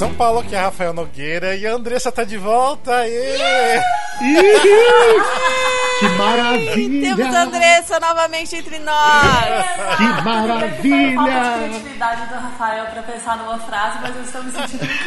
São 0.00 0.14
Paulo, 0.14 0.42
que 0.42 0.56
é 0.56 0.58
Rafael 0.58 0.94
Nogueira. 0.94 1.54
E 1.54 1.66
a 1.66 1.74
Andressa 1.74 2.10
tá 2.10 2.24
de 2.24 2.38
volta. 2.38 2.90
Aê! 2.90 3.82
Que 5.98 6.08
maravilha! 6.16 7.14
Temos 7.14 7.34
a 7.36 7.42
Andressa 7.42 8.00
novamente 8.00 8.56
entre 8.56 8.78
nós. 8.78 9.66
Que 9.98 10.22
maravilha! 10.22 11.16
Falta 11.16 11.30
de 11.34 11.68
criatividade 11.68 12.26
do 12.28 12.34
Rafael 12.34 12.86
pra 12.86 13.02
pensar 13.02 13.36
numa 13.36 13.58
frase, 13.58 13.98
mas 14.00 14.16
eu 14.16 14.22
estou 14.22 14.42
me 14.42 14.52
sentindo 14.52 14.86
muito. 14.86 15.00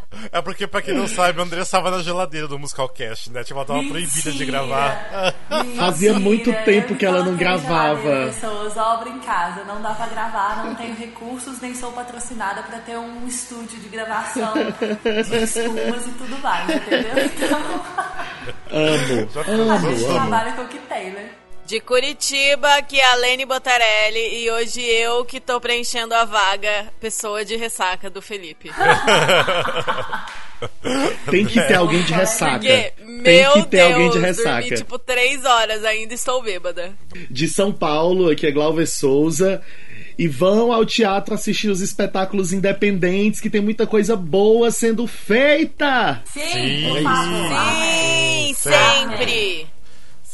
É 0.32 0.40
porque, 0.42 0.66
pra 0.66 0.82
quem 0.82 0.94
não 0.94 1.06
sabe, 1.08 1.40
a 1.40 1.42
Andressa 1.44 1.64
estava 1.64 1.90
na 1.90 2.02
geladeira 2.02 2.46
do 2.48 2.58
Musical 2.58 2.88
Cast, 2.88 3.30
né? 3.32 3.42
Tipo, 3.44 3.58
ela 3.60 3.66
tava 3.66 3.82
proibida 3.84 4.32
de 4.32 4.44
gravar. 4.44 5.34
Fazia 5.76 6.14
muito 6.14 6.52
tempo 6.64 6.94
que 6.96 7.04
ela 7.06 7.24
não 7.24 7.36
gravava. 7.36 8.26
Pessoas, 8.26 8.76
obra 8.76 9.08
em 9.08 9.18
casa, 9.20 9.64
não 9.64 9.80
dá 9.82 9.90
pra 9.94 10.06
gravar, 10.06 10.64
não 10.64 10.74
tenho 10.74 10.94
recursos, 10.96 11.60
nem 11.60 11.74
sou 11.74 11.92
patrocinada 11.92 12.62
pra 12.62 12.78
ter 12.78 12.96
um 12.96 13.26
estúdio 13.26 13.78
de 13.78 13.88
gravação 13.88 14.52
de 14.54 15.36
espumas 15.44 16.06
e 16.06 16.10
tudo 16.12 16.38
mais, 16.42 16.68
entendeu? 16.68 17.24
Então, 17.26 17.60
Amo, 18.70 19.28
a 19.70 19.74
amo, 19.76 19.90
gente 19.90 20.04
amo. 20.04 20.14
trabalha 20.14 20.52
com 20.52 20.62
o 20.62 20.68
que 20.68 20.78
tem, 20.80 21.10
né? 21.12 21.30
De 21.66 21.80
Curitiba, 21.80 22.80
que 22.82 22.98
é 23.00 23.12
a 23.12 23.16
Lene 23.16 23.44
Botarelli. 23.44 24.44
E 24.44 24.50
hoje 24.50 24.80
eu 24.80 25.24
que 25.24 25.40
tô 25.40 25.60
preenchendo 25.60 26.14
a 26.14 26.24
vaga, 26.24 26.86
pessoa 27.00 27.44
de 27.44 27.56
ressaca 27.56 28.08
do 28.08 28.22
Felipe. 28.22 28.70
Tem 31.28 31.44
que 31.44 31.60
ter 31.60 31.74
alguém 31.74 32.02
de 32.02 32.12
ressaca. 32.12 32.52
Porque, 32.58 32.92
Tem 33.22 33.42
meu 33.42 33.52
que 33.54 33.62
ter 33.64 33.76
Deus, 33.78 33.92
alguém 33.92 34.06
de 34.06 34.12
dormi 34.12 34.26
ressaca. 34.26 34.74
tipo 34.76 34.98
três 34.98 35.44
horas, 35.44 35.84
ainda 35.84 36.14
estou 36.14 36.40
bêbada. 36.40 36.94
De 37.28 37.48
São 37.48 37.72
Paulo, 37.72 38.30
aqui 38.30 38.46
é 38.46 38.52
Glauber 38.52 38.86
Souza. 38.86 39.60
E 40.18 40.26
vão 40.28 40.72
ao 40.72 40.86
teatro 40.86 41.34
assistir 41.34 41.68
os 41.68 41.82
espetáculos 41.82 42.50
independentes, 42.52 43.38
que 43.40 43.50
tem 43.50 43.60
muita 43.60 43.86
coisa 43.86 44.16
boa 44.16 44.70
sendo 44.70 45.06
feita! 45.06 46.22
Sim, 46.32 46.40
Sim. 46.52 47.04
Sim, 48.54 48.54
Sempre. 48.54 49.66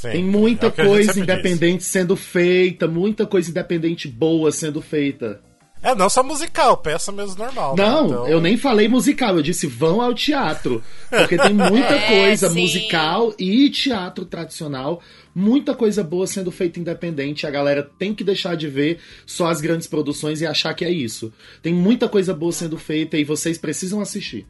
Sim, 0.03 0.11
Tem 0.11 0.25
muita 0.25 0.67
é 0.67 0.71
coisa 0.71 1.13
diz. 1.15 1.23
independente 1.23 1.85
sendo 1.85 2.17
feita, 2.17 2.87
muita 2.89 3.25
coisa 3.27 3.51
independente 3.51 4.09
boa 4.09 4.51
sendo 4.51 4.83
feita. 4.83 5.41
É, 5.85 5.97
não 5.97 6.09
só 6.09 6.23
musical, 6.23 6.77
peça 6.77 7.11
mesmo 7.11 7.37
normal. 7.45 7.75
né? 7.77 7.85
Não, 7.85 8.07
Então- 8.07 8.29
eu 8.29 8.41
nem 8.41 8.57
falei 8.57 8.87
musical, 8.87 9.37
eu 9.37 9.43
disse 9.43 9.67
vão 9.67 10.01
ao 10.01 10.15
teatro. 10.15 10.81
Porque 11.11 11.37
tem 11.37 11.53
muita 11.53 11.95
É, 11.99 12.07
coisa 12.21 12.49
sim. 12.49 12.61
musical 12.61 13.35
e 13.37 13.69
teatro 13.69 14.25
tradicional, 14.25 15.01
muita 15.35 15.75
coisa 15.75 16.05
boa 16.05 16.25
sendo 16.25 16.53
feita 16.53 16.79
independente. 16.79 17.49
A 17.49 17.51
galera 17.51 17.83
tem 17.99 18.15
que 18.15 18.23
deixar 18.23 18.57
de 18.57 18.69
ver 18.69 18.99
só 19.27 19.47
as 19.49 19.61
grandes 19.61 19.89
produções 19.89 20.41
e 20.41 20.47
achar 20.47 20.73
que 20.73 20.85
é 20.85 20.91
isso. 20.91 21.33
Tem 21.61 21.75
muita 21.75 22.09
coisa 22.09 22.33
boa 22.33 22.53
sendo 22.53 22.79
feita 22.79 23.17
e 23.19 23.25
vocês 23.25 23.59
precisam 23.59 24.01
assistir. 24.01 24.47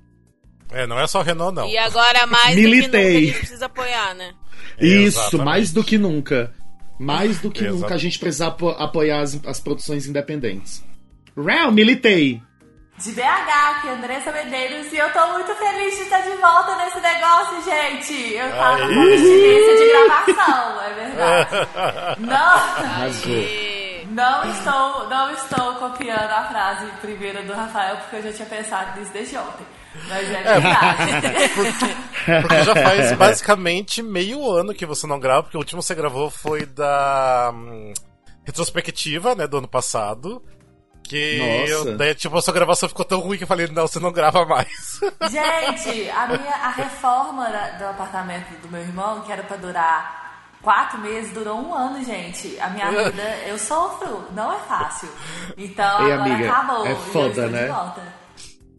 É, 0.70 0.86
não 0.86 0.98
é 1.00 1.06
só 1.06 1.22
Renault, 1.22 1.54
não. 1.54 1.66
E 1.66 1.76
agora, 1.78 2.26
mais 2.26 2.54
do 2.56 2.60
que 2.62 2.68
Militei. 2.68 3.02
nunca, 3.02 3.08
a 3.08 3.20
gente 3.26 3.38
precisa 3.38 3.66
apoiar, 3.66 4.14
né? 4.14 4.32
Isso, 4.80 5.18
Exatamente. 5.20 5.44
mais 5.44 5.72
do 5.72 5.84
que 5.84 5.98
nunca. 5.98 6.52
Mais 6.98 7.38
do 7.40 7.50
que 7.50 7.64
Exato. 7.64 7.80
nunca 7.80 7.94
a 7.94 7.98
gente 7.98 8.18
precisa 8.18 8.46
apo- 8.48 8.70
apoiar 8.70 9.20
as, 9.20 9.38
as 9.46 9.58
produções 9.60 10.06
independentes. 10.06 10.84
Real, 11.36 11.72
militei! 11.72 12.40
De 12.98 13.10
BH, 13.12 13.22
aqui, 13.70 13.88
Andressa 13.88 14.30
Medeiros, 14.30 14.92
e 14.92 14.96
eu 14.98 15.10
tô 15.12 15.32
muito 15.32 15.52
feliz 15.56 15.96
de 15.96 16.02
estar 16.02 16.20
de 16.20 16.30
volta 16.36 16.76
nesse 16.76 17.00
negócio, 17.00 17.64
gente. 17.64 18.34
Eu 18.34 18.50
tava 18.50 18.84
Aí. 18.84 18.94
com 18.94 19.00
abstinência 19.00 19.76
de 19.76 19.88
gravação, 19.88 20.82
é 20.82 20.94
verdade. 20.94 21.68
Não, 22.20 22.36
Arrasou. 22.36 23.32
Não 24.10 24.44
estou, 24.52 25.08
não 25.08 25.30
estou 25.32 25.74
copiando 25.76 26.30
a 26.30 26.44
frase 26.44 26.86
primeira 27.00 27.42
do 27.42 27.52
Rafael, 27.54 27.96
porque 27.96 28.16
eu 28.16 28.22
já 28.24 28.32
tinha 28.32 28.46
pensado 28.48 29.00
nisso 29.00 29.10
desde 29.12 29.36
ontem. 29.38 29.64
Mas 30.08 30.30
é 30.30 30.42
verdade. 30.42 31.96
Porque 32.42 32.62
já 32.64 32.74
faz 32.74 33.12
basicamente 33.16 34.02
meio 34.02 34.50
ano 34.50 34.74
que 34.74 34.86
você 34.86 35.06
não 35.06 35.18
grava, 35.20 35.42
porque 35.44 35.56
o 35.56 35.60
último 35.60 35.80
que 35.80 35.86
você 35.86 35.94
gravou 35.94 36.30
foi 36.30 36.64
da 36.66 37.50
hum, 37.54 37.92
retrospectiva, 38.44 39.34
né, 39.34 39.46
do 39.46 39.58
ano 39.58 39.68
passado. 39.68 40.42
Que 41.04 41.66
eu, 41.68 41.96
daí, 41.96 42.14
tipo, 42.14 42.36
a 42.38 42.40
sua 42.40 42.54
gravação 42.54 42.88
ficou 42.88 43.04
tão 43.04 43.20
ruim 43.20 43.36
que 43.36 43.44
eu 43.44 43.48
falei, 43.48 43.66
não, 43.66 43.86
você 43.86 43.98
não 43.98 44.12
grava 44.12 44.46
mais. 44.46 45.00
Gente, 45.30 46.08
a 46.10 46.26
minha 46.28 46.54
a 46.54 46.70
reforma 46.70 47.50
da- 47.50 47.70
do 47.70 47.84
apartamento 47.86 48.50
do 48.62 48.68
meu 48.70 48.80
irmão, 48.80 49.20
que 49.22 49.32
era 49.32 49.42
pra 49.42 49.56
durar 49.56 50.22
quatro 50.62 50.98
meses, 51.00 51.32
durou 51.32 51.60
um 51.60 51.74
ano, 51.74 52.02
gente. 52.04 52.58
A 52.60 52.70
minha 52.70 52.88
vida, 53.10 53.22
eu 53.46 53.58
sofro, 53.58 54.24
não 54.32 54.52
é 54.52 54.58
fácil. 54.60 55.08
Então 55.58 56.06
Ei, 56.06 56.12
agora 56.12 56.32
amiga, 56.32 56.50
acabou. 56.50 56.86
é 56.86 56.94
foda, 56.94 57.48
né? 57.48 57.68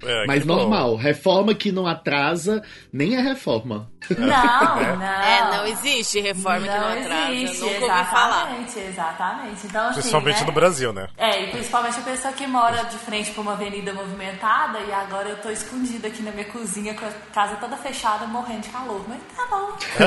É, 0.06 0.26
Mas 0.28 0.42
que 0.42 0.48
bom. 0.48 0.56
normal, 0.58 0.96
reforma 0.96 1.54
que 1.54 1.72
não 1.72 1.86
atrasa, 1.88 2.62
nem 2.92 3.16
é 3.16 3.22
reforma. 3.22 3.90
Não, 4.18 4.28
não. 4.98 5.06
É, 5.06 5.58
não 5.58 5.66
existe 5.68 6.20
reforma 6.20 6.60
que 6.68 6.68
não 6.68 6.88
atrasa. 6.90 7.32
existe, 7.32 7.62
Nunca 7.62 7.74
ouvi 7.76 7.88
falar. 8.10 8.38
exatamente, 8.52 8.80
exatamente. 8.80 9.66
Então, 9.68 9.82
assim, 9.86 9.94
Principalmente 9.94 10.40
né? 10.42 10.46
no 10.46 10.52
Brasil, 10.52 10.94
né? 10.94 11.08
É, 11.18 11.44
e 11.44 11.52
principalmente 11.52 12.00
a 12.00 12.02
pessoa 12.04 12.34
que 12.34 12.46
mora 12.48 12.84
de 12.84 12.98
frente 12.98 13.32
pra 13.32 13.42
uma 13.42 13.54
avenida 13.54 13.94
movimentada 13.94 14.80
e 14.80 14.92
agora 14.92 15.30
eu 15.30 15.38
tô 15.38 15.50
escondida 15.50 16.08
aqui 16.10 16.22
na 16.22 16.32
minha 16.32 16.46
cozinha 16.46 16.94
com 16.96 17.06
a 17.06 17.10
casa 17.34 17.56
toda 17.56 17.78
fechada, 17.78 18.26
morrendo 18.28 18.62
de 18.62 18.70
calor. 18.70 19.02
Mas 19.08 19.20
tá 19.38 19.46
bom. 19.50 19.70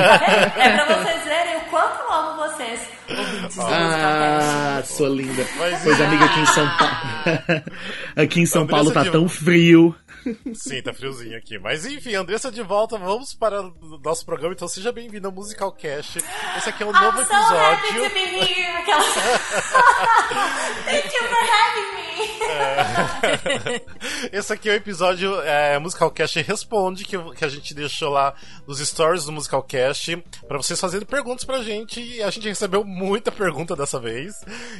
é 0.59 0.69
pra 0.77 0.85
vocês 0.95 1.23
verem 1.23 1.57
o 1.57 1.61
quanto 1.71 1.99
eu 2.01 2.11
amo 2.13 2.37
vocês, 2.43 2.79
ouvintes 3.09 3.59
Ah, 3.59 3.63
Musicalcast. 3.63 4.93
sua 4.93 5.09
linda. 5.09 5.45
Mas- 5.57 5.83
Pois, 5.83 6.01
amiga, 6.01 6.25
aqui 6.25 6.39
em 6.39 6.45
São 6.45 6.69
Paulo. 6.77 6.93
aqui 8.15 8.41
em 8.41 8.45
São 8.45 8.61
Andressa 8.63 8.83
Paulo 8.83 8.91
tá 9.05 9.11
tão 9.11 9.27
frio. 9.27 9.86
Brasil. 9.87 10.06
Sim, 10.53 10.81
tá 10.81 10.93
friozinho 10.93 11.37
aqui. 11.37 11.57
Mas 11.59 11.85
enfim, 11.85 12.15
Andressa 12.15 12.51
de 12.51 12.61
volta, 12.61 12.97
vamos 12.97 13.33
para 13.33 13.61
o 13.61 13.99
nosso 14.03 14.25
programa. 14.25 14.53
Então 14.53 14.67
seja 14.67 14.91
bem-vindo 14.91 15.27
ao 15.27 15.33
Musical 15.33 15.71
Cast. 15.71 16.17
Esse 16.57 16.69
aqui 16.69 16.83
é 16.83 16.85
um 16.85 16.91
novo 16.91 17.21
I'm 17.21 17.25
so 17.25 17.33
happy 17.33 17.87
episódio. 17.87 18.03
to 18.09 18.13
be 18.13 18.19
here. 18.53 18.77
Aquela... 18.77 19.03
Thank 20.85 21.07
you 21.15 21.23
for 21.27 21.43
having 21.53 21.95
me. 21.95 22.07
Esse 24.31 24.53
aqui 24.53 24.69
é 24.69 24.73
o 24.73 24.75
episódio 24.75 25.39
é, 25.41 25.77
Musicalcast 25.79 26.41
Responde, 26.41 27.03
que, 27.05 27.17
que 27.33 27.45
a 27.45 27.49
gente 27.49 27.73
deixou 27.73 28.09
lá 28.09 28.33
nos 28.67 28.79
stories 28.79 29.25
do 29.25 29.31
Musicalcast, 29.31 30.17
pra 30.47 30.57
vocês 30.57 30.79
fazerem 30.79 31.05
perguntas 31.05 31.43
pra 31.45 31.61
gente. 31.61 31.99
E 32.01 32.21
a 32.23 32.29
gente 32.29 32.47
recebeu 32.47 32.83
muita 32.83 33.31
pergunta 33.31 33.75
dessa 33.75 33.99
vez. 33.99 34.33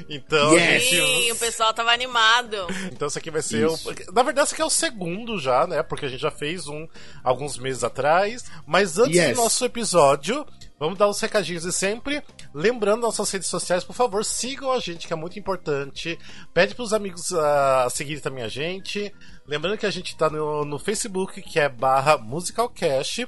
Então, 0.09 0.53
Yes! 0.53 0.83
gente- 0.83 0.97
Sim, 0.97 1.31
o 1.31 1.35
pessoal 1.35 1.73
tava 1.73 1.91
animado. 1.91 2.67
então 2.91 3.07
esse 3.07 3.17
aqui 3.19 3.29
vai 3.31 3.41
ser 3.41 3.65
Isso. 3.67 3.89
o. 3.89 4.13
Na 4.13 4.23
verdade, 4.23 4.47
esse 4.47 4.53
aqui 4.53 4.61
é 4.61 4.65
o 4.65 4.69
segundo 4.69 5.26
já, 5.39 5.65
né? 5.65 5.81
Porque 5.81 6.05
a 6.05 6.09
gente 6.09 6.21
já 6.21 6.29
fez 6.31 6.67
um 6.67 6.87
alguns 7.23 7.57
meses 7.57 7.83
atrás. 7.83 8.45
Mas 8.65 8.97
antes 8.99 9.15
Yes. 9.17 9.35
do 9.35 9.43
nosso 9.43 9.65
episódio, 9.65 10.45
vamos 10.79 10.97
dar 10.97 11.07
os 11.07 11.19
recadinhos 11.19 11.63
de 11.63 11.71
sempre. 11.73 12.21
Lembrando 12.53 13.01
nossas 13.01 13.29
redes 13.31 13.47
sociais, 13.47 13.83
por 13.83 13.93
favor, 13.93 14.23
sigam 14.23 14.71
a 14.71 14.79
gente, 14.79 15.07
que 15.07 15.13
é 15.13 15.15
muito 15.15 15.39
importante. 15.39 16.17
Pede 16.53 16.75
pros 16.75 16.93
amigos 16.93 17.33
ah, 17.33 17.87
seguirem 17.89 18.21
também 18.21 18.43
a 18.43 18.47
gente. 18.47 19.11
Lembrando 19.47 19.77
que 19.77 19.85
a 19.85 19.91
gente 19.91 20.15
tá 20.15 20.29
no, 20.29 20.63
no 20.63 20.77
Facebook, 20.77 21.41
que 21.41 21.59
é 21.59 21.67
barra 21.67 22.17
musicalcast. 22.17 23.27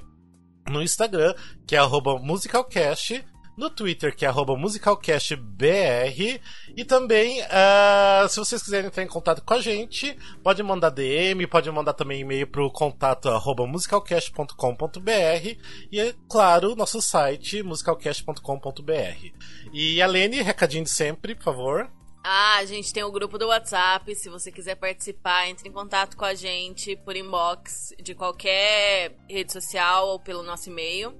No 0.70 0.84
Instagram, 0.84 1.34
que 1.66 1.76
é 1.76 1.80
arroba 1.80 2.20
musicalcast. 2.20 3.26
No 3.59 3.70
Twitter, 3.70 4.16
que 4.16 4.25
é 4.25 4.31
musicalcastbr. 4.31 6.40
E 6.78 6.86
também, 6.86 7.42
ah, 7.50 8.25
se 8.30 8.40
vocês 8.40 8.64
quiserem 8.64 8.88
entrar 8.88 9.03
em 9.03 9.08
contato 9.08 9.44
com 9.44 9.53
a 9.53 9.59
gente, 9.59 10.18
pode 10.42 10.64
mandar 10.64 10.90
DM, 10.90 11.46
pode 11.46 11.69
mandar 11.69 11.92
também 11.92 12.22
e-mail 12.22 12.48
pro 12.48 12.72
contato 12.72 13.28
arroba 13.28 13.68
musicalcast.com.br. 13.68 15.57
E, 15.92 16.00
é 16.00 16.16
claro, 16.30 16.74
nosso 16.74 17.01
site, 17.01 17.62
musicalcast.com.br. 17.62 19.28
E 19.74 20.01
a 20.01 20.07
Lene, 20.07 20.42
recadinho 20.42 20.86
de 20.86 20.89
sempre, 20.89 21.36
por 21.36 21.44
favor. 21.44 21.92
Ah, 22.24 22.60
a 22.60 22.66
gente 22.66 22.94
tem 22.94 23.04
o 23.04 23.12
grupo 23.12 23.38
do 23.38 23.48
WhatsApp. 23.48 24.16
Se 24.16 24.30
você 24.30 24.54
quiser 24.54 24.75
participar, 24.75 25.50
entre 25.50 25.68
em 25.68 25.74
contato 25.74 26.16
com 26.16 26.24
a 26.24 26.34
gente 26.34 26.95
por 26.95 27.13
inbox 27.13 27.94
de 28.01 28.16
qualquer 28.16 29.18
rede 29.30 29.51
social 29.51 30.07
ou 30.07 30.19
pelo 30.19 30.44
nosso 30.44 30.69
e-mail. 30.69 31.13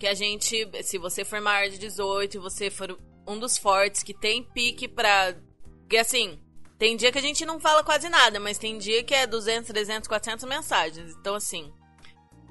Que 0.00 0.06
a 0.06 0.14
gente, 0.14 0.66
se 0.82 0.96
você 0.96 1.26
for 1.26 1.42
maior 1.42 1.68
de 1.68 1.76
18 1.76 2.34
e 2.34 2.40
você 2.40 2.70
for 2.70 2.98
um 3.28 3.38
dos 3.38 3.58
fortes 3.58 4.02
que 4.02 4.14
tem 4.14 4.42
pique 4.42 4.88
pra. 4.88 5.34
Porque 5.80 5.98
assim, 5.98 6.40
tem 6.78 6.96
dia 6.96 7.12
que 7.12 7.18
a 7.18 7.22
gente 7.22 7.44
não 7.44 7.60
fala 7.60 7.84
quase 7.84 8.08
nada, 8.08 8.40
mas 8.40 8.56
tem 8.56 8.78
dia 8.78 9.04
que 9.04 9.12
é 9.12 9.26
200, 9.26 9.68
300, 9.68 10.08
400 10.08 10.46
mensagens. 10.46 11.14
Então 11.20 11.34
assim. 11.34 11.70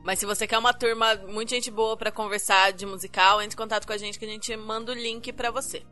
Mas 0.03 0.19
se 0.19 0.27
você 0.27 0.45
quer 0.45 0.59
uma 0.59 0.73
turma, 0.73 1.15
muita 1.27 1.55
gente 1.55 1.71
boa 1.71 1.97
pra 1.97 2.11
conversar 2.11 2.71
de 2.71 2.85
musical, 2.85 3.41
entre 3.41 3.55
em 3.55 3.57
contato 3.57 3.87
com 3.87 3.93
a 3.93 3.97
gente 3.97 4.19
que 4.19 4.25
a 4.25 4.29
gente 4.29 4.55
manda 4.55 4.91
o 4.91 4.95
link 4.95 5.33
pra 5.33 5.49
você. 5.49 5.83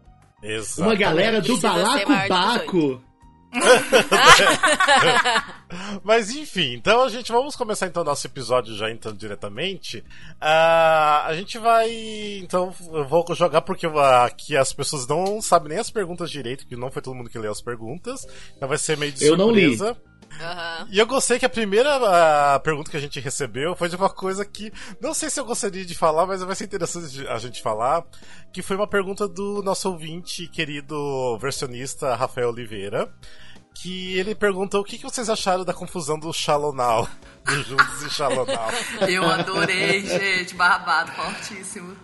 Exato. 0.44 0.82
Uma 0.84 0.96
galera 0.96 1.42
do 1.42 1.56
ser 1.56 1.68
Balaco 1.68 2.10
maior 2.10 2.28
de 2.28 2.30
18. 2.30 2.30
Baco. 2.30 3.04
Mas 6.04 6.30
enfim, 6.30 6.74
então 6.74 7.04
a 7.04 7.10
gente 7.10 7.32
vamos 7.32 7.56
começar 7.56 7.88
então 7.88 8.04
nosso 8.04 8.28
episódio 8.28 8.76
já 8.76 8.92
então 8.92 9.14
diretamente. 9.14 10.04
Ah, 10.40 11.26
a 11.26 11.36
gente 11.36 11.58
vai 11.58 11.90
então 12.44 12.74
eu 12.94 13.08
vou 13.08 13.26
jogar 13.34 13.62
porque 13.62 13.88
aqui 14.24 14.56
as 14.56 14.72
pessoas 14.74 15.08
não 15.08 15.42
sabem 15.42 15.70
nem 15.70 15.80
as 15.80 15.90
perguntas 15.90 16.30
direito, 16.30 16.68
que 16.68 16.76
não 16.76 16.92
foi 16.92 17.02
todo 17.02 17.16
mundo 17.16 17.30
que 17.30 17.40
leu 17.40 17.52
as 17.52 17.62
perguntas. 17.62 18.28
Então 18.56 18.68
vai 18.68 18.78
ser 18.78 18.98
meio 18.98 19.12
de 19.12 19.26
Eu 19.26 19.38
não 19.38 19.52
li. 19.52 19.78
Aham. 20.40 20.88
E 20.92 21.00
eu 21.00 21.08
gostei 21.08 21.40
que 21.40 21.46
a 21.46 21.50
primeira 21.50 22.56
a 22.56 22.60
pergunta 22.60 22.92
que 22.92 22.98
a 22.98 23.00
gente 23.00 23.20
recebeu 23.20 23.76
foi 23.76 23.90
de 23.90 23.96
uma 23.96 24.10
coisa 24.10 24.46
que 24.46 24.72
não 25.02 25.14
sei 25.14 25.30
se 25.30 25.40
eu 25.40 25.46
gostaria 25.46 25.86
de 25.86 25.96
falar, 25.96 26.26
mas 26.26 26.44
vai 26.44 26.56
ser 26.56 26.66
interessante 26.66 27.28
a 27.28 27.38
gente 27.38 27.62
falar, 27.62 28.04
que 28.54 28.62
foi 28.62 28.76
uma 28.76 28.88
pergunta 28.88 29.28
do 29.28 29.62
nosso 29.64 29.90
ouvinte 29.90 30.48
querido 30.48 31.38
versionista 31.40 32.16
Rafael 32.16 32.50
Oliveira, 32.50 33.12
que 33.82 34.18
ele 34.18 34.34
perguntou 34.34 34.82
o 34.82 34.84
que, 34.84 34.98
que 34.98 35.04
vocês 35.04 35.30
acharam 35.30 35.64
da 35.64 35.74
confusão 35.74 36.18
do 36.18 36.34
Shallow 36.34 36.74
Now, 36.74 37.08
do 37.46 37.64
Juntos 37.64 38.02
e 38.02 38.10
Shallow 38.10 38.46
Now. 38.46 38.70
Eu 39.08 39.24
adorei, 39.24 40.06
gente. 40.06 40.56
Barbado, 40.56 41.12
fortíssimo. 41.12 41.96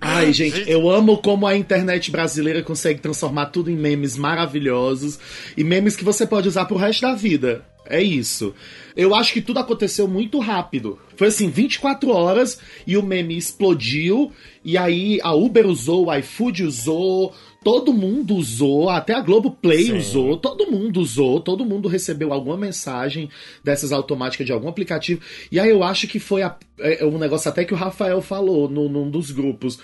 Ai, 0.00 0.32
gente, 0.34 0.68
eu 0.68 0.90
amo 0.90 1.18
como 1.18 1.46
a 1.46 1.56
internet 1.56 2.10
brasileira 2.10 2.62
consegue 2.62 3.00
transformar 3.00 3.46
tudo 3.46 3.70
em 3.70 3.76
memes 3.76 4.16
maravilhosos 4.16 5.18
e 5.56 5.64
memes 5.64 5.96
que 5.96 6.04
você 6.04 6.26
pode 6.26 6.48
usar 6.48 6.66
pro 6.66 6.76
resto 6.76 7.02
da 7.02 7.14
vida. 7.14 7.64
É 7.86 8.00
isso. 8.00 8.54
Eu 8.94 9.14
acho 9.14 9.32
que 9.32 9.40
tudo 9.40 9.58
aconteceu 9.58 10.06
muito 10.06 10.38
rápido. 10.38 10.98
Foi 11.16 11.28
assim, 11.28 11.48
24 11.48 12.10
horas 12.10 12.60
e 12.86 12.96
o 12.96 13.02
meme 13.02 13.36
explodiu. 13.36 14.32
E 14.64 14.76
aí 14.76 15.18
a 15.22 15.34
Uber 15.34 15.66
usou, 15.66 16.06
o 16.06 16.14
iFood 16.14 16.62
usou, 16.62 17.34
todo 17.62 17.92
mundo 17.92 18.34
usou, 18.34 18.88
até 18.88 19.14
a 19.14 19.20
Globoplay 19.20 19.84
Sim. 19.86 19.96
usou, 19.98 20.36
todo 20.36 20.70
mundo 20.70 21.00
usou, 21.00 21.40
todo 21.40 21.64
mundo 21.64 21.88
recebeu 21.88 22.32
alguma 22.32 22.56
mensagem 22.56 23.28
dessas 23.62 23.92
automáticas 23.92 24.46
de 24.46 24.52
algum 24.52 24.68
aplicativo. 24.68 25.20
E 25.52 25.58
aí 25.60 25.70
eu 25.70 25.82
acho 25.82 26.06
que 26.06 26.18
foi 26.18 26.42
a- 26.42 26.56
é, 26.78 27.04
um 27.04 27.18
negócio 27.18 27.48
até 27.50 27.64
que 27.64 27.74
o 27.74 27.76
Rafael 27.76 28.20
falou 28.22 28.68
no, 28.68 28.88
num 28.88 29.10
dos 29.10 29.30
grupos. 29.30 29.78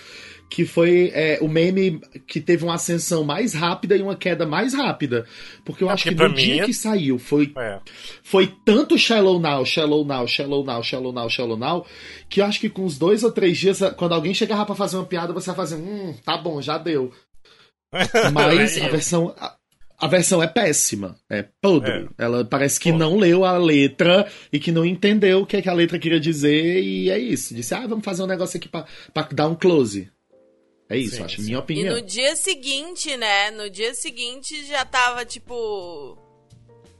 Que 0.49 0.63
foi 0.65 1.11
é, 1.13 1.39
o 1.41 1.49
meme 1.49 1.99
que 2.25 2.39
teve 2.39 2.63
uma 2.63 2.75
ascensão 2.75 3.21
mais 3.25 3.53
rápida 3.53 3.97
e 3.97 4.01
uma 4.01 4.15
queda 4.15 4.45
mais 4.45 4.73
rápida. 4.73 5.25
Porque 5.65 5.83
eu 5.83 5.89
É, 5.89 5.91
acho 5.91 6.03
que 6.05 6.15
no 6.15 6.29
mim 6.29 6.35
dia 6.35 6.61
é- 6.61 6.65
que 6.65 6.73
saiu 6.73 7.19
foi 7.19 7.51
É. 7.57 7.79
foi 8.23 8.47
tanto 8.63 8.97
Shallow 8.97 9.41
Now, 9.41 9.65
Shallow 9.65 10.05
Now, 10.05 10.25
Shallow 10.25 10.63
Now, 10.63 10.81
Shallow 10.81 11.11
Now, 11.11 11.29
Shallow 11.29 11.57
Now, 11.57 11.85
que 12.29 12.39
eu 12.39 12.45
acho 12.45 12.61
que 12.61 12.69
com 12.69 12.85
uns 12.85 12.97
dois 12.97 13.23
ou 13.25 13.31
três 13.33 13.57
dias, 13.57 13.81
quando 13.97 14.13
alguém 14.13 14.33
chegava 14.33 14.65
pra 14.65 14.73
fazer 14.73 14.95
uma 14.95 15.03
piada, 15.05 15.33
você 15.33 15.47
vai 15.47 15.55
fazer, 15.57 15.75
hum, 15.75 16.13
tá 16.23 16.37
bom, 16.37 16.61
já 16.61 16.77
deu. 16.77 17.11
Mas 18.33 18.77
a 18.81 18.87
versão. 18.89 19.33
A, 19.37 19.55
a 19.99 20.07
versão 20.07 20.43
é 20.43 20.47
péssima, 20.47 21.15
é 21.29 21.43
podre. 21.61 22.07
Ela 22.19 22.45
parece 22.45 22.79
que 22.79 22.91
Pô. 22.91 22.97
não 22.99 23.17
leu 23.17 23.43
a 23.43 23.57
letra 23.57 24.29
e 24.53 24.59
que 24.59 24.71
não 24.71 24.85
entendeu 24.85 25.41
o 25.41 25.45
que, 25.45 25.57
é 25.57 25.61
que 25.61 25.69
a 25.69 25.73
letra 25.73 25.97
queria 25.97 26.19
dizer, 26.19 26.83
e 26.83 27.09
é 27.09 27.17
isso. 27.17 27.55
Disse, 27.55 27.73
ah, 27.73 27.87
vamos 27.87 28.05
fazer 28.05 28.21
um 28.21 28.27
negócio 28.27 28.57
aqui 28.57 28.69
pra, 28.69 28.85
pra 29.13 29.23
dar 29.31 29.47
um 29.47 29.55
close. 29.55 30.11
É 30.89 30.95
isso, 30.97 31.15
Sim, 31.17 31.23
acho, 31.23 31.35
sim. 31.37 31.41
minha 31.45 31.55
E 31.55 31.59
opinião. 31.59 31.95
no 31.95 32.01
dia 32.01 32.35
seguinte, 32.35 33.17
né? 33.17 33.49
No 33.51 33.69
dia 33.69 33.93
seguinte 33.95 34.65
já 34.65 34.85
tava 34.85 35.25
tipo. 35.25 36.17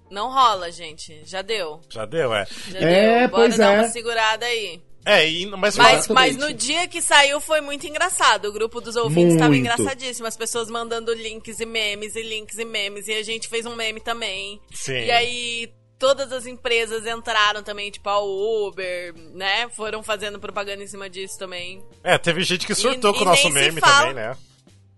Não 0.10 0.30
rola, 0.32 0.72
gente. 0.72 1.22
Já 1.24 1.42
deu. 1.42 1.80
Já 1.90 2.06
deu, 2.06 2.34
é. 2.34 2.46
Já 2.72 2.80
É, 2.80 3.20
deu. 3.20 3.30
Bora 3.30 3.44
pois 3.44 3.58
dar 3.58 3.74
é. 3.76 3.80
uma 3.80 3.90
segurada 3.90 4.46
aí. 4.46 4.82
É, 5.06 5.30
e, 5.30 5.46
mas, 5.46 5.78
Mas, 5.78 6.08
mas 6.10 6.36
no 6.36 6.54
dia 6.54 6.86
que 6.88 7.02
saiu 7.02 7.40
foi 7.40 7.62
muito 7.62 7.88
engraçado. 7.88 8.50
O 8.50 8.52
grupo 8.52 8.82
dos 8.82 8.96
ouvintes 8.98 9.36
estava 9.36 9.56
engraçadíssimo. 9.56 10.28
As 10.28 10.36
pessoas 10.36 10.70
mandando 10.70 11.14
links 11.14 11.60
e 11.62 11.66
memes 11.66 12.16
e 12.16 12.22
links 12.22 12.58
e 12.58 12.66
memes. 12.66 13.08
E 13.08 13.14
a 13.14 13.24
gente 13.24 13.48
fez 13.48 13.66
um 13.66 13.74
meme 13.76 14.02
também. 14.02 14.60
Sim. 14.74 15.06
E 15.06 15.12
aí 15.12 15.72
todas 15.98 16.32
as 16.34 16.46
empresas 16.46 17.06
entraram 17.08 17.64
também, 17.64 17.90
tipo 17.90 18.08
a 18.10 18.20
Uber, 18.20 19.14
né? 19.34 19.70
Foram 19.70 20.04
fazendo 20.04 20.40
propaganda 20.40 20.84
em 20.84 20.88
cima 20.88 21.10
disso 21.10 21.40
também. 21.40 21.82
É, 22.04 22.18
teve 22.18 22.44
gente 22.44 22.68
que 22.68 22.76
surtou 22.76 23.12
E- 23.12 23.18
com 23.18 23.22
o 23.22 23.26
nosso 23.26 23.50
meme 23.50 23.80
fala. 23.80 24.00
também, 24.10 24.14
né? 24.14 24.38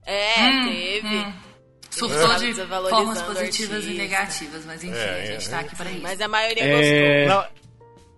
É, 0.06 0.42
Hum, 0.42 0.70
teve. 0.72 1.08
hum. 1.08 1.34
Surtou 1.92 2.36
de 2.40 2.54
formas 2.90 3.22
positivas 3.22 3.76
artista. 3.78 3.92
e 3.92 3.98
negativas, 3.98 4.66
mas 4.66 4.84
enfim, 4.84 4.96
É, 4.98 5.22
a 5.22 5.26
gente 5.26 5.48
é, 5.48 5.50
tá 5.52 5.60
aqui 5.60 5.76
pra 5.76 5.92
isso. 5.92 6.02
Mas 6.02 6.20
a 6.22 6.28
maioria 6.28 6.64
É. 6.64 7.26
gostou. 7.26 7.36
Não, 7.36 7.48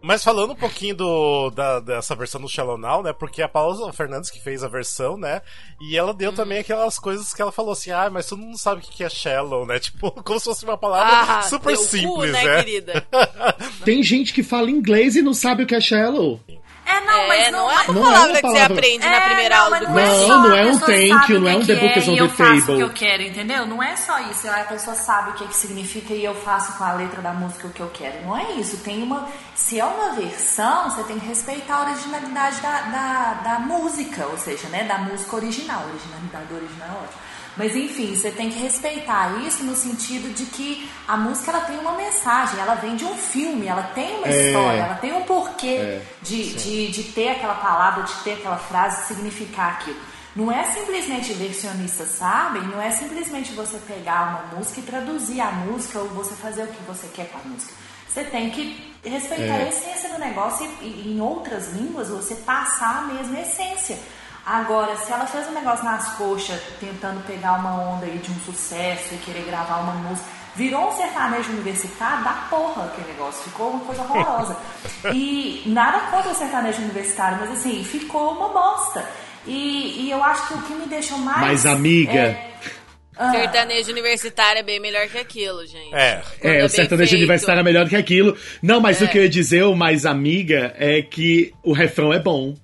mas 0.01 0.24
falando 0.24 0.51
um 0.51 0.56
pouquinho 0.56 0.95
do, 0.95 1.50
da- 1.51 1.80
dessa 1.80 2.15
versão 2.15 2.42
do 2.42 2.48
Shallow 2.50 2.77
Now, 2.77 3.03
né? 3.03 3.13
Porque 3.13 3.42
a 3.42 3.48
Paula 3.48 3.92
Fernandes 3.94 4.30
que 4.30 4.42
fez 4.42 4.63
a 4.63 4.68
versão, 4.68 5.18
né? 5.18 5.42
E 5.80 5.98
ela 5.98 6.13
deu 6.13 6.33
também 6.33 6.59
aquelas 6.59 6.98
coisas 7.00 7.33
que 7.33 7.42
ela 7.42 7.51
falou 7.51 7.71
assim, 7.74 7.92
ah, 7.92 8.09
mas 8.09 8.25
todo 8.27 8.39
mundo 8.42 8.57
sabe 8.57 8.81
o 8.81 8.83
que 8.83 9.03
é 9.03 9.09
shallow, 9.09 9.65
né? 9.65 9.80
Tipo, 9.92 10.12
como 10.24 10.39
se 10.39 10.45
fosse 10.45 10.63
uma 10.65 10.77
palavra 10.77 11.38
Ah, 11.39 11.42
super 11.44 11.74
teu 11.74 11.83
cu, 11.83 11.89
simples, 11.89 12.31
né, 12.31 12.44
né? 12.44 12.56
querida? 12.63 13.07
Tem 13.86 14.01
gente 14.03 14.33
que 14.33 14.44
fala 14.44 14.69
inglês 14.69 15.15
e 15.15 15.21
não 15.21 15.33
sabe 15.33 15.63
o 15.63 15.68
que 15.68 15.75
é 15.75 15.81
shallow. 15.81 16.39
É, 16.86 17.00
não, 17.01 17.13
é, 17.22 17.28
mas 17.28 17.51
não, 17.51 17.72
é 17.72 17.74
uma 17.74 17.94
Não 17.94 18.01
é 18.01 18.06
palavra 18.12 18.30
uma 18.30 18.36
que 18.36 18.42
você 18.42 18.54
palavra. 18.54 18.74
aprende 18.78 19.06
na 19.06 19.16
É, 19.16 19.22
primeira 19.28 19.57
aula 19.60 19.80
do 19.80 19.89
não 19.89 20.00
é 20.00 20.06
curso. 20.07 20.28
Não, 20.28 20.42
não 20.44 20.56
é 20.56 20.66
um 20.66 20.80
thank 20.80 21.31
you, 21.31 21.38
o 21.38 21.39
não 21.42 21.50
é 21.50 21.56
um 21.56 21.60
que 21.62 21.68
the 21.68 21.75
book 21.75 22.00
is 22.00 22.07
é 22.07 22.10
on 22.10 22.13
e 22.13 22.18
the 22.18 22.24
eu 22.24 22.30
faço 22.30 22.51
o 22.51 22.60
table. 22.62 22.75
que 22.75 22.81
eu 22.81 22.89
quero, 22.89 23.24
entendeu? 23.24 23.66
Não 23.66 23.83
é 23.83 23.95
só 23.95 24.19
isso. 24.19 24.50
A 24.50 24.63
pessoa 24.63 24.95
sabe 24.95 25.30
o 25.30 25.33
que, 25.33 25.48
que 25.48 25.56
significa 25.56 26.13
e 26.13 26.24
eu 26.25 26.33
faço 26.36 26.74
com 26.78 26.83
a 26.83 26.94
letra 26.94 27.22
da 27.22 27.31
música 27.33 27.68
o 27.68 27.72
que 27.72 27.80
eu 27.80 27.89
quero. 27.94 28.25
Não 28.25 28.38
é 28.38 28.51
isso. 28.54 28.78
Tem 28.78 29.01
uma. 29.04 29.28
Se 29.56 29.80
é 29.80 29.86
uma 29.86 30.13
versão, 30.13 30.89
você 30.89 31.04
tem 31.04 31.19
que 31.19 31.25
respeitar 31.28 31.75
a 31.78 31.81
originalidade 31.92 32.60
da, 32.62 32.81
da, 32.81 33.34
da 33.44 33.60
música, 33.60 34.25
ou 34.27 34.38
seja, 34.38 34.68
né, 34.69 34.84
da 34.84 34.98
música 34.98 35.36
original. 35.36 35.84
Originalidade 35.89 36.54
original 36.54 36.88
é 36.89 37.04
ótimo. 37.04 37.22
Mas 37.57 37.75
enfim, 37.75 38.15
você 38.15 38.31
tem 38.31 38.50
que 38.50 38.57
respeitar 38.59 39.38
isso 39.45 39.63
no 39.63 39.75
sentido 39.75 40.33
de 40.33 40.45
que 40.45 40.89
a 41.07 41.18
música 41.18 41.51
ela 41.51 41.62
tem 41.62 41.77
uma 41.80 41.92
mensagem, 41.94 42.59
ela 42.59 42.75
vem 42.75 42.95
de 42.95 43.03
um 43.03 43.13
filme, 43.15 43.68
ela 43.68 43.83
tem 43.94 44.18
uma 44.19 44.27
É. 44.27 44.48
história, 44.48 44.80
ela 44.80 44.95
tem 44.95 45.13
um 45.13 45.24
porquê 45.24 45.68
É, 45.75 46.01
de, 46.21 46.53
de, 46.53 46.88
de 46.92 47.03
ter 47.12 47.30
aquela 47.30 47.56
palavra, 47.56 48.03
de 48.03 48.13
ter 48.24 48.33
aquela 48.33 48.57
frase, 48.57 49.06
significar 49.07 49.74
aquilo. 49.74 50.00
Não 50.33 50.50
é 50.50 50.63
simplesmente 50.71 51.33
versionistas 51.33 52.07
sabem, 52.12 52.62
não 52.63 52.81
é 52.81 52.89
simplesmente 52.89 53.51
você 53.51 53.77
pegar 53.80 54.45
uma 54.50 54.57
música 54.57 54.80
e 54.80 54.83
traduzir 54.83 55.42
a 55.42 55.51
música 55.51 56.00
ou 56.00 56.07
você 56.07 56.33
fazer 56.36 56.63
o 56.63 56.68
que 56.68 56.81
você 56.88 57.07
quer 57.13 57.27
com 57.27 57.38
a 57.38 57.42
música. 57.51 57.74
Você 58.07 58.24
tem 58.24 58.50
que 58.50 58.94
respeitar 59.03 59.56
É. 59.56 59.63
a 59.65 59.68
essência 59.68 60.09
do 60.09 60.19
negócio 60.19 60.65
e, 60.81 60.86
e 60.86 61.13
em 61.18 61.19
outras 61.19 61.74
línguas 61.74 62.07
você 62.09 62.36
passar 62.36 63.00
a 63.00 63.01
mesma 63.13 63.39
essência. 63.42 63.98
Agora, 64.46 64.96
se 64.96 65.12
ela 65.12 65.26
fez 65.28 65.48
um 65.48 65.54
negócio 65.54 65.86
nas 65.86 66.16
coxas, 66.16 66.60
tentando 66.80 67.22
pegar 67.28 67.54
uma 67.54 67.76
onda 67.94 68.06
aí 68.06 68.18
de 68.18 68.32
um 68.32 68.40
sucesso 68.40 69.14
e 69.14 69.18
querer 69.18 69.44
gravar 69.46 69.78
uma 69.82 69.94
música, 69.94 70.28
virou 70.56 70.90
um 70.90 70.92
sertanejo 70.92 71.52
universitário 71.52 72.24
da 72.24 72.32
porra 72.50 72.86
aquele 72.86 73.10
negócio, 73.10 73.44
ficou 73.44 73.70
uma 73.72 73.86
coisa 73.86 74.02
horrorosa. 74.02 74.58
e 75.14 75.62
nada 75.68 76.00
contra 76.12 76.32
o 76.32 76.36
sertanejo 76.36 76.82
universitário, 76.82 77.38
mas 77.40 77.52
assim, 77.52 77.84
ficou 77.84 78.32
uma 78.34 78.50
bosta. 78.50 79.06
E, 79.46 80.06
e 80.06 80.12
eu 80.12 80.24
acho 80.24 80.48
que 80.48 80.54
o 80.56 80.62
que 80.63 80.74
me 80.74 80.86
deixou 80.88 81.18
mais. 81.20 81.39
Mas, 81.42 81.65
amiga, 81.65 82.12
é- 82.12 82.51
Ah, 83.18 83.30
Sertanejo 83.32 83.92
universitário 83.92 84.60
é 84.62 84.63
bem 84.63 84.80
melhor 84.80 85.06
que 85.08 85.18
aquilo, 85.18 85.63
gente. 85.68 85.94
É. 85.94 86.24
Quando 86.39 86.54
É, 86.54 86.58
bem 86.58 86.65
o 86.65 86.70
sertanejo 86.70 87.10
feito. 87.10 87.20
universitário 87.20 87.60
é 87.60 87.63
melhor 87.63 87.84
do 87.84 87.89
que 87.89 87.96
aquilo. 87.96 88.36
Não, 88.63 88.80
mas 88.80 89.00
É. 89.00 89.06
o 89.06 89.10
que 89.10 89.18
eu 89.18 89.24
ia 89.24 89.30
dizer, 89.30 89.63
o 89.63 89.75
mais 89.75 90.06
amiga, 90.08 90.74
é 90.77 91.01
que 91.04 91.54
o 91.62 91.72
refrão 91.74 92.12
é 92.12 92.18
bom. 92.20 92.56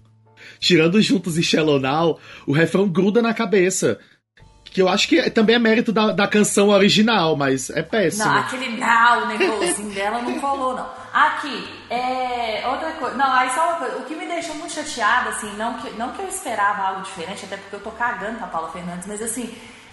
Tirando 0.60 1.02
juntos 1.02 1.38
e 1.38 1.44
Shallow 1.44 1.80
Now, 1.80 2.20
o 2.46 2.52
refrão 2.54 2.88
gruda 2.88 3.22
na 3.22 3.34
cabeça. 3.34 4.00
Que 4.66 4.82
eu 4.82 4.90
acho 4.90 5.08
que 5.08 5.30
também 5.32 5.56
é 5.56 5.60
mérito 5.60 5.92
da, 5.94 6.12
da 6.12 6.28
canção 6.28 6.70
original, 6.70 7.36
mas 7.38 7.70
é 7.70 7.82
péssimo. 7.82 8.26
Não, 8.26 8.38
aquele 8.38 8.78
now, 8.78 9.24
o 9.24 9.28
negocinho 9.28 9.94
dela 9.94 10.22
não 10.22 10.40
colou, 10.40 10.76
não. 10.76 10.88
Aqui, 11.14 11.70
é. 11.90 12.64
Outra 12.68 12.92
coisa. 12.92 13.16
Não, 13.16 13.32
aí 13.32 13.50
só 13.52 13.66
uma 13.70 13.78
coisa. 13.78 13.98
O 13.98 14.04
que 14.04 14.14
me 14.14 14.28
deixou 14.28 14.54
muito 14.56 14.74
chateada, 14.74 15.30
assim, 15.30 15.52
não 15.56 15.76
que, 15.76 15.90
não 15.92 16.12
que 16.12 16.22
eu 16.22 16.28
esperava 16.28 16.82
algo 16.84 17.02
diferente, 17.02 17.46
até 17.46 17.56
porque 17.58 17.76
eu 17.78 17.80
tô 17.80 17.92
cagando 17.92 18.38
pra 18.40 18.48
Paula 18.48 18.70
Fernandes, 18.72 19.08
mas 19.08 19.22
assim, 19.22 19.52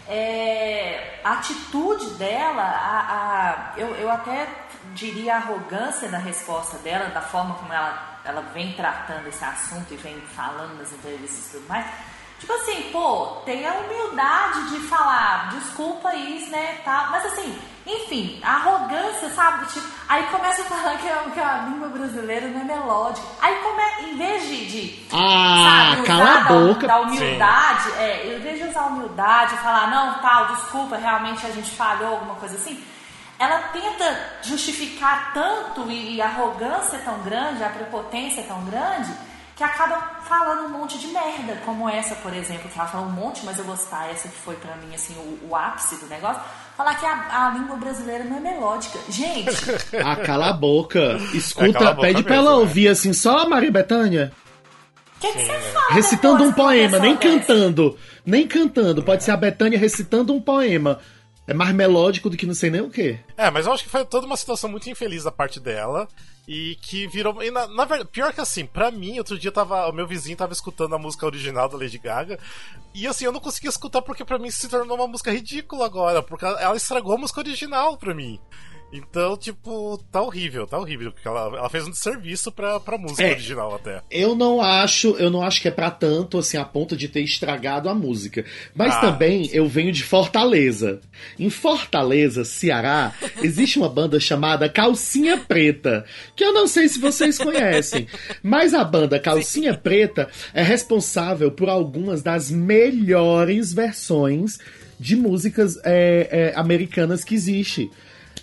é, 0.09 1.21
a 1.25 1.35
atitude 1.35 2.11
dela, 2.15 2.63
a, 2.63 2.99
a- 2.99 3.75
eu, 3.79 3.89
eu 3.95 4.11
até 4.11 4.49
diria 4.95 5.35
a 5.35 5.39
arrogância 5.39 6.09
da 6.09 6.19
resposta 6.19 6.79
dela, 6.79 7.07
da 7.11 7.21
forma 7.23 7.55
como 7.55 7.73
ela, 7.73 8.14
ela 8.25 8.41
vem 8.53 8.73
tratando 8.73 9.27
esse 9.29 9.45
assunto 9.45 9.93
e 9.93 9.97
vem 9.97 10.21
falando 10.35 10.79
nas 10.79 10.93
entrevistas 10.93 11.49
e 11.49 11.51
tudo 11.59 11.69
mais. 11.69 11.87
Tipo 12.39 12.53
assim, 12.55 12.91
pô, 12.93 13.27
tem 13.47 13.67
a 13.67 13.73
humildade 13.75 14.71
de 14.71 14.81
falar, 14.81 15.51
desculpa 15.51 16.15
isso, 16.15 16.51
né, 16.51 16.79
tal. 16.85 17.11
Mas 17.11 17.25
assim, 17.27 17.59
enfim, 17.87 18.41
a 18.43 18.57
arrogância, 18.57 19.31
sabe? 19.31 19.67
Tipo, 19.67 19.87
aí 20.09 20.25
começa 20.25 20.63
a 20.63 20.65
falar 20.65 20.97
que 20.99 21.09
a, 21.09 21.17
que 21.31 21.41
a 21.41 21.63
língua 21.69 21.89
brasileira 21.89 22.49
não 22.49 22.61
é 22.61 22.65
melódica. 22.65 23.27
Aí 23.41 23.55
come, 23.57 24.11
em 24.11 24.17
vez 24.17 24.43
de, 24.43 24.67
de 24.67 25.07
Ah, 25.13 25.93
sabe, 25.95 26.07
cala 26.07 26.23
usar 26.23 26.37
a 26.37 26.45
boca. 26.45 26.87
Da, 26.87 26.95
da 26.99 27.01
humildade, 27.03 27.93
é, 27.99 28.37
em 28.37 28.41
vez 28.41 28.59
de 28.59 28.69
usar 28.69 28.81
a 28.81 28.87
humildade 28.87 29.55
e 29.55 29.59
falar, 29.59 29.91
não, 29.91 30.15
tal, 30.21 30.47
desculpa, 30.49 30.97
realmente 30.97 31.47
a 31.47 31.51
gente 31.51 31.71
falhou, 31.71 32.09
alguma 32.13 32.35
coisa 32.35 32.57
assim. 32.57 32.83
Ela 33.39 33.59
tenta 33.73 34.19
justificar 34.43 35.33
tanto 35.35 35.91
e, 35.91 36.17
e 36.17 36.23
a 36.23 36.27
arrogância 36.27 36.97
é 36.97 37.01
tão 37.01 37.19
grande, 37.23 37.63
a 37.65 37.69
prepotência 37.69 38.41
é 38.41 38.45
tão 38.45 38.65
grande, 38.65 39.11
que 39.57 39.63
acaba 39.63 40.21
falando 40.25 40.67
um 40.67 40.79
monte 40.79 40.99
de 40.99 41.09
merda, 41.09 41.57
como 41.65 41.89
essa, 41.89 42.15
por 42.17 42.33
exemplo, 42.35 42.69
que 42.69 42.79
ela 42.79 42.89
falou 42.89 43.07
um 43.07 43.13
monte, 43.13 43.45
mas 43.45 43.59
eu 43.59 43.65
gostar, 43.65 44.09
essa 44.11 44.29
que 44.29 44.37
foi 44.37 44.55
pra 44.57 44.75
mim, 44.77 44.95
assim, 44.95 45.15
o, 45.15 45.49
o 45.51 45.57
ápice 45.57 45.97
do 45.97 46.07
negócio, 46.07 46.43
falar 46.77 46.95
que 46.97 47.07
a, 47.07 47.47
a 47.47 47.51
língua 47.51 47.77
brasileira 47.77 48.25
não 48.25 48.37
é 48.39 48.41
melódica. 48.41 48.99
Gente, 49.09 49.51
Ah, 50.05 50.17
cala 50.17 50.51
a 50.51 50.53
boca. 50.53 51.19
Escuta, 51.35 51.85
É, 51.85 51.89
a 51.89 51.93
boca 51.93 52.01
pede 52.09 52.23
pra 52.23 52.35
mesmo, 52.37 52.49
ela 52.49 52.57
né? 52.57 52.63
ouvir 52.63 52.89
assim, 52.89 53.13
só 53.13 53.39
a 53.41 53.49
Maria 53.49 53.71
Bethânia. 53.71 54.33
o 55.17 55.21
que, 55.21 55.33
que 55.33 55.39
você 55.45 55.59
fala? 55.73 55.93
Recitando 55.95 56.45
um 56.45 56.53
pra 56.53 56.65
poema, 56.65 56.99
nem 56.99 57.15
dessa? 57.15 57.29
cantando. 57.39 57.99
Nem 58.27 58.47
cantando. 58.49 59.03
Pode 59.05 59.23
ser 59.23 59.31
a 59.33 59.37
Bethânia 59.37 59.79
recitando 59.79 60.33
um 60.35 60.41
poema. 60.41 60.99
É 61.47 61.53
mais 61.53 61.75
melódico 61.75 62.31
do 62.31 62.37
que 62.37 62.47
não 62.47 62.55
sei 62.55 62.71
nem 62.71 62.81
o 62.81 62.91
quê. 62.91 63.19
É, 63.37 63.51
mas 63.51 63.67
eu 63.67 63.73
acho 63.73 63.85
que 63.85 63.91
foi 63.91 64.05
toda 64.05 64.27
uma 64.27 64.37
situação 64.37 64.71
muito 64.71 64.89
infeliz 64.89 65.25
da 65.25 65.31
parte 65.31 65.61
dela. 65.61 66.09
E 66.47 66.77
que 66.83 67.07
virou. 67.07 67.43
E 67.43 67.51
na, 67.51 67.67
na 67.67 67.85
verdade, 67.85 68.11
pior 68.11 68.33
que 68.33 68.41
assim, 68.41 68.67
pra 68.67 68.91
mim, 68.91 69.19
outro 69.19 69.39
dia 69.39 69.51
tava. 69.51 69.89
O 69.89 69.93
meu 69.93 70.07
vizinho 70.07 70.37
tava 70.37 70.53
escutando 70.53 70.95
a 70.95 70.99
música 70.99 71.25
original 71.25 71.69
da 71.69 71.79
Lady 71.79 71.99
Gaga. 71.99 72.39
E 72.95 73.07
assim, 73.07 73.25
eu 73.25 73.33
não 73.33 73.41
conseguia 73.41 73.71
escutar 73.71 74.03
porque 74.03 74.25
pra 74.25 74.39
mim 74.39 74.51
se 74.51 74.69
tornou 74.69 74.97
uma 74.97 75.07
música 75.07 75.31
ridícula 75.31 75.87
agora. 75.87 76.23
Porque 76.23 76.45
ela 76.45 76.77
estragou 76.77 77.15
a 77.15 77.19
música 77.19 77.41
original 77.41 77.97
pra 77.97 78.15
mim. 78.15 78.39
Então, 78.97 79.37
tipo, 79.37 79.99
tá 80.13 80.23
horrível, 80.23 80.67
tá 80.69 80.79
horrível. 80.79 81.11
Porque 81.11 81.27
ela, 81.27 81.47
ela 81.59 81.69
fez 81.69 81.85
um 81.87 81.91
desserviço 81.91 82.53
pra, 82.53 82.79
pra 82.79 82.97
música 82.97 83.25
É. 83.25 83.33
original 83.33 83.75
até. 83.75 84.01
Eu 84.09 84.37
não 84.37 84.61
acho, 84.61 85.17
eu 85.19 85.29
não 85.31 85.43
acho 85.43 85.61
que 85.61 85.67
é 85.67 85.71
pra 85.73 85.91
tanto 85.91 86.39
assim 86.39 86.57
a 86.57 86.65
ponto 86.65 86.97
de 86.97 87.09
ter 87.09 87.21
estragado 87.23 87.89
a 87.89 87.95
música. 87.95 88.45
Mas 88.75 88.95
Ah. 88.95 89.01
também 89.01 89.51
eu 89.53 89.67
venho 89.67 89.91
de 89.91 90.05
Fortaleza. 90.05 91.01
Em 91.39 91.51
Fortaleza, 91.51 92.45
Ceará, 92.45 93.13
existe 93.43 93.79
uma 93.79 93.89
banda 93.89 94.21
chamada 94.21 94.69
Calcinha 94.69 95.39
Preta, 95.39 96.05
que 96.37 96.45
eu 96.45 96.53
não 96.53 96.67
sei 96.69 96.89
se 96.89 97.01
vocês 97.01 97.37
conhecem, 97.37 98.07
mas 98.43 98.75
a 98.75 98.85
banda 98.85 99.19
Calcinha 99.19 99.75
Preta 99.77 100.29
é 100.53 100.63
responsável 100.63 101.51
por 101.51 101.69
algumas 101.69 102.23
das 102.23 102.49
melhores 102.51 103.73
versões 103.73 104.59
de 105.01 105.17
músicas 105.17 105.77
é, 105.85 106.53
é, 106.55 106.59
americanas 106.59 107.25
que 107.25 107.35
existe. 107.35 107.91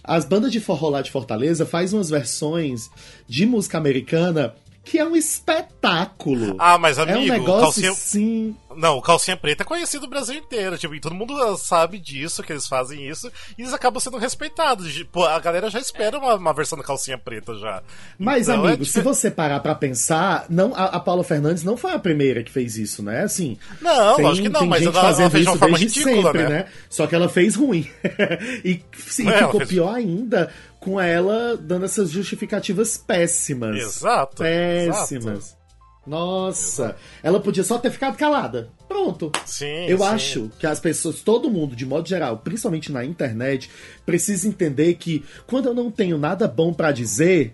As 0.04 0.26
bandas 0.26 0.52
de 0.52 0.60
forró 0.60 0.90
lá 0.90 1.02
de 1.02 1.12
Fortaleza 1.12 1.66
faz 1.66 1.94
umas 1.94 2.10
versões 2.10 2.90
de 3.28 3.46
música 3.46 3.78
americana 3.78 4.56
que 4.84 4.98
é 4.98 5.06
um 5.06 5.16
espetáculo. 5.16 6.56
Ah, 6.60 6.78
mas 6.78 6.98
é 6.98 7.02
um 7.02 7.10
amigo, 7.10 7.20
o 7.36 7.38
negócio 7.40 7.62
calcinha. 7.84 7.94
sim. 7.94 8.56
Não, 8.76 8.98
o 8.98 9.02
calcinha 9.02 9.36
preta 9.36 9.64
é 9.64 9.66
conhecido 9.66 10.04
no 10.04 10.10
Brasil 10.10 10.34
inteiro, 10.36 10.78
tipo, 10.78 10.96
e 10.96 11.00
todo 11.02 11.14
mundo 11.14 11.58
sabe 11.58 12.00
disso, 12.00 12.42
que 12.42 12.54
eles 12.54 12.68
fazem 12.68 13.06
isso, 13.08 13.30
e 13.58 13.62
eles 13.62 13.74
acabam 13.74 14.00
sendo 14.00 14.18
respeitados. 14.18 15.04
Pô, 15.12 15.26
a 15.26 15.38
galera 15.40 15.70
já 15.70 15.78
espera 15.78 16.18
uma, 16.18 16.36
uma 16.36 16.54
versão 16.54 16.78
da 16.78 16.84
calcinha 16.84 17.18
preta 17.18 17.54
já. 17.56 17.84
Mas, 18.18 18.48
Então, 18.48 18.66
amigo, 18.66 18.84
é 18.84 18.86
se 18.86 19.02
você 19.02 19.30
parar 19.30 19.60
pra 19.60 19.76
pensar, 19.76 20.46
não, 20.50 20.74
a, 20.74 20.86
a 20.86 21.00
Paula 21.02 21.24
Fernandes 21.24 21.64
não 21.64 21.76
foi 21.76 21.92
a 21.92 22.00
primeira 22.00 22.44
que 22.44 22.52
fez 22.52 22.78
isso, 22.78 23.04
né? 23.04 23.24
Assim. 23.24 23.58
Não, 23.82 24.16
tem, 24.16 24.26
lógico 24.26 24.48
que 24.48 24.54
não, 24.54 24.66
mas 24.66 24.84
gente 24.84 24.98
ela, 24.98 25.10
ela 25.10 25.30
fez 25.30 25.44
de 25.44 25.50
uma 25.50 25.58
forma 25.58 25.78
ridícula, 25.78 26.16
sempre, 26.24 26.44
né? 26.44 26.50
né? 26.50 26.66
Só 26.90 27.06
que 27.08 27.14
ela 27.16 27.28
fez 27.30 27.56
ruim. 27.56 27.88
e 28.64 28.82
e 29.20 29.28
É, 29.28 29.38
ficou 29.40 29.60
fez- 29.60 29.70
pior 29.70 29.94
ainda 29.94 30.50
com 30.82 31.00
ela 31.00 31.56
dando 31.56 31.86
essas 31.86 32.10
justificativas 32.10 32.98
péssimas. 32.98 33.78
Exato. 33.78 34.38
Péssimas. 34.38 35.38
exato. 35.38 35.62
Nossa, 36.06 36.96
ela 37.22 37.40
podia 37.40 37.64
só 37.64 37.78
ter 37.78 37.92
ficado 37.92 38.18
calada. 38.18 38.70
Pronto. 38.88 39.32
Sim. 39.46 39.86
Eu 39.88 40.00
sim. 40.00 40.04
acho 40.04 40.52
que 40.60 40.66
as 40.66 40.80
pessoas, 40.80 41.22
todo 41.22 41.52
mundo, 41.52 41.76
de 41.76 41.86
modo 41.86 42.10
geral, 42.10 42.40
principalmente 42.40 42.92
na 42.92 43.06
internet, 43.06 43.70
precisa 44.04 44.48
entender 44.48 44.96
que 44.96 45.24
quando 45.46 45.68
eu 45.68 45.76
não 45.76 45.92
tenho 45.92 46.18
nada 46.18 46.48
bom 46.48 46.74
pra 46.74 46.92
dizer, 46.92 47.54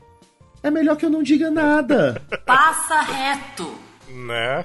é 0.63 0.71
melhor 0.71 0.95
que 0.95 1.05
eu 1.05 1.09
não 1.09 1.21
diga 1.21 1.51
nada. 1.51 2.21
Passa 2.47 3.01
reto. 3.01 3.69
Né? 4.09 4.63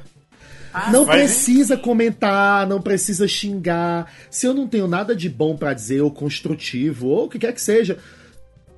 Não 0.92 1.04
Mas- 1.04 1.16
precisa 1.16 1.76
comentar, 1.76 2.66
não 2.68 2.80
precisa 2.80 3.26
xingar. 3.26 4.10
Se 4.30 4.46
eu 4.46 4.54
não 4.54 4.68
tenho 4.68 4.86
nada 4.86 5.14
de 5.14 5.28
bom 5.28 5.56
pra 5.56 5.74
dizer, 5.74 6.00
ou 6.00 6.10
construtivo, 6.10 7.08
ou 7.08 7.24
o 7.24 7.28
que 7.28 7.40
quer 7.40 7.52
que 7.52 7.60
seja, 7.60 7.98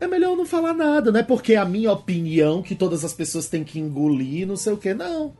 é 0.04 0.08
melhor 0.08 0.30
eu 0.32 0.37
não 0.37 0.46
falar 0.46 0.73
nada, 0.75 1.11
não 1.12 1.20
é 1.20 1.23
porque 1.23 1.54
é 1.54 1.56
a 1.56 1.64
minha 1.64 1.90
opinião 1.92 2.62
que 2.62 2.75
todas 2.75 3.04
as 3.04 3.12
pessoas 3.12 3.49
têm 3.49 3.64
que 3.64 3.78
engolir, 3.78 4.46
não 4.46 4.56
sei 4.56 4.73
o 4.73 4.76
que, 4.76 4.94
não. 4.94 5.32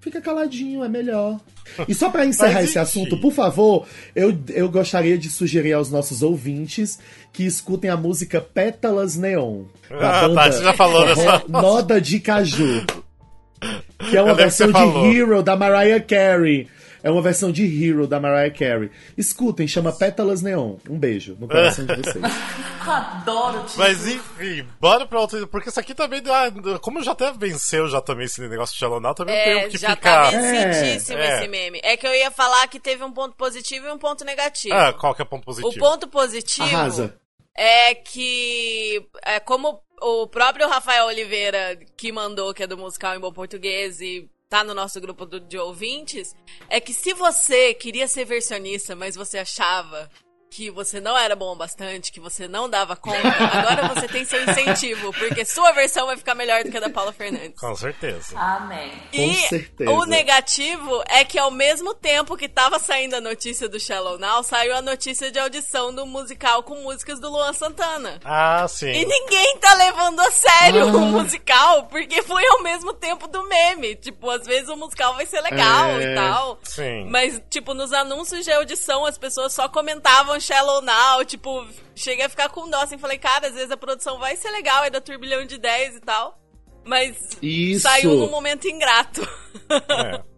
Fica 0.00 0.20
caladinho, 0.20 0.84
é 0.84 0.88
melhor. 0.88 1.40
E 1.88 1.94
só 1.94 2.10
pra 2.10 2.26
encerrar 2.26 2.62
esse 2.62 2.78
assunto, 2.78 3.18
por 3.18 3.32
favor, 3.32 3.86
eu, 4.14 4.36
eu 4.50 4.68
gostaria 4.68 5.16
de 5.16 5.30
sugerir 5.30 5.72
aos 5.72 5.90
nossos 5.90 6.22
ouvintes 6.22 6.98
que 7.32 7.44
escutem 7.44 7.88
a 7.90 7.96
música 7.96 8.38
Pétalas 8.40 9.16
Neon. 9.16 9.62
da 9.88 10.26
Ah, 10.26 10.28
tá, 10.34 10.52
você 10.52 10.62
já 10.62 10.72
falou 10.74 11.06
dessa- 11.06 11.42
Noda 11.48 12.00
de 12.00 12.20
Caju. 12.20 12.84
Que 14.10 14.16
é 14.18 14.22
uma 14.22 14.34
versão 14.34 14.66
de 14.66 14.72
falou. 14.74 15.10
Hero 15.10 15.42
da 15.42 15.56
Mariah 15.56 16.04
Carey. 16.04 16.68
É 17.04 17.10
uma 17.10 17.20
versão 17.20 17.52
de 17.52 17.62
Hero 17.64 18.06
da 18.06 18.18
Mariah 18.18 18.50
Carey. 18.50 18.90
Escutem, 19.16 19.68
chama 19.68 19.92
Pétalas 19.92 20.40
Neon. 20.40 20.76
Um 20.88 20.98
beijo 20.98 21.36
no 21.38 21.46
coração 21.46 21.84
de 21.84 21.96
vocês. 21.96 22.16
Eu 22.16 22.24
adoro 22.90 23.58
o 23.60 23.64
título. 23.64 23.78
Mas 23.86 24.06
enfim, 24.06 24.66
bora 24.80 25.06
pra 25.06 25.20
outro. 25.20 25.46
Porque 25.46 25.68
isso 25.68 25.78
aqui 25.78 25.94
também. 25.94 26.22
ah, 26.30 26.78
Como 26.80 27.02
já 27.02 27.12
até 27.12 27.30
venceu 27.30 27.88
já 27.88 28.00
também 28.00 28.24
esse 28.24 28.40
negócio 28.48 28.74
de 28.74 29.00
Now, 29.00 29.14
também 29.14 29.36
É, 29.36 29.44
tenho 29.44 29.70
que 29.70 29.76
já 29.76 29.90
ficar. 29.90 30.30
tá 30.32 30.38
vencidíssimo 30.38 31.18
É. 31.18 31.36
esse 31.38 31.48
meme. 31.48 31.80
É 31.84 31.94
que 31.96 32.06
eu 32.06 32.14
ia 32.14 32.30
falar 32.30 32.66
que 32.68 32.80
teve 32.80 33.04
um 33.04 33.12
ponto 33.12 33.36
positivo 33.36 33.86
e 33.86 33.90
um 33.92 33.98
ponto 33.98 34.24
negativo. 34.24 34.74
Ah, 34.74 34.92
qual 34.94 35.14
que 35.14 35.20
é 35.20 35.24
o 35.24 35.28
ponto 35.28 35.42
o 35.42 35.44
positivo? 35.44 35.78
ponto 35.78 36.08
positivo 36.08 36.64
Arrasa. 36.74 37.14
é 37.54 37.94
que, 37.94 39.06
é, 39.22 39.40
como 39.40 39.78
o 40.00 40.26
próprio 40.26 40.68
Rafael 40.68 41.06
Oliveira, 41.06 41.78
que 41.96 42.10
mandou, 42.10 42.52
que 42.54 42.62
é 42.62 42.66
do 42.66 42.78
musical 42.78 43.14
em 43.14 43.20
bom 43.20 43.32
português 43.32 44.00
e 44.00 44.28
tá 44.54 44.62
no 44.62 44.72
nosso 44.72 45.00
grupo 45.00 45.26
do- 45.26 45.40
de 45.40 45.58
ouvintes, 45.58 46.32
é 46.68 46.78
que 46.80 46.94
se 46.94 47.12
você 47.12 47.74
queria 47.74 48.06
ser 48.06 48.24
versionista, 48.24 48.94
mas 48.94 49.16
você 49.16 49.38
achava 49.38 50.08
que 50.54 50.70
você 50.70 51.00
não 51.00 51.18
era 51.18 51.34
bom 51.34 51.52
o 51.52 51.56
bastante, 51.56 52.12
que 52.12 52.20
você 52.20 52.46
não 52.46 52.70
dava 52.70 52.94
conta, 52.94 53.26
agora 53.28 53.88
você 53.92 54.06
tem 54.06 54.24
seu 54.24 54.40
incentivo, 54.44 55.12
porque 55.12 55.44
sua 55.44 55.72
versão 55.72 56.06
vai 56.06 56.16
ficar 56.16 56.32
melhor 56.36 56.62
do 56.62 56.70
que 56.70 56.76
a 56.76 56.80
da 56.80 56.88
Paula 56.88 57.12
Fernandes. 57.12 57.58
Com 57.58 57.74
certeza. 57.74 58.38
Amém. 58.38 58.90
Com 58.90 59.20
E 59.20 59.34
certeza. 59.48 59.90
o 59.90 60.04
negativo 60.04 61.02
é 61.08 61.24
que 61.24 61.40
ao 61.40 61.50
mesmo 61.50 61.92
tempo 61.92 62.36
que 62.36 62.48
tava 62.48 62.78
saindo 62.78 63.16
a 63.16 63.20
notícia 63.20 63.68
do 63.68 63.80
Shallow 63.80 64.16
Now, 64.16 64.44
saiu 64.44 64.76
a 64.76 64.80
notícia 64.80 65.28
de 65.28 65.40
audição 65.40 65.92
do 65.92 66.06
musical 66.06 66.62
com 66.62 66.76
músicas 66.82 67.18
do 67.18 67.28
Luan 67.30 67.52
Santana. 67.52 68.20
Ah, 68.24 68.64
sim. 68.68 68.92
E 68.92 69.04
ninguém 69.04 69.58
tá 69.58 69.74
levando 69.74 70.20
a 70.20 70.30
sério 70.30 70.82
Ah. 70.82 70.86
o 70.96 71.00
musical, 71.00 71.86
porque 71.86 72.22
foi 72.22 72.46
ao 72.46 72.62
mesmo 72.62 72.92
tempo 72.92 73.26
do 73.26 73.42
meme. 73.48 73.96
Tipo, 73.96 74.30
às 74.30 74.46
vezes 74.46 74.68
o 74.68 74.76
musical 74.76 75.14
vai 75.16 75.26
ser 75.26 75.40
legal 75.40 75.86
É. 76.00 76.12
e 76.12 76.14
tal. 76.14 76.60
Sim. 76.62 77.06
Mas, 77.10 77.42
tipo, 77.50 77.74
nos 77.74 77.92
anúncios 77.92 78.44
de 78.44 78.52
audição, 78.52 79.04
as 79.04 79.18
pessoas 79.18 79.52
só 79.52 79.68
comentavam 79.68 80.38
Shallow 80.44 80.80
Now, 80.82 81.24
tipo, 81.24 81.66
cheguei 81.94 82.24
a 82.24 82.28
ficar 82.28 82.48
com 82.48 82.68
dó, 82.68 82.82
assim, 82.82 82.98
falei, 82.98 83.18
cara, 83.18 83.48
às 83.48 83.54
vezes 83.54 83.70
a 83.70 83.76
produção 83.76 84.18
vai 84.18 84.36
ser 84.36 84.50
legal, 84.50 84.84
é 84.84 84.90
da 84.90 85.00
turbilhão 85.00 85.44
de 85.46 85.58
10 85.58 85.96
e 85.96 86.00
tal. 86.00 86.38
Mas 86.84 87.16
Isso. 87.40 87.80
saiu 87.82 88.14
num 88.14 88.30
momento 88.30 88.68
ingrato. 88.68 89.22
É. 89.70 90.22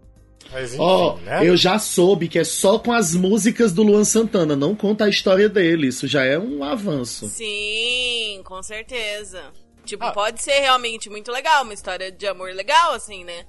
Mas 0.52 0.74
enfim, 0.74 0.82
Ó, 0.82 1.16
né? 1.16 1.40
eu 1.44 1.56
já 1.56 1.76
soube 1.76 2.28
que 2.28 2.38
é 2.38 2.44
só 2.44 2.78
com 2.78 2.92
as 2.92 3.16
músicas 3.16 3.72
do 3.72 3.82
Luan 3.82 4.04
Santana, 4.04 4.54
não 4.54 4.76
conta 4.76 5.04
a 5.04 5.08
história 5.08 5.48
dele. 5.48 5.88
Isso 5.88 6.06
já 6.06 6.24
é 6.24 6.38
um 6.38 6.62
avanço. 6.62 7.26
Sim, 7.28 8.42
com 8.44 8.62
certeza. 8.62 9.52
Tipo, 9.84 10.04
Ah. 10.04 10.12
pode 10.12 10.40
ser 10.40 10.60
realmente 10.60 11.10
muito 11.10 11.32
legal, 11.32 11.64
uma 11.64 11.74
história 11.74 12.12
de 12.12 12.26
amor 12.28 12.52
legal, 12.52 12.92
assim, 12.92 13.24
né? 13.24 13.44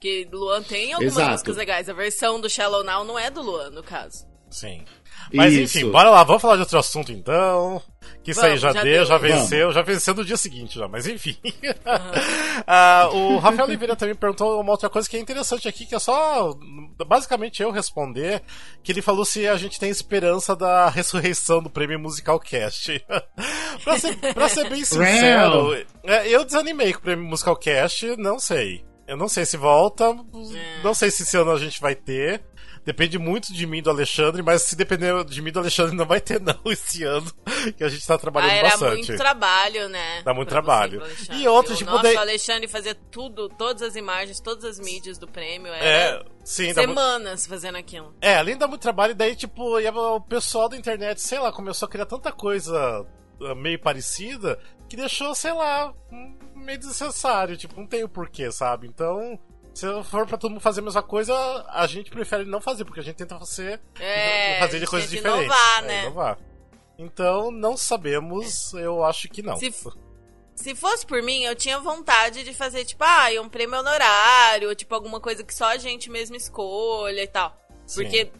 Que 0.00 0.28
Luan 0.32 0.62
tem 0.62 0.92
algumas 0.92 1.14
Exato. 1.14 1.30
músicas 1.32 1.56
legais. 1.56 1.88
A 1.88 1.92
versão 1.92 2.40
do 2.40 2.48
Shallow 2.48 2.84
Now 2.84 3.02
não 3.02 3.18
é 3.18 3.30
do 3.32 3.42
Luan, 3.42 3.70
no 3.70 3.82
caso. 3.82 4.24
Sim. 4.48 4.84
Mas 5.32 5.52
Isso. 5.54 5.78
enfim, 5.78 5.90
bora 5.90 6.10
lá, 6.10 6.22
vamos 6.24 6.40
falar 6.42 6.54
de 6.56 6.62
outro 6.62 6.78
assunto 6.78 7.12
então. 7.12 7.82
Que 8.24 8.30
isso 8.32 8.40
aí 8.40 8.50
Vamos, 8.50 8.60
já, 8.62 8.72
já 8.72 8.82
deu, 8.82 8.92
deu. 8.92 9.04
já 9.06 9.18
venceu, 9.18 9.72
já 9.72 9.82
venceu 9.82 10.14
no 10.14 10.24
dia 10.24 10.36
seguinte 10.36 10.78
já, 10.78 10.88
mas 10.88 11.06
enfim. 11.06 11.36
Ah, 12.66 13.08
o 13.12 13.38
Rafael 13.38 13.66
Oliveira 13.66 13.94
também 13.96 14.14
perguntou 14.14 14.60
uma 14.60 14.72
outra 14.72 14.88
coisa 14.90 15.08
que 15.08 15.16
é 15.16 15.20
interessante 15.20 15.68
aqui, 15.68 15.86
que 15.86 15.94
é 15.94 15.98
só 15.98 16.52
basicamente 17.06 17.62
eu 17.62 17.70
responder, 17.70 18.42
que 18.82 18.92
ele 18.92 19.00
falou 19.00 19.24
se 19.24 19.46
a 19.46 19.56
gente 19.56 19.78
tem 19.78 19.88
esperança 19.90 20.54
da 20.56 20.88
ressurreição 20.88 21.62
do 21.62 21.70
Prêmio 21.70 21.98
Musical 21.98 22.38
Cast. 22.40 23.04
pra, 23.84 23.98
ser, 23.98 24.16
pra 24.34 24.48
ser 24.48 24.68
bem 24.68 24.84
sincero, 24.84 25.74
é, 26.04 26.28
eu 26.28 26.44
desanimei 26.44 26.92
com 26.92 26.98
o 26.98 27.02
Prêmio 27.02 27.24
Musical 27.26 27.56
Cast, 27.56 28.16
não 28.16 28.38
sei. 28.38 28.84
Eu 29.06 29.16
não 29.16 29.28
sei 29.28 29.46
se 29.46 29.56
volta, 29.56 30.04
É. 30.04 30.82
não 30.82 30.92
sei 30.92 31.10
se 31.10 31.22
esse 31.22 31.36
ano 31.36 31.52
a 31.52 31.58
gente 31.58 31.80
vai 31.80 31.94
ter. 31.94 32.42
Depende 32.88 33.18
muito 33.18 33.52
de 33.52 33.66
mim 33.66 33.82
do 33.82 33.90
Alexandre, 33.90 34.40
mas 34.42 34.62
se 34.62 34.74
depender 34.74 35.22
de 35.26 35.42
mim 35.42 35.52
do 35.52 35.58
Alexandre, 35.58 35.94
não 35.94 36.06
vai 36.06 36.22
ter 36.22 36.40
não 36.40 36.58
esse 36.72 37.04
ano, 37.04 37.30
que 37.76 37.84
a 37.84 37.88
gente 37.90 38.06
tá 38.06 38.16
trabalhando 38.16 38.50
Ah, 38.50 38.54
era 38.56 38.68
bastante. 38.70 38.94
muito 39.08 39.16
trabalho, 39.18 39.88
né? 39.90 40.22
Dá 40.22 40.32
muito 40.32 40.48
você, 40.48 40.54
trabalho. 40.54 41.02
Alexandre. 41.02 41.42
E 41.42 41.48
outro, 41.48 41.76
tipo, 41.76 41.90
Nossa, 41.90 42.04
daí- 42.04 42.16
o 42.16 42.20
Alexandre 42.20 42.66
fazia 42.66 42.94
tudo, 42.94 43.50
todas 43.50 43.82
as 43.82 43.94
imagens, 43.94 44.40
todas 44.40 44.64
as 44.64 44.78
mídias 44.80 45.18
do 45.18 45.28
prêmio. 45.28 45.70
É, 45.74 46.06
Era 46.12 46.24
sim, 46.42 46.72
dá 46.72 46.86
muito... 46.86 46.98
semanas 46.98 47.46
fazendo 47.46 47.76
aquilo. 47.76 48.14
É, 48.22 48.36
além 48.38 48.56
dá 48.56 48.66
muito 48.66 48.80
trabalho, 48.80 49.14
daí, 49.14 49.36
tipo, 49.36 49.78
o 49.78 50.20
pessoal 50.22 50.66
da 50.70 50.76
internet, 50.78 51.20
sei 51.20 51.38
lá, 51.38 51.52
começou 51.52 51.84
a 51.84 51.90
criar 51.90 52.06
tanta 52.06 52.32
coisa 52.32 53.06
ah, 53.42 53.54
meio 53.54 53.78
parecida 53.78 54.58
que 54.88 54.96
deixou, 54.96 55.34
sei 55.34 55.52
lá, 55.52 55.92
um- 56.10 56.38
meio 56.56 56.78
desnecessário. 56.78 57.54
Tipo, 57.58 57.78
não 57.78 57.86
tem 57.86 58.02
o 58.02 58.08
porquê, 58.08 58.50
sabe? 58.50 58.86
Então, 58.86 59.38
se 59.78 60.04
for 60.04 60.26
pra 60.26 60.36
todo 60.36 60.50
mundo 60.50 60.60
fazer 60.60 60.80
a 60.80 60.84
mesma 60.84 61.02
coisa, 61.02 61.34
a 61.68 61.86
gente 61.86 62.10
prefere 62.10 62.44
não 62.44 62.60
fazer, 62.60 62.84
porque 62.84 63.00
a 63.00 63.02
gente 63.02 63.16
tenta 63.16 63.38
fazer, 63.38 63.80
É, 64.00 64.58
fazer 64.58 64.80
de 64.80 64.86
coisas 64.86 65.08
diferentes. 65.10 65.44
inovar, 65.44 65.78
É, 65.78 65.86
né? 65.86 66.02
inovar. 66.02 66.38
Então, 66.98 67.50
não 67.52 67.76
sabemos, 67.76 68.72
eu 68.74 69.04
acho 69.04 69.28
que 69.28 69.40
não. 69.42 69.56
Se 69.56 69.72
Se 70.56 70.74
fosse 70.74 71.06
por 71.06 71.22
mim, 71.22 71.44
eu 71.44 71.54
tinha 71.54 71.78
vontade 71.78 72.42
de 72.42 72.52
fazer, 72.52 72.84
tipo, 72.84 73.04
ah, 73.04 73.28
um 73.40 73.48
prêmio 73.48 73.78
honorário, 73.78 74.68
ou, 74.68 74.74
tipo, 74.74 74.92
alguma 74.92 75.20
coisa 75.20 75.44
que 75.44 75.54
só 75.54 75.66
a 75.66 75.76
gente 75.76 76.10
mesmo 76.10 76.34
escolha 76.34 77.22
e 77.22 77.28
tal. 77.28 77.56
Sim. 77.86 78.02
Porque 78.02 78.32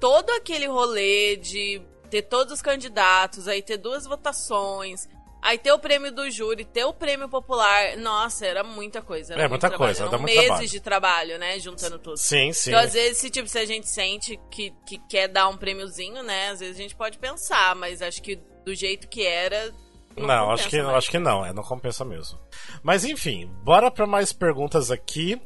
todo 0.00 0.30
aquele 0.30 0.66
rolê 0.66 1.36
de 1.36 1.80
ter 2.10 2.22
todos 2.22 2.54
os 2.54 2.60
candidatos, 2.60 3.46
aí 3.46 3.62
ter 3.62 3.76
duas 3.76 4.04
votações, 4.04 5.08
aí 5.42 5.58
ter 5.58 5.72
o 5.72 5.78
prêmio 5.78 6.12
do 6.12 6.30
júri, 6.30 6.64
ter 6.64 6.84
o 6.84 6.92
prêmio 6.92 7.28
popular. 7.28 7.96
Nossa, 7.96 8.46
era 8.46 8.62
muita 8.62 9.00
coisa. 9.02 9.34
Era 9.34 9.44
É, 9.44 9.48
muita 9.48 9.68
trabalho, 9.68 9.78
coisa, 9.88 10.02
eram 10.02 10.10
dá 10.10 10.18
muito 10.18 10.30
meses 10.32 10.46
trabalho. 10.46 10.68
de 10.68 10.80
trabalho, 10.80 11.38
né? 11.38 11.58
Juntando 11.58 11.98
tudo. 11.98 12.16
Sim, 12.16 12.52
sim. 12.52 12.70
Então, 12.70 12.80
às 12.82 12.92
vezes, 12.92 13.18
se, 13.18 13.30
tipo, 13.30 13.48
se 13.48 13.58
a 13.58 13.64
gente 13.64 13.88
sente 13.88 14.38
que, 14.50 14.72
que 14.86 14.98
quer 15.08 15.28
dar 15.28 15.48
um 15.48 15.56
prêmiozinho, 15.56 16.22
né? 16.22 16.50
Às 16.50 16.60
vezes 16.60 16.76
a 16.76 16.82
gente 16.82 16.96
pode 16.96 17.18
pensar, 17.18 17.74
mas 17.76 18.02
acho 18.02 18.22
que 18.22 18.36
do 18.64 18.74
jeito 18.74 19.08
que 19.08 19.24
era. 19.26 19.72
Não, 20.16 20.26
Não, 20.26 20.38
compensa 20.46 20.52
acho 20.62 20.68
que, 20.68 20.82
mais. 20.82 20.96
acho 20.96 21.10
que 21.10 21.18
não, 21.18 21.46
é, 21.46 21.52
não 21.52 21.62
compensa 21.62 22.04
mesmo. 22.04 22.38
Mas 22.82 23.04
enfim, 23.04 23.46
bora 23.64 23.90
pra 23.90 24.06
mais 24.06 24.32
perguntas 24.32 24.90
aqui. 24.90 25.40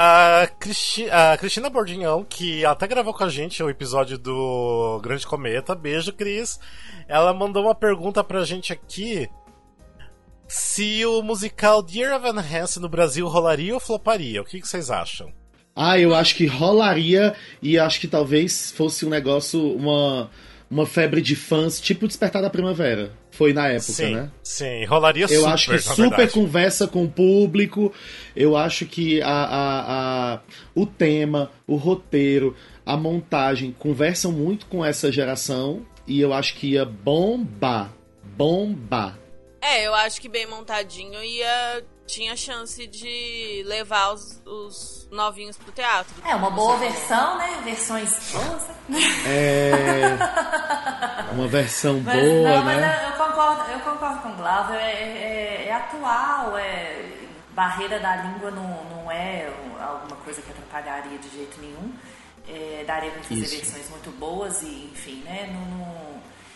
A, 0.00 0.46
Cristi- 0.60 1.10
a 1.10 1.36
Cristina 1.36 1.68
Bordinhão, 1.68 2.22
que 2.22 2.64
até 2.64 2.86
gravou 2.86 3.12
com 3.12 3.24
a 3.24 3.28
gente 3.28 3.60
o 3.60 3.68
episódio 3.68 4.16
do 4.16 5.00
Grande 5.02 5.26
Cometa, 5.26 5.74
beijo, 5.74 6.12
Cris. 6.12 6.60
Ela 7.08 7.34
mandou 7.34 7.64
uma 7.64 7.74
pergunta 7.74 8.22
pra 8.22 8.44
gente 8.44 8.72
aqui. 8.72 9.28
Se 10.46 11.04
o 11.04 11.20
musical 11.20 11.82
Dear 11.82 12.14
Evan 12.14 12.38
Hansen 12.40 12.80
no 12.80 12.88
Brasil 12.88 13.26
rolaria 13.26 13.74
ou 13.74 13.80
floparia? 13.80 14.40
O 14.40 14.44
que, 14.44 14.60
que 14.60 14.68
vocês 14.68 14.88
acham? 14.88 15.32
Ah, 15.74 15.98
eu 15.98 16.14
acho 16.14 16.36
que 16.36 16.46
rolaria 16.46 17.34
e 17.60 17.76
acho 17.76 17.98
que 18.00 18.06
talvez 18.06 18.70
fosse 18.70 19.04
um 19.04 19.08
negócio, 19.08 19.60
uma, 19.74 20.30
uma 20.70 20.84
febre 20.86 21.20
de 21.22 21.34
fãs, 21.34 21.80
tipo 21.80 22.06
Despertar 22.06 22.42
da 22.42 22.50
Primavera. 22.50 23.12
Foi 23.30 23.52
na 23.52 23.68
época, 23.68 23.92
sim, 23.92 24.14
né? 24.14 24.30
sim, 24.42 24.84
rolaria 24.84 25.24
Eu 25.24 25.28
super, 25.40 25.52
acho 25.52 25.66
que 25.66 25.72
na 25.72 25.78
super 25.80 26.08
verdade. 26.10 26.32
conversa 26.32 26.86
com 26.88 27.04
o 27.04 27.08
público. 27.10 27.92
Eu 28.34 28.56
acho 28.56 28.84
que 28.86 29.22
a, 29.22 29.28
a, 29.28 30.34
a- 30.34 30.40
o 30.74 30.84
tema, 30.86 31.50
o 31.66 31.76
roteiro, 31.76 32.56
a 32.84 32.96
montagem 32.96 33.74
conversam 33.78 34.32
muito 34.32 34.66
com 34.66 34.84
essa 34.84 35.10
geração. 35.12 35.86
E 36.06 36.20
eu 36.20 36.32
acho 36.32 36.54
que 36.56 36.68
ia 36.72 36.84
bombar. 36.86 37.92
Bombar. 38.36 39.18
É, 39.60 39.86
eu 39.86 39.94
acho 39.94 40.20
que 40.20 40.28
bem 40.28 40.46
montadinho 40.46 41.22
ia. 41.22 41.82
Tinha 42.08 42.34
chance 42.36 42.86
de 42.86 43.62
levar 43.66 44.12
os, 44.14 44.40
os 44.46 45.08
novinhos 45.12 45.56
pro 45.58 45.70
teatro. 45.72 46.14
É, 46.24 46.34
uma 46.34 46.50
boa 46.50 46.76
versão, 46.78 47.36
né? 47.38 47.60
Versões 47.64 48.32
boas. 48.32 48.62
né? 48.88 48.98
É. 49.26 51.32
Uma 51.32 51.46
versão 51.46 52.00
Mas, 52.00 52.20
boa, 52.20 52.56
não, 52.56 52.64
mas 52.64 52.80
né? 52.80 53.00
eu, 53.04 53.10
eu 53.10 53.26
concordo, 53.26 53.70
eu 53.70 53.80
concordo 53.80 54.22
com 54.22 54.28
o 54.30 54.36
Glauber, 54.36 54.76
é, 54.76 55.64
é- 55.64 55.68
é 55.68 55.72
atual, 55.72 56.56
é, 56.56 57.10
barreira 57.50 58.00
da 58.00 58.16
língua 58.16 58.50
não, 58.50 58.84
não 58.84 59.10
é 59.12 59.50
alguma 59.80 60.16
coisa 60.16 60.40
que 60.40 60.50
atrapalharia 60.50 61.18
de 61.18 61.28
jeito 61.28 61.60
nenhum. 61.60 61.92
É, 62.48 62.82
daria 62.86 63.10
pra 63.10 63.22
fazer 63.22 63.34
Isso. 63.42 63.56
versões 63.56 63.90
muito 63.90 64.10
boas 64.12 64.62
e, 64.62 64.90
enfim, 64.92 65.22
né? 65.24 65.50
Não, 65.52 65.60
não- 65.76 66.08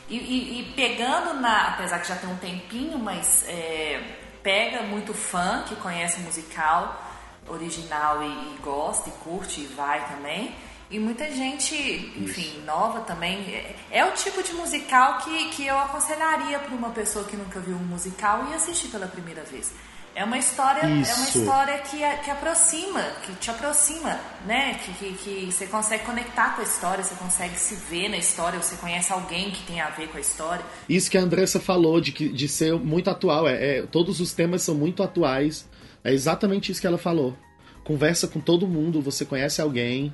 E, 0.09 0.17
e- 0.17 0.61
e 0.61 0.73
pegando 0.75 1.35
na. 1.41 1.69
Apesar 1.75 1.99
que 2.01 2.09
já 2.09 2.17
tem 2.17 2.29
um 2.31 2.37
tempinho, 2.37 2.99
mas 2.99 3.45
é, 3.47 4.01
pega 4.43 4.83
muito 4.83 5.15
fã 5.15 5.65
que 5.67 5.77
conhece 5.77 6.21
o 6.21 6.23
musical 6.23 7.01
original 7.49 8.23
e, 8.23 8.27
e 8.27 8.59
gosta 8.63 9.09
e 9.09 9.13
curte 9.25 9.61
e 9.61 9.67
vai 9.67 10.07
também. 10.09 10.55
E 10.91 10.99
muita 10.99 11.31
gente, 11.33 11.75
enfim, 12.17 12.63
nova 12.67 13.01
também. 13.01 13.55
É, 13.55 13.77
é 13.91 14.05
o 14.05 14.13
tipo 14.13 14.43
de 14.43 14.53
musical 14.53 15.19
que, 15.19 15.49
que 15.51 15.67
eu 15.67 15.79
aconselharia 15.79 16.59
para 16.59 16.75
uma 16.75 16.91
pessoa 16.91 17.25
que 17.25 17.37
nunca 17.37 17.59
viu 17.61 17.77
um 17.77 17.85
musical 17.85 18.47
e 18.51 18.55
assistir 18.55 18.89
pela 18.89 19.07
primeira 19.07 19.43
vez. 19.43 19.73
É 20.15 20.25
uma 20.25 20.37
história, 20.37 20.81
é 20.83 20.87
uma 20.87 21.01
Isso. 21.01 21.39
história 21.39 21.79
que, 21.79 21.97
que 22.23 22.31
aproxima, 22.31 23.03
que 23.25 23.35
te 23.37 23.51
aproxima, 23.51 24.21
né? 24.47 24.75
Que, 24.85 24.93
que, 24.93 25.13
que 25.15 25.53
você 25.53 25.67
consegue 25.67 26.05
conectar 26.05 26.55
com 26.55 26.61
a 26.61 26.65
história, 26.65 27.03
você 27.03 27.15
consegue 27.15 27.59
se 27.59 27.75
ver 27.77 28.11
na 28.11 28.19
história, 28.19 28.61
você 28.61 28.77
conhece 28.77 29.11
alguém 29.11 29.51
que 29.51 29.63
tem 29.63 29.81
a 29.81 29.89
ver 29.89 30.09
com 30.09 30.19
a 30.19 30.21
história. 30.21 30.63
Isso 30.87 31.11
que 31.11 31.17
a 31.17 31.23
Andressa 31.23 31.59
falou 31.59 31.99
de, 31.99 32.13
que, 32.13 32.29
de 32.29 32.47
ser 32.47 32.75
muito 32.75 33.09
atual. 33.09 33.49
É, 33.49 33.79
é- 33.79 33.83
todos 33.87 34.21
os 34.21 34.33
temas 34.33 34.63
são 34.63 34.75
muito 34.75 35.03
atuais. 35.03 35.67
É 36.05 36.13
exatamente 36.13 36.71
isso 36.71 36.81
que 36.81 36.87
ela 36.87 36.99
falou. 36.99 37.35
Conversa 37.83 38.29
com 38.29 38.39
todo 38.39 38.69
mundo, 38.69 39.01
você 39.01 39.25
conhece 39.25 39.63
alguém. 39.63 40.13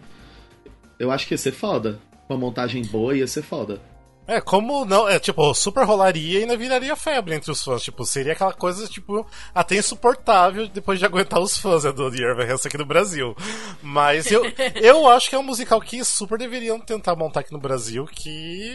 Eu 0.98 1.10
acho 1.10 1.26
que 1.26 1.34
ia 1.34 1.38
ser 1.38 1.52
foda. 1.52 1.98
Uma 2.28 2.38
montagem 2.38 2.84
boa 2.84 3.16
ia 3.16 3.26
ser 3.26 3.42
foda. 3.42 3.80
É, 4.28 4.42
como 4.42 4.84
não, 4.84 5.08
é 5.08 5.18
tipo, 5.18 5.54
super 5.54 5.86
rolaria 5.86 6.40
e 6.40 6.42
ainda 6.42 6.54
viraria 6.54 6.94
febre 6.94 7.34
entre 7.34 7.50
os 7.50 7.64
fãs. 7.64 7.82
Tipo, 7.82 8.04
seria 8.04 8.34
aquela 8.34 8.52
coisa, 8.52 8.86
tipo, 8.86 9.26
até 9.54 9.76
insuportável 9.76 10.68
depois 10.68 10.98
de 10.98 11.06
aguentar 11.06 11.40
os 11.40 11.56
fãs 11.56 11.84
né, 11.84 11.92
do 11.92 12.10
The 12.10 12.18
Irving 12.18 12.52
aqui 12.52 12.76
no 12.76 12.84
Brasil. 12.84 13.34
Mas 13.82 14.30
eu, 14.30 14.42
eu 14.76 15.08
acho 15.08 15.30
que 15.30 15.34
é 15.34 15.38
um 15.38 15.42
musical 15.42 15.80
que 15.80 16.04
super 16.04 16.38
deveriam 16.38 16.78
tentar 16.78 17.16
montar 17.16 17.40
aqui 17.40 17.54
no 17.54 17.58
Brasil, 17.58 18.04
que 18.04 18.28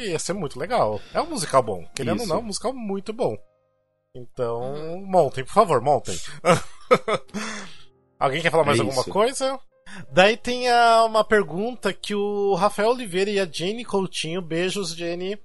ia 0.09 0.17
ser 0.17 0.33
muito 0.33 0.57
legal. 0.57 0.99
É 1.13 1.21
um 1.21 1.29
musical 1.29 1.61
bom. 1.61 1.85
Querendo 1.95 2.17
ou 2.17 2.23
Isso. 2.23 2.29
não, 2.29 2.37
é 2.37 2.39
um 2.39 2.47
musical 2.47 2.73
muito 2.73 3.13
bom. 3.13 3.37
Então, 4.15 5.03
montem, 5.05 5.43
por 5.43 5.53
favor, 5.53 5.79
montem. 5.81 6.19
Alguém 8.19 8.41
quer 8.41 8.49
falar 8.49 8.63
mais 8.63 8.79
É 8.79 8.81
alguma 8.81 9.03
coisa? 9.03 9.59
Daí 10.11 10.35
tem 10.37 10.69
a- 10.69 11.03
uma 11.05 11.23
pergunta 11.23 11.93
que 11.93 12.15
o 12.15 12.53
Rafael 12.55 12.89
Oliveira 12.89 13.29
e 13.29 13.39
a 13.39 13.45
Jenny 13.45 13.83
Coutinho, 13.85 14.41
beijos, 14.41 14.95
Jenny. 14.95 15.37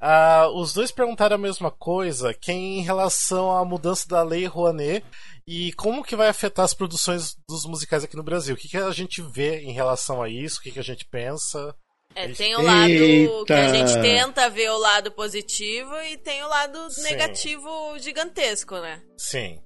Ah, 0.00 0.48
os 0.54 0.74
dois 0.74 0.90
perguntaram 0.90 1.36
a 1.36 1.38
mesma 1.38 1.70
coisa, 1.70 2.34
que 2.34 2.50
é 2.50 2.54
em 2.54 2.82
relação 2.82 3.50
à 3.56 3.64
mudança 3.64 4.06
da 4.06 4.22
lei 4.22 4.44
Rouanet 4.44 5.04
e 5.46 5.72
como 5.72 6.04
que 6.04 6.14
vai 6.14 6.28
afetar 6.28 6.64
as 6.66 6.74
produções 6.74 7.34
dos 7.48 7.64
musicais 7.64 8.04
aqui 8.04 8.14
no 8.16 8.22
Brasil. 8.22 8.54
O 8.54 8.58
que, 8.58 8.68
que 8.68 8.76
a 8.76 8.90
gente 8.90 9.22
vê 9.22 9.60
em 9.60 9.72
relação 9.72 10.22
a 10.22 10.28
isso? 10.28 10.58
O 10.58 10.62
que, 10.62 10.70
que 10.72 10.78
a 10.78 10.84
gente 10.84 11.06
pensa? 11.06 11.74
É, 12.14 12.28
tem 12.28 12.54
o 12.56 12.62
lado 12.62 12.86
que 13.46 13.52
a 13.52 13.66
Eita! 13.66 13.74
gente 13.74 14.00
tenta 14.02 14.48
ver 14.50 14.70
o 14.70 14.78
lado 14.78 15.10
positivo 15.12 15.94
e 16.02 16.16
tem 16.18 16.42
o 16.42 16.48
lado 16.48 16.90
Sim. 16.90 17.02
negativo 17.02 17.68
gigantesco, 17.98 18.74
né? 18.76 19.02
Sim, 19.18 19.58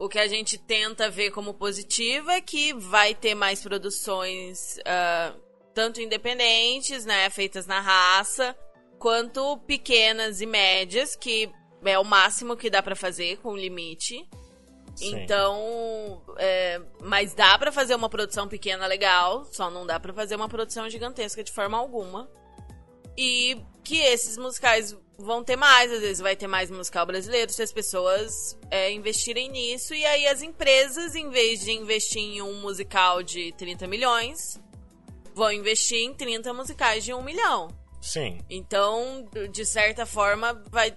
O 0.00 0.08
que 0.08 0.18
a 0.18 0.26
gente 0.26 0.56
tenta 0.56 1.10
ver 1.10 1.30
como 1.30 1.52
positivo 1.52 2.30
é 2.30 2.40
que 2.40 2.72
vai 2.72 3.14
ter 3.14 3.34
mais 3.34 3.62
produções, 3.62 4.78
ah, 4.86 5.34
tanto 5.74 6.00
independentes, 6.00 7.04
né, 7.04 7.28
feitas 7.28 7.66
na 7.66 7.80
raça, 7.80 8.56
quanto 8.98 9.58
pequenas 9.66 10.40
e 10.40 10.46
médias, 10.46 11.14
que 11.14 11.52
é 11.84 11.98
o 11.98 12.04
máximo 12.04 12.56
que 12.56 12.70
dá 12.70 12.82
pra 12.82 12.96
fazer 12.96 13.36
com 13.40 13.54
limite. 13.54 14.26
sim. 14.94 15.16
Então, 15.16 16.22
é, 16.38 16.80
mas 17.02 17.34
dá 17.34 17.58
pra 17.58 17.70
fazer 17.70 17.94
uma 17.94 18.08
produção 18.08 18.48
pequena 18.48 18.86
legal, 18.86 19.44
só 19.52 19.70
não 19.70 19.84
dá 19.84 20.00
pra 20.00 20.14
fazer 20.14 20.34
uma 20.34 20.48
produção 20.48 20.88
gigantesca 20.88 21.44
de 21.44 21.52
forma 21.52 21.76
alguma. 21.76 22.26
E 23.18 23.62
que 23.84 23.98
esses 23.98 24.38
musicais 24.38 24.96
vão 25.22 25.44
ter 25.44 25.56
mais, 25.56 25.92
às 25.92 26.00
vezes 26.00 26.20
vai 26.20 26.34
ter 26.34 26.46
mais 26.46 26.70
musical 26.70 27.06
brasileiro 27.06 27.52
se 27.52 27.62
as 27.62 27.72
pessoas 27.72 28.58
é, 28.70 28.90
investirem 28.90 29.48
nisso. 29.50 29.94
E 29.94 30.04
aí 30.04 30.26
as 30.26 30.42
empresas, 30.42 31.14
em 31.14 31.30
vez 31.30 31.60
de 31.60 31.72
investir 31.72 32.22
em 32.22 32.42
um 32.42 32.60
musical 32.60 33.22
de 33.22 33.52
30 33.52 33.86
milhões, 33.86 34.60
vão 35.34 35.52
investir 35.52 35.98
em 35.98 36.14
30 36.14 36.52
musicais 36.52 37.04
de 37.04 37.12
1 37.12 37.22
milhão. 37.22 37.68
Sim. 38.00 38.38
Então, 38.48 39.28
de 39.52 39.64
certa 39.64 40.06
forma, 40.06 40.54
vai, 40.70 40.96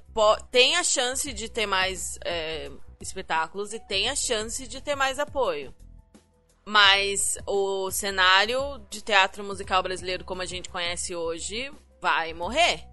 tem 0.49 0.77
a 0.77 0.83
chance 0.83 1.31
de 1.33 1.49
ter 1.49 1.65
mais 1.65 2.17
é, 2.23 2.71
espetáculos 2.99 3.73
e 3.73 3.79
tem 3.79 4.09
a 4.09 4.15
chance 4.15 4.65
de 4.67 4.81
ter 4.81 4.95
mais 4.95 5.19
apoio. 5.19 5.73
Mas 6.65 7.37
o 7.45 7.91
cenário 7.91 8.79
de 8.89 9.01
teatro 9.01 9.43
musical 9.43 9.83
brasileiro, 9.83 10.23
como 10.23 10.41
a 10.41 10.45
gente 10.45 10.69
conhece 10.69 11.13
hoje, 11.13 11.69
vai 12.01 12.33
morrer. 12.33 12.92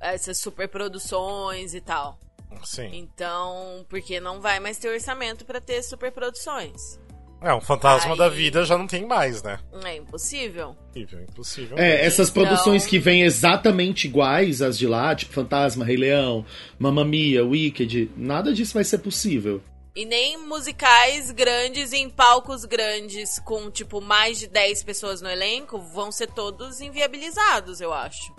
Essas 0.00 0.38
superproduções 0.38 1.74
e 1.74 1.80
tal. 1.80 2.18
Sim. 2.64 2.88
Então, 2.92 3.84
porque 3.88 4.20
não 4.20 4.40
vai 4.40 4.58
mais 4.60 4.78
ter 4.78 4.88
orçamento 4.88 5.44
para 5.44 5.60
ter 5.60 5.82
superproduções. 5.82 6.98
É, 7.40 7.54
um 7.54 7.60
fantasma 7.60 8.12
Aí- 8.12 8.18
da 8.18 8.28
vida 8.28 8.64
já 8.64 8.76
não 8.76 8.86
tem 8.88 9.06
mais, 9.06 9.42
né? 9.44 9.60
É 9.84 9.94
impossível. 9.96 10.76
É, 10.94 10.98
Impossível, 10.98 11.22
impossível. 11.22 11.78
essas 11.78 12.28
Então- 12.30 12.42
produções 12.42 12.84
que 12.84 12.98
vêm 12.98 13.22
exatamente 13.22 14.08
iguais 14.08 14.60
às 14.60 14.76
de 14.76 14.88
lá, 14.88 15.14
tipo 15.14 15.32
Fantasma, 15.32 15.84
Rei 15.84 15.96
Leão, 15.96 16.44
Mamma 16.78 17.04
Mia, 17.04 17.44
Wicked, 17.44 18.10
nada 18.16 18.52
disso 18.52 18.74
vai 18.74 18.82
ser 18.82 18.98
possível. 18.98 19.62
E 19.94 20.04
nem 20.04 20.36
musicais 20.36 21.30
grandes 21.30 21.92
em 21.92 22.08
palcos 22.10 22.64
grandes 22.64 23.38
com, 23.40 23.70
tipo, 23.70 24.00
mais 24.00 24.38
de 24.38 24.46
10 24.48 24.82
pessoas 24.82 25.20
no 25.22 25.28
elenco 25.28 25.78
vão 25.78 26.10
ser 26.10 26.28
todos 26.28 26.80
inviabilizados, 26.80 27.80
eu 27.80 27.92
acho. 27.92 28.34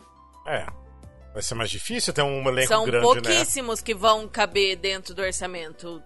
É. 0.45 0.65
Vai 1.33 1.43
ser 1.43 1.55
mais 1.55 1.69
difícil 1.69 2.11
ter 2.11 2.21
um 2.21 2.47
elenco 2.49 2.67
São 2.67 2.85
grande, 2.85 3.05
né? 3.05 3.13
pouquíssimos 3.13 3.81
que 3.81 3.93
vão 3.93 4.27
caber 4.27 4.75
dentro 4.77 5.13
do 5.13 5.21
orçamento 5.21 6.01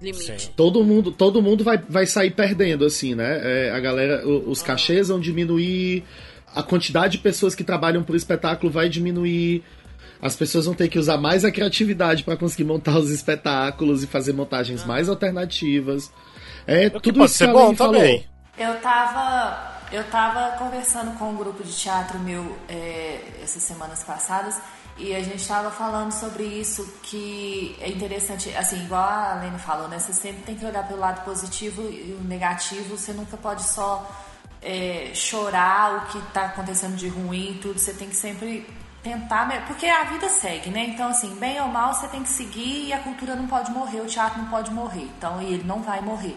limite. 0.00 0.42
Sim. 0.42 0.52
Todo 0.54 0.84
mundo, 0.84 1.10
todo 1.10 1.40
mundo 1.40 1.64
vai, 1.64 1.78
vai 1.78 2.06
sair 2.06 2.30
perdendo, 2.30 2.84
assim, 2.84 3.14
né? 3.14 3.40
É, 3.42 3.70
a 3.70 3.80
galera, 3.80 4.26
os 4.26 4.62
cachês 4.62 5.08
vão 5.08 5.18
diminuir, 5.18 6.04
a 6.54 6.62
quantidade 6.62 7.16
de 7.16 7.18
pessoas 7.22 7.54
que 7.54 7.64
trabalham 7.64 8.02
pro 8.02 8.16
espetáculo 8.16 8.70
vai 8.70 8.88
diminuir. 8.88 9.64
As 10.20 10.34
pessoas 10.34 10.64
vão 10.64 10.74
ter 10.74 10.88
que 10.88 10.98
usar 10.98 11.18
mais 11.18 11.44
a 11.44 11.50
criatividade 11.50 12.24
para 12.24 12.36
conseguir 12.36 12.64
montar 12.64 12.98
os 12.98 13.10
espetáculos 13.10 14.02
e 14.02 14.06
fazer 14.06 14.32
montagens 14.32 14.84
mais 14.84 15.08
alternativas. 15.08 16.10
É 16.66 16.86
O 16.86 16.92
que 16.92 17.00
tudo 17.00 17.18
pode 17.18 17.30
isso 17.30 17.38
ser 17.38 17.44
que 17.44 17.50
a 17.50 17.52
bom 17.52 17.60
Aline 17.64 17.76
falou. 17.76 17.94
também. 17.94 18.26
Eu 18.58 18.74
tava 18.80 19.75
eu 19.92 20.08
tava 20.10 20.56
conversando 20.58 21.16
com 21.18 21.30
um 21.30 21.36
grupo 21.36 21.62
de 21.62 21.72
teatro 21.72 22.18
meu 22.18 22.56
é, 22.68 23.40
essas 23.42 23.62
semanas 23.62 24.02
passadas 24.02 24.60
e 24.98 25.14
a 25.14 25.22
gente 25.22 25.36
estava 25.36 25.70
falando 25.70 26.10
sobre 26.10 26.44
isso, 26.44 26.98
que 27.02 27.76
é 27.80 27.88
interessante, 27.88 28.54
assim, 28.56 28.82
igual 28.84 29.02
a 29.02 29.34
Lene 29.34 29.58
falou, 29.58 29.88
né? 29.88 29.98
Você 29.98 30.14
sempre 30.14 30.42
tem 30.42 30.56
que 30.56 30.64
olhar 30.64 30.88
pelo 30.88 31.00
lado 31.00 31.22
positivo 31.22 31.82
e 31.82 32.16
o 32.18 32.24
negativo, 32.24 32.96
você 32.96 33.12
nunca 33.12 33.36
pode 33.36 33.62
só 33.62 34.10
é, 34.62 35.10
chorar 35.14 35.96
o 35.96 36.00
que 36.06 36.18
está 36.18 36.46
acontecendo 36.46 36.96
de 36.96 37.08
ruim 37.08 37.52
e 37.52 37.58
tudo, 37.58 37.78
você 37.78 37.92
tem 37.92 38.08
que 38.08 38.16
sempre 38.16 38.66
tentar, 39.02 39.66
porque 39.66 39.86
a 39.86 40.04
vida 40.04 40.28
segue, 40.30 40.70
né? 40.70 40.86
Então, 40.86 41.08
assim, 41.08 41.36
bem 41.36 41.60
ou 41.60 41.68
mal, 41.68 41.92
você 41.92 42.08
tem 42.08 42.22
que 42.22 42.30
seguir 42.30 42.86
e 42.86 42.92
a 42.92 42.98
cultura 42.98 43.36
não 43.36 43.46
pode 43.46 43.70
morrer, 43.70 44.00
o 44.00 44.06
teatro 44.06 44.40
não 44.40 44.48
pode 44.48 44.70
morrer, 44.72 45.08
então, 45.16 45.42
e 45.42 45.52
ele 45.52 45.64
não 45.64 45.82
vai 45.82 46.00
morrer. 46.00 46.36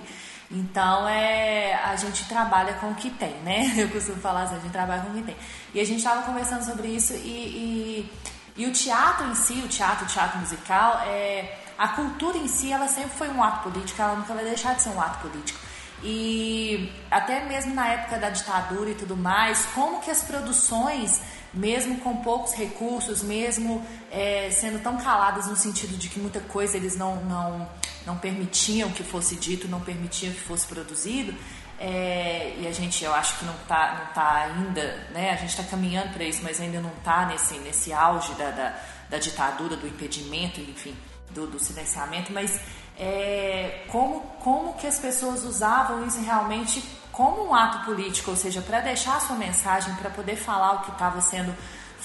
Então, 0.51 1.07
é, 1.07 1.75
a 1.75 1.95
gente 1.95 2.27
trabalha 2.27 2.73
com 2.75 2.89
o 2.89 2.95
que 2.95 3.09
tem, 3.11 3.35
né? 3.41 3.73
Eu 3.77 3.89
costumo 3.89 4.19
falar 4.19 4.43
assim, 4.43 4.55
a 4.55 4.59
gente 4.59 4.71
trabalha 4.71 5.01
com 5.03 5.11
o 5.11 5.13
que 5.13 5.23
tem. 5.23 5.37
E 5.73 5.79
a 5.79 5.85
gente 5.85 5.99
estava 5.99 6.23
conversando 6.23 6.63
sobre 6.63 6.87
isso 6.87 7.13
e, 7.13 7.17
e, 7.17 8.11
e, 8.57 8.65
o 8.65 8.71
teatro 8.71 9.27
em 9.27 9.35
si, 9.35 9.61
o 9.63 9.67
teatro, 9.67 10.05
o 10.05 10.07
teatro 10.07 10.39
musical, 10.39 11.01
é, 11.05 11.55
a 11.77 11.89
cultura 11.89 12.37
em 12.37 12.47
si, 12.47 12.71
ela 12.71 12.87
sempre 12.87 13.11
foi 13.11 13.29
um 13.29 13.43
ato 13.43 13.69
político, 13.69 14.01
ela 14.01 14.15
nunca 14.15 14.33
vai 14.33 14.43
deixar 14.43 14.73
de 14.75 14.81
ser 14.81 14.89
um 14.89 14.99
ato 14.99 15.19
político. 15.27 15.59
E 16.01 16.91
até 17.11 17.43
mesmo 17.45 17.75
na 17.75 17.87
época 17.87 18.17
da 18.17 18.29
ditadura 18.29 18.89
e 18.89 18.95
tudo 18.95 19.15
mais, 19.15 19.65
como 19.75 19.99
que 20.01 20.09
as 20.09 20.23
produções 20.23 21.21
mesmo 21.53 21.97
com 21.99 22.17
poucos 22.17 22.53
recursos, 22.53 23.23
mesmo 23.23 23.85
é, 24.11 24.49
sendo 24.51 24.81
tão 24.81 24.97
caladas 24.97 25.47
no 25.47 25.55
sentido 25.55 25.97
de 25.97 26.07
que 26.09 26.19
muita 26.19 26.39
coisa 26.41 26.77
eles 26.77 26.95
não, 26.95 27.15
não, 27.25 27.67
não 28.09 28.17
permitiam 28.17 28.89
que 28.89 29.03
fosse 29.03 29.35
dito, 29.35 29.67
não 29.67 29.79
permitiam 29.79 30.33
que 30.33 30.39
fosse 30.39 30.65
produzido, 30.65 31.35
é, 31.79 32.55
e 32.59 32.67
a 32.67 32.71
gente, 32.71 33.05
eu 33.05 33.13
acho 33.13 33.37
que 33.37 33.45
não 33.45 33.53
está 33.53 34.03
não 34.03 34.13
tá 34.13 34.33
ainda, 34.33 35.07
né? 35.11 35.29
A 35.29 35.35
gente 35.35 35.51
está 35.51 35.63
caminhando 35.63 36.11
para 36.13 36.23
isso, 36.23 36.41
mas 36.43 36.59
ainda 36.59 36.81
não 36.81 36.89
está 36.89 37.27
nesse, 37.27 37.53
nesse 37.59 37.93
auge 37.93 38.33
da, 38.33 38.49
da, 38.49 38.75
da, 39.09 39.17
ditadura, 39.19 39.77
do 39.77 39.87
impedimento, 39.87 40.59
enfim, 40.59 40.97
do, 41.29 41.45
do 41.45 41.59
silenciamento, 41.59 42.33
mas 42.33 42.59
é, 42.97 43.85
como, 43.87 44.21
como 44.39 44.73
que 44.73 44.87
as 44.87 44.99
pessoas 44.99 45.43
usavam 45.43 46.05
isso 46.05 46.19
realmente 46.21 46.83
como 47.11 47.47
um 47.47 47.53
ato 47.53 47.85
político, 47.85 48.31
ou 48.31 48.37
seja, 48.37 48.61
para 48.61 48.79
deixar 48.81 49.17
a 49.17 49.19
sua 49.19 49.35
mensagem, 49.35 49.93
para 49.95 50.09
poder 50.09 50.35
falar 50.35 50.73
o 50.73 50.81
que 50.81 50.91
estava 50.91 51.21
sendo 51.21 51.55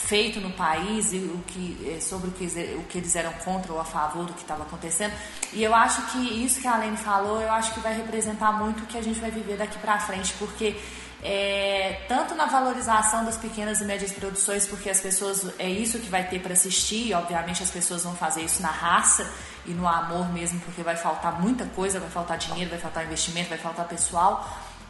feito 0.07 0.41
no 0.41 0.51
país 0.51 1.13
e 1.13 1.19
o 1.19 1.43
que, 1.47 1.95
eh, 1.97 2.01
sobre 2.01 2.29
o 2.29 2.33
que, 2.33 2.45
o 2.77 2.85
que 2.85 2.99
eles 2.99 3.17
eram 3.17 3.33
contra 3.45 3.73
ou 3.73 3.81
a 3.81 3.85
favor 3.85 4.25
do 4.25 4.35
que 4.35 4.43
estava 4.43 4.63
acontecendo. 4.63 5.13
E 5.53 5.63
eu 5.63 5.75
acho 5.75 6.03
que 6.13 6.19
isso 6.45 6.61
que 6.61 6.67
a 6.67 6.75
Alene 6.75 6.97
falou, 6.97 7.41
eu 7.41 7.51
acho 7.51 7.73
que 7.73 7.81
vai 7.81 7.95
representar 7.95 8.53
muito 8.53 8.85
o 8.85 8.87
que 8.87 8.99
a 8.99 9.03
gente 9.03 9.19
vai 9.19 9.31
viver 9.31 9.57
daqui 9.57 9.79
para 9.79 9.99
frente, 9.99 10.35
porque 10.39 10.77
é, 11.23 12.05
tanto 12.07 12.35
na 12.35 12.45
valorização 12.45 13.25
das 13.25 13.39
pequenas 13.39 13.81
e 13.81 13.85
médias 13.85 14.13
produções, 14.13 14.67
porque 14.67 14.91
as 14.91 15.01
pessoas 15.01 15.51
é 15.59 15.71
isso 15.71 15.99
que 15.99 16.09
vai 16.09 16.25
ter 16.29 16.41
para 16.41 16.53
assistir, 16.53 17.09
e 17.09 17.15
obviamente 17.15 17.63
as 17.63 17.71
pessoas 17.71 18.05
vão 18.05 18.15
fazer 18.15 18.43
isso 18.43 18.61
na 18.61 18.71
raça 18.71 19.31
e 19.65 19.71
no 19.71 19.89
amor 19.89 20.31
mesmo, 20.33 20.61
porque 20.61 20.83
vai 20.83 20.97
faltar 20.97 21.41
muita 21.41 21.65
coisa, 21.67 21.99
vai 21.99 22.11
faltar 22.11 22.37
dinheiro, 22.37 22.71
vai 22.71 22.79
faltar 22.79 23.05
investimento, 23.05 23.49
vai 23.49 23.59
faltar 23.59 23.87
pessoal 23.89 24.47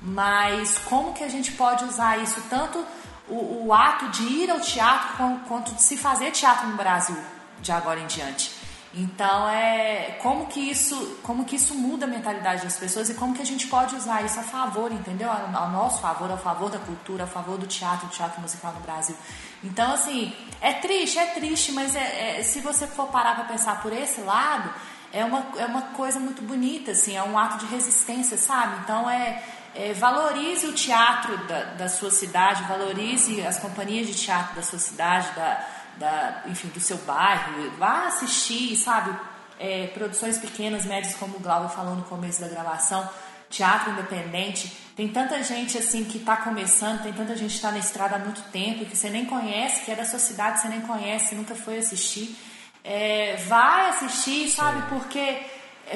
mas 0.07 0.77
como 0.85 1.15
que 1.15 1.25
a 1.25 1.29
gente 1.29 1.53
pode 1.53 1.83
usar 1.85 2.23
isso, 2.23 2.39
tanto 2.51 2.85
o, 3.29 3.67
o 3.67 3.73
ato 3.73 4.09
de 4.09 4.23
ir 4.23 4.51
ao 4.51 4.61
teatro 4.61 5.41
quanto 5.49 5.75
de 5.75 5.83
se 5.83 5.97
fazer 5.97 6.31
teatro 6.31 6.69
no 6.69 6.77
Brasil 6.77 7.17
de 7.61 7.73
agora 7.73 8.01
em 8.01 8.07
diante. 8.07 8.53
Então 8.97 9.49
é 9.49 10.19
como 10.23 10.47
que 10.47 10.61
isso, 10.61 11.19
como 11.23 11.45
que 11.45 11.57
isso 11.57 11.75
muda 11.75 12.07
a 12.07 12.09
mentalidade 12.09 12.63
das 12.63 12.77
pessoas 12.77 13.11
e 13.11 13.15
como 13.15 13.35
que 13.35 13.43
a 13.43 13.47
gente 13.47 13.67
pode 13.67 13.97
usar 13.97 14.23
isso 14.23 14.39
a 14.39 14.43
favor, 14.45 14.93
entendeu? 14.93 15.29
Ao 15.31 15.69
nosso 15.71 16.01
favor, 16.01 16.31
ao 16.31 16.39
favor 16.39 16.71
da 16.71 16.79
cultura, 16.79 17.25
ao 17.25 17.29
favor 17.29 17.59
do 17.59 17.67
teatro, 17.67 18.07
do 18.07 18.13
teatro 18.13 18.41
musical 18.41 18.73
no 18.73 18.81
Brasil. 18.81 19.17
Então 19.65 19.93
assim 19.93 20.33
é 20.61 20.75
triste, 20.75 21.19
é 21.19 21.27
triste, 21.27 21.73
mas 21.73 21.97
é, 21.97 22.39
é 22.39 22.43
se 22.45 22.61
você 22.61 22.87
for 22.87 23.09
parar 23.09 23.35
para 23.35 23.45
pensar 23.45 23.83
por 23.83 23.93
esse 23.93 24.21
lado 24.21 24.71
é 25.15 25.25
uma, 25.25 25.47
é 25.57 25.65
uma 25.67 25.83
coisa 25.83 26.19
muito 26.19 26.43
bonita, 26.43 26.91
assim, 26.91 27.17
é 27.17 27.23
um 27.23 27.39
ato 27.39 27.65
de 27.65 27.67
resistência, 27.67 28.37
sabe? 28.37 28.81
Então 28.83 29.09
é 29.09 29.41
é, 29.75 29.93
valorize 29.93 30.67
o 30.67 30.73
teatro 30.73 31.37
da, 31.47 31.65
da, 31.75 31.89
sua 31.89 32.11
cidade, 32.11 32.63
valorize 32.65 33.45
as 33.45 33.59
companhias 33.59 34.07
de 34.07 34.15
teatro 34.15 34.55
da 34.55 34.63
sua 34.63 34.79
cidade, 34.79 35.29
da, 35.35 35.67
da 35.97 36.43
enfim, 36.47 36.69
do 36.69 36.81
seu 36.81 36.97
bairro, 36.99 37.71
vá 37.79 38.07
assistir, 38.07 38.77
sabe, 38.77 39.17
é, 39.59 39.89
produções 39.89 40.39
pequenas, 40.39 40.85
médias, 40.85 41.15
como 41.17 41.37
o 41.37 41.41
Glauber 41.41 41.69
falou 41.69 41.97
no 41.97 42.05
começo 42.05 42.41
da 42.41 42.49
gravação, 42.49 43.09
teatro 43.51 43.93
independente. 43.93 44.73
Tem 44.97 45.09
tanta 45.09 45.43
gente 45.43 45.77
assim 45.77 46.05
que 46.05 46.19
está 46.19 46.37
começando, 46.37 47.03
tem 47.03 47.13
tanta 47.13 47.37
gente 47.37 47.51
que 47.51 47.57
está 47.57 47.73
na 47.73 47.79
estrada 47.79 48.17
há 48.17 48.19
muito 48.19 48.43
tempo, 48.51 48.85
que 48.85 48.97
você 48.97 49.11
nem 49.11 49.27
conhece, 49.27 49.85
que 49.85 49.91
é 49.91 49.97
da 49.97 50.05
sua 50.05 50.19
cidade, 50.19 50.61
você 50.61 50.69
nem 50.69 50.81
conhece, 50.83 51.35
nunca 51.35 51.55
foi 51.55 51.79
assistir. 51.79 52.37
É, 52.85 53.37
vai 53.49 53.89
assistir, 53.91 54.49
sabe, 54.49 54.83
porque 54.89 55.41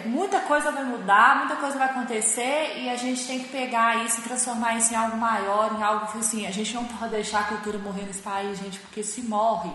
muita 0.04 0.40
coisa 0.40 0.70
vai 0.70 0.84
mudar, 0.84 1.38
muita 1.38 1.56
coisa 1.56 1.78
vai 1.78 1.88
acontecer 1.88 2.78
e 2.78 2.88
a 2.88 2.96
gente 2.96 3.26
tem 3.26 3.40
que 3.40 3.48
pegar 3.48 4.04
isso 4.04 4.20
e 4.20 4.22
transformar 4.22 4.74
isso 4.76 4.92
em 4.92 4.96
algo 4.96 5.16
maior, 5.16 5.74
em 5.78 5.82
algo 5.82 6.06
que 6.12 6.18
assim, 6.18 6.46
a 6.46 6.50
gente 6.50 6.74
não 6.74 6.84
pode 6.84 7.10
deixar 7.10 7.40
a 7.40 7.44
cultura 7.44 7.78
morrer 7.78 8.02
nesse 8.02 8.20
país, 8.20 8.58
gente, 8.58 8.78
porque 8.80 9.02
se 9.02 9.22
morre, 9.22 9.70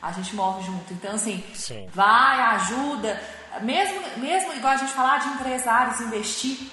a 0.00 0.12
gente 0.12 0.34
morre 0.34 0.64
junto. 0.64 0.92
Então, 0.92 1.14
assim, 1.14 1.44
Sim. 1.54 1.88
vai, 1.92 2.40
ajuda, 2.54 3.20
mesmo, 3.62 4.00
mesmo 4.16 4.52
igual 4.54 4.72
a 4.72 4.76
gente 4.76 4.92
falar 4.92 5.18
de 5.18 5.28
empresários 5.28 6.00
investir, 6.00 6.70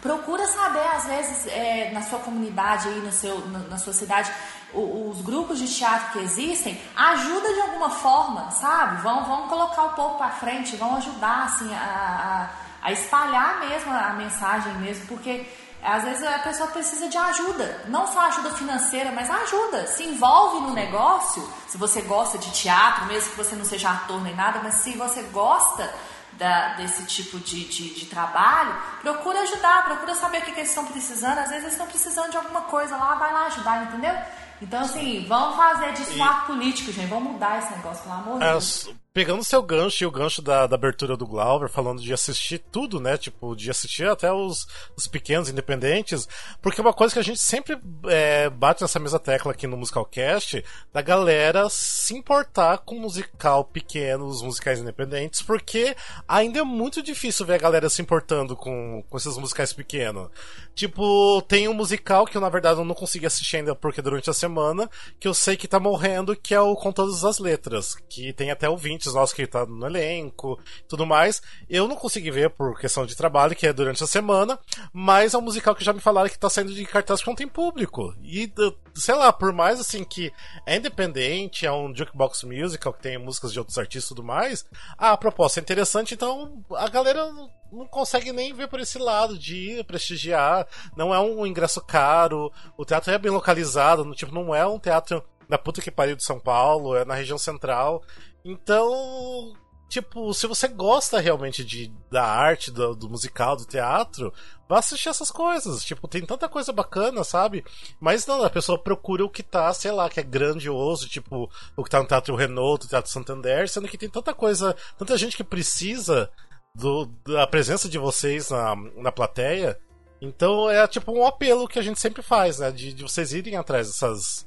procura 0.00 0.46
saber, 0.46 0.86
às 0.94 1.06
vezes, 1.06 1.46
é, 1.48 1.90
na 1.92 2.02
sua 2.02 2.18
comunidade 2.20 2.88
aí, 2.88 3.00
no 3.00 3.12
seu, 3.12 3.40
na 3.48 3.78
sua 3.78 3.92
cidade, 3.92 4.30
os 4.74 5.20
grupos 5.22 5.58
de 5.58 5.72
teatro 5.72 6.12
que 6.12 6.18
existem 6.18 6.80
ajuda 6.94 7.52
de 7.52 7.60
alguma 7.60 7.90
forma, 7.90 8.50
sabe? 8.50 9.00
Vão, 9.02 9.24
vão 9.24 9.48
colocar 9.48 9.84
o 9.84 9.92
povo 9.94 10.18
para 10.18 10.30
frente, 10.30 10.76
vão 10.76 10.96
ajudar 10.96 11.44
assim 11.44 11.72
a, 11.74 12.48
a, 12.82 12.88
a, 12.88 12.92
espalhar 12.92 13.60
mesmo 13.60 13.92
a 13.92 14.10
mensagem 14.10 14.72
mesmo, 14.74 15.06
porque 15.06 15.48
às 15.82 16.02
vezes 16.02 16.26
a 16.26 16.38
pessoa 16.40 16.68
precisa 16.70 17.08
de 17.08 17.16
ajuda, 17.16 17.84
não 17.86 18.06
só 18.06 18.20
ajuda 18.22 18.50
financeira, 18.50 19.12
mas 19.12 19.30
ajuda, 19.30 19.86
se 19.86 20.04
envolve 20.04 20.60
no 20.66 20.74
negócio. 20.74 21.48
Se 21.68 21.78
você 21.78 22.02
gosta 22.02 22.36
de 22.38 22.50
teatro, 22.50 23.06
mesmo 23.06 23.30
que 23.30 23.36
você 23.36 23.54
não 23.54 23.64
seja 23.64 23.90
ator 23.90 24.20
nem 24.20 24.34
nada, 24.34 24.60
mas 24.62 24.74
se 24.74 24.96
você 24.96 25.22
gosta 25.24 25.88
da, 26.32 26.74
desse 26.74 27.04
tipo 27.04 27.38
de, 27.38 27.64
de, 27.64 27.94
de, 27.94 28.06
trabalho, 28.06 28.74
procura 29.00 29.40
ajudar, 29.40 29.84
procura 29.84 30.14
saber 30.14 30.38
o 30.38 30.42
que, 30.42 30.52
que 30.52 30.60
eles 30.60 30.70
estão 30.70 30.84
precisando. 30.84 31.38
Às 31.38 31.48
vezes 31.48 31.62
eles 31.62 31.72
estão 31.72 31.86
precisando 31.86 32.30
de 32.30 32.36
alguma 32.36 32.62
coisa 32.62 32.96
lá, 32.96 33.14
vai 33.14 33.32
lá 33.32 33.46
ajudar, 33.46 33.84
entendeu? 33.84 34.14
Então, 34.60 34.80
assim, 34.80 35.24
vamos 35.28 35.56
fazer 35.56 35.92
de 35.92 36.04
fato 36.16 36.46
político, 36.46 36.92
gente. 36.92 37.08
Vamos 37.08 37.32
mudar 37.32 37.58
esse 37.58 37.76
negócio, 37.76 38.02
pelo 38.02 38.14
amor 38.14 38.38
de 38.38 38.44
é, 38.44 38.50
Deus 38.50 38.88
pegando 39.16 39.42
seu 39.42 39.62
gancho 39.62 40.04
e 40.04 40.06
o 40.06 40.10
gancho 40.10 40.42
da, 40.42 40.66
da, 40.66 40.76
abertura 40.76 41.16
do 41.16 41.26
Glauber, 41.26 41.70
falando 41.70 42.02
de 42.02 42.12
assistir 42.12 42.58
tudo, 42.70 43.00
né? 43.00 43.16
Tipo, 43.16 43.56
de 43.56 43.70
assistir 43.70 44.06
até 44.06 44.30
os, 44.30 44.66
os 44.94 45.06
pequenos 45.06 45.48
independentes, 45.48 46.28
porque 46.60 46.82
uma 46.82 46.92
coisa 46.92 47.14
que 47.14 47.18
a 47.18 47.24
gente 47.24 47.40
sempre 47.40 47.78
é, 48.08 48.50
bate 48.50 48.82
nessa 48.82 48.98
mesma 48.98 49.18
tecla 49.18 49.52
aqui 49.52 49.66
no 49.66 49.78
Musicalcast, 49.78 50.62
da 50.92 51.00
galera 51.00 51.66
se 51.70 52.14
importar 52.14 52.76
com 52.84 53.00
musical 53.00 53.64
pequeno, 53.64 54.26
os 54.26 54.42
musicais 54.42 54.80
independentes, 54.80 55.40
porque 55.40 55.96
ainda 56.28 56.58
é 56.58 56.62
muito 56.62 57.02
difícil 57.02 57.46
ver 57.46 57.54
a 57.54 57.58
galera 57.58 57.88
se 57.88 58.02
importando 58.02 58.54
com, 58.54 59.02
com 59.08 59.16
esses 59.16 59.38
musicais 59.38 59.72
pequenos. 59.72 60.28
Tipo, 60.74 61.40
tem 61.48 61.68
um 61.68 61.72
musical 61.72 62.26
que 62.26 62.36
eu, 62.36 62.40
na 62.42 62.50
verdade, 62.50 62.80
eu 62.80 62.84
não 62.84 62.94
consegui 62.94 63.24
assistir 63.24 63.56
ainda 63.56 63.74
porque 63.74 64.02
durante 64.02 64.28
a 64.28 64.34
semana, 64.34 64.90
que 65.18 65.26
eu 65.26 65.32
sei 65.32 65.56
que 65.56 65.66
tá 65.66 65.80
morrendo, 65.80 66.36
que 66.36 66.54
é 66.54 66.60
o 66.60 66.76
Com 66.76 66.92
Todas 66.92 67.24
as 67.24 67.38
Letras, 67.38 67.96
que 68.10 68.30
tem 68.34 68.50
até 68.50 68.68
o 68.68 68.76
20 68.76 69.05
ouvintes 69.06 69.14
nossos 69.14 69.34
que 69.34 69.46
tá 69.46 69.64
no 69.66 69.86
elenco 69.86 70.58
tudo 70.88 71.06
mais. 71.06 71.42
Eu 71.68 71.88
não 71.88 71.96
consegui 71.96 72.30
ver 72.30 72.50
por 72.50 72.78
questão 72.78 73.06
de 73.06 73.16
trabalho, 73.16 73.54
que 73.54 73.66
é 73.66 73.72
durante 73.72 74.02
a 74.02 74.06
semana, 74.06 74.58
mas 74.92 75.34
é 75.34 75.38
um 75.38 75.42
musical 75.42 75.74
que 75.74 75.84
já 75.84 75.92
me 75.92 76.00
falaram 76.00 76.28
que 76.28 76.38
tá 76.38 76.50
saindo 76.50 76.72
de 76.72 76.84
cartaz 76.84 77.20
porque 77.20 77.30
não 77.30 77.36
tem 77.36 77.48
público. 77.48 78.14
E, 78.22 78.52
sei 78.94 79.14
lá, 79.14 79.32
por 79.32 79.52
mais 79.52 79.80
assim 79.80 80.04
que 80.04 80.32
é 80.66 80.76
independente, 80.76 81.66
é 81.66 81.72
um 81.72 81.94
jukebox 81.94 82.44
musical 82.44 82.92
que 82.92 83.02
tem 83.02 83.18
músicas 83.18 83.52
de 83.52 83.58
outros 83.58 83.78
artistas 83.78 84.04
e 84.04 84.14
tudo 84.14 84.24
mais, 84.24 84.64
a 84.96 85.16
proposta 85.16 85.60
é 85.60 85.62
interessante, 85.62 86.14
então 86.14 86.64
a 86.74 86.88
galera 86.88 87.30
não 87.72 87.86
consegue 87.86 88.32
nem 88.32 88.54
ver 88.54 88.68
por 88.68 88.80
esse 88.80 88.98
lado 88.98 89.38
de 89.38 89.82
prestigiar. 89.84 90.66
Não 90.96 91.12
é 91.12 91.20
um 91.20 91.46
ingresso 91.46 91.80
caro, 91.80 92.52
o 92.76 92.84
teatro 92.84 93.12
é 93.12 93.18
bem 93.18 93.30
localizado, 93.30 94.04
no, 94.04 94.14
tipo, 94.14 94.34
não 94.34 94.54
é 94.54 94.66
um 94.66 94.78
teatro 94.78 95.22
na 95.48 95.58
puta 95.58 95.80
que 95.80 95.90
pariu 95.90 96.16
de 96.16 96.24
São 96.24 96.40
Paulo, 96.40 96.96
é 96.96 97.04
na 97.04 97.14
região 97.14 97.38
central. 97.38 98.02
Então, 98.48 99.52
tipo, 99.88 100.32
se 100.32 100.46
você 100.46 100.68
gosta 100.68 101.18
realmente 101.18 101.64
de, 101.64 101.92
da 102.08 102.24
arte, 102.24 102.70
do, 102.70 102.94
do, 102.94 103.10
musical, 103.10 103.56
do 103.56 103.64
teatro, 103.64 104.32
vá 104.68 104.78
assistir 104.78 105.08
essas 105.08 105.32
coisas. 105.32 105.84
Tipo, 105.84 106.06
tem 106.06 106.24
tanta 106.24 106.48
coisa 106.48 106.72
bacana, 106.72 107.24
sabe? 107.24 107.64
Mas 107.98 108.24
não, 108.24 108.44
a 108.44 108.50
pessoa 108.50 108.78
procura 108.78 109.24
o 109.24 109.30
que 109.30 109.42
tá, 109.42 109.74
sei 109.74 109.90
lá, 109.90 110.08
que 110.08 110.20
é 110.20 110.22
grandioso, 110.22 111.08
tipo, 111.08 111.50
o 111.76 111.82
que 111.82 111.90
tá 111.90 111.98
no 111.98 112.06
Teatro 112.06 112.36
Renault, 112.36 112.84
no 112.84 112.90
Teatro 112.90 113.10
Santander, 113.10 113.68
sendo 113.68 113.88
que 113.88 113.98
tem 113.98 114.08
tanta 114.08 114.32
coisa, 114.32 114.76
tanta 114.96 115.18
gente 115.18 115.36
que 115.36 115.42
precisa 115.42 116.30
do, 116.72 117.06
da 117.26 117.48
presença 117.48 117.88
de 117.88 117.98
vocês 117.98 118.50
na, 118.50 118.76
na 118.96 119.10
plateia 119.10 119.78
Então 120.20 120.70
é 120.70 120.86
tipo 120.86 121.10
um 121.10 121.26
apelo 121.26 121.66
que 121.66 121.78
a 121.78 121.82
gente 121.82 121.98
sempre 121.98 122.22
faz, 122.22 122.60
né? 122.60 122.70
De, 122.70 122.92
de 122.92 123.02
vocês 123.02 123.32
irem 123.32 123.56
atrás 123.56 123.88
dessas, 123.88 124.46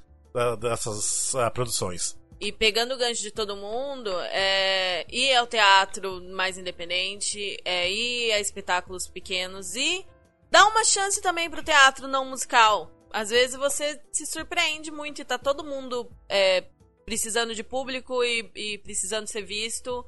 dessas 0.61 1.33
uh, 1.33 1.51
produções. 1.53 2.17
E 2.39 2.51
pegando 2.51 2.93
o 2.93 2.97
gancho 2.97 3.21
de 3.21 3.31
todo 3.31 3.57
mundo, 3.57 4.09
é, 4.31 5.05
ir 5.11 5.35
ao 5.35 5.45
teatro 5.45 6.21
mais 6.31 6.57
independente, 6.57 7.57
é, 7.65 7.91
ir 7.91 8.31
a 8.31 8.39
espetáculos 8.39 9.07
pequenos 9.07 9.75
e 9.75 10.05
dar 10.49 10.65
uma 10.67 10.85
chance 10.85 11.21
também 11.21 11.49
pro 11.49 11.63
teatro 11.63 12.07
não 12.07 12.23
musical. 12.23 12.89
Às 13.11 13.29
vezes 13.29 13.57
você 13.57 14.01
se 14.11 14.25
surpreende 14.25 14.89
muito 14.89 15.21
e 15.21 15.25
tá 15.25 15.37
todo 15.37 15.65
mundo 15.65 16.09
é, 16.29 16.63
precisando 17.05 17.53
de 17.55 17.63
público 17.63 18.23
e, 18.23 18.49
e 18.55 18.77
precisando 18.77 19.27
ser 19.27 19.41
visto. 19.41 20.05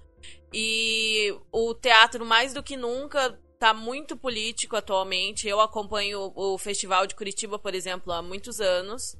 E 0.54 1.36
o 1.52 1.74
teatro, 1.74 2.26
mais 2.26 2.54
do 2.54 2.62
que 2.62 2.78
nunca, 2.78 3.40
tá 3.60 3.74
muito 3.74 4.16
político 4.16 4.76
atualmente. 4.76 5.48
Eu 5.48 5.60
acompanho 5.60 6.32
o 6.36 6.58
Festival 6.58 7.08
de 7.08 7.16
Curitiba, 7.16 7.60
por 7.60 7.74
exemplo, 7.74 8.14
há 8.14 8.22
muitos 8.22 8.62
anos. 8.62 9.18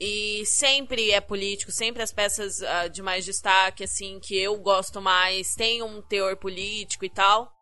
E 0.00 0.44
sempre 0.44 1.12
é 1.12 1.20
político, 1.20 1.70
sempre 1.70 2.02
as 2.02 2.12
peças 2.12 2.60
uh, 2.60 2.90
de 2.90 3.00
mais 3.00 3.24
destaque, 3.24 3.84
assim, 3.84 4.18
que 4.20 4.36
eu 4.36 4.56
gosto 4.58 5.00
mais, 5.00 5.54
têm 5.54 5.82
um 5.82 6.02
teor 6.02 6.36
político 6.36 7.04
e 7.04 7.10
tal. 7.10 7.52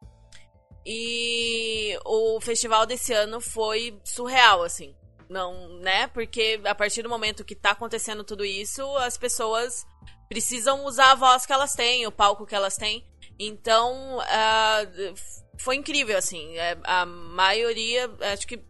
E 0.84 1.96
o 2.04 2.40
festival 2.40 2.86
desse 2.86 3.12
ano 3.12 3.40
foi 3.40 4.00
surreal, 4.04 4.62
assim. 4.62 4.94
Não, 5.28 5.78
né? 5.78 6.08
Porque 6.08 6.60
a 6.64 6.74
partir 6.74 7.02
do 7.02 7.08
momento 7.08 7.44
que 7.44 7.54
tá 7.54 7.70
acontecendo 7.70 8.24
tudo 8.24 8.44
isso, 8.44 8.84
as 8.98 9.16
pessoas 9.16 9.86
precisam 10.28 10.84
usar 10.84 11.12
a 11.12 11.14
voz 11.14 11.46
que 11.46 11.52
elas 11.52 11.74
têm, 11.74 12.06
o 12.06 12.12
palco 12.12 12.46
que 12.46 12.54
elas 12.54 12.76
têm. 12.76 13.06
Então, 13.38 14.18
uh, 14.18 15.14
foi 15.58 15.76
incrível, 15.76 16.16
assim. 16.16 16.56
É, 16.56 16.78
a 16.82 17.06
maioria, 17.06 18.10
acho 18.32 18.46
que 18.46 18.62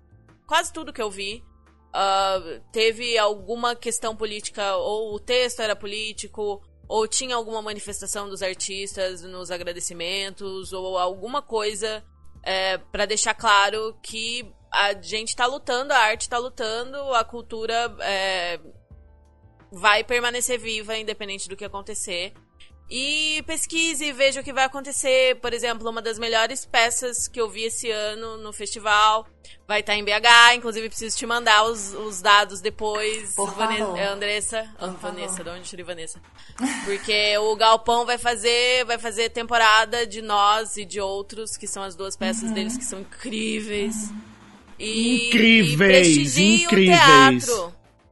quase 0.46 0.72
tudo 0.72 0.92
que 0.92 1.00
eu 1.02 1.10
vi 1.10 1.42
uh, 1.94 2.60
teve 2.72 3.16
alguma 3.18 3.76
questão 3.76 4.16
política, 4.16 4.76
ou 4.76 5.14
o 5.14 5.20
texto 5.20 5.60
era 5.60 5.76
político, 5.76 6.62
ou 6.88 7.06
tinha 7.06 7.36
alguma 7.36 7.62
manifestação 7.62 8.28
dos 8.28 8.42
artistas 8.42 9.22
nos 9.22 9.50
agradecimentos, 9.50 10.72
ou 10.72 10.98
alguma 10.98 11.40
coisa 11.40 12.04
é, 12.42 12.76
para 12.78 13.06
deixar 13.06 13.34
claro 13.34 13.96
que 14.02 14.52
a 14.70 14.94
gente 15.00 15.36
tá 15.36 15.46
lutando, 15.46 15.92
a 15.92 15.98
arte 15.98 16.28
tá 16.28 16.38
lutando, 16.38 16.96
a 17.14 17.24
cultura 17.24 17.94
é, 18.00 18.58
vai 19.70 20.02
permanecer 20.02 20.58
viva, 20.58 20.96
independente 20.96 21.48
do 21.48 21.56
que 21.56 21.64
acontecer. 21.64 22.32
E 22.94 23.42
pesquise 23.46 24.04
e 24.04 24.12
veja 24.12 24.42
o 24.42 24.44
que 24.44 24.52
vai 24.52 24.64
acontecer. 24.64 25.36
Por 25.36 25.54
exemplo, 25.54 25.88
uma 25.88 26.02
das 26.02 26.18
melhores 26.18 26.66
peças 26.66 27.26
que 27.26 27.40
eu 27.40 27.48
vi 27.48 27.64
esse 27.64 27.90
ano 27.90 28.36
no 28.36 28.52
festival 28.52 29.26
vai 29.66 29.80
estar 29.80 29.94
em 29.96 30.04
BH. 30.04 30.56
Inclusive, 30.56 30.90
preciso 30.90 31.16
te 31.16 31.24
mandar 31.24 31.64
os, 31.64 31.94
os 31.94 32.20
dados 32.20 32.60
depois. 32.60 33.34
Por 33.34 33.50
favor. 33.54 33.98
É 33.98 34.04
Andressa. 34.08 34.68
Por 34.78 34.90
Vanessa, 34.98 35.38
favor. 35.38 35.44
de 35.44 35.58
onde 35.58 35.68
tirei 35.70 35.84
Vanessa? 35.86 36.20
Porque 36.84 37.38
o 37.38 37.56
Galpão 37.56 38.04
vai 38.04 38.18
fazer, 38.18 38.84
vai 38.84 38.98
fazer 38.98 39.30
temporada 39.30 40.06
de 40.06 40.20
nós 40.20 40.76
e 40.76 40.84
de 40.84 41.00
outros, 41.00 41.56
que 41.56 41.66
são 41.66 41.82
as 41.82 41.96
duas 41.96 42.14
peças 42.14 42.42
Uhum. 42.50 42.52
deles 42.52 42.76
que 42.76 42.84
são 42.84 43.00
incríveis. 43.00 44.10
E, 44.78 45.28
Incríveis, 45.28 46.36
e 46.36 46.62
incríveis. 46.64 47.46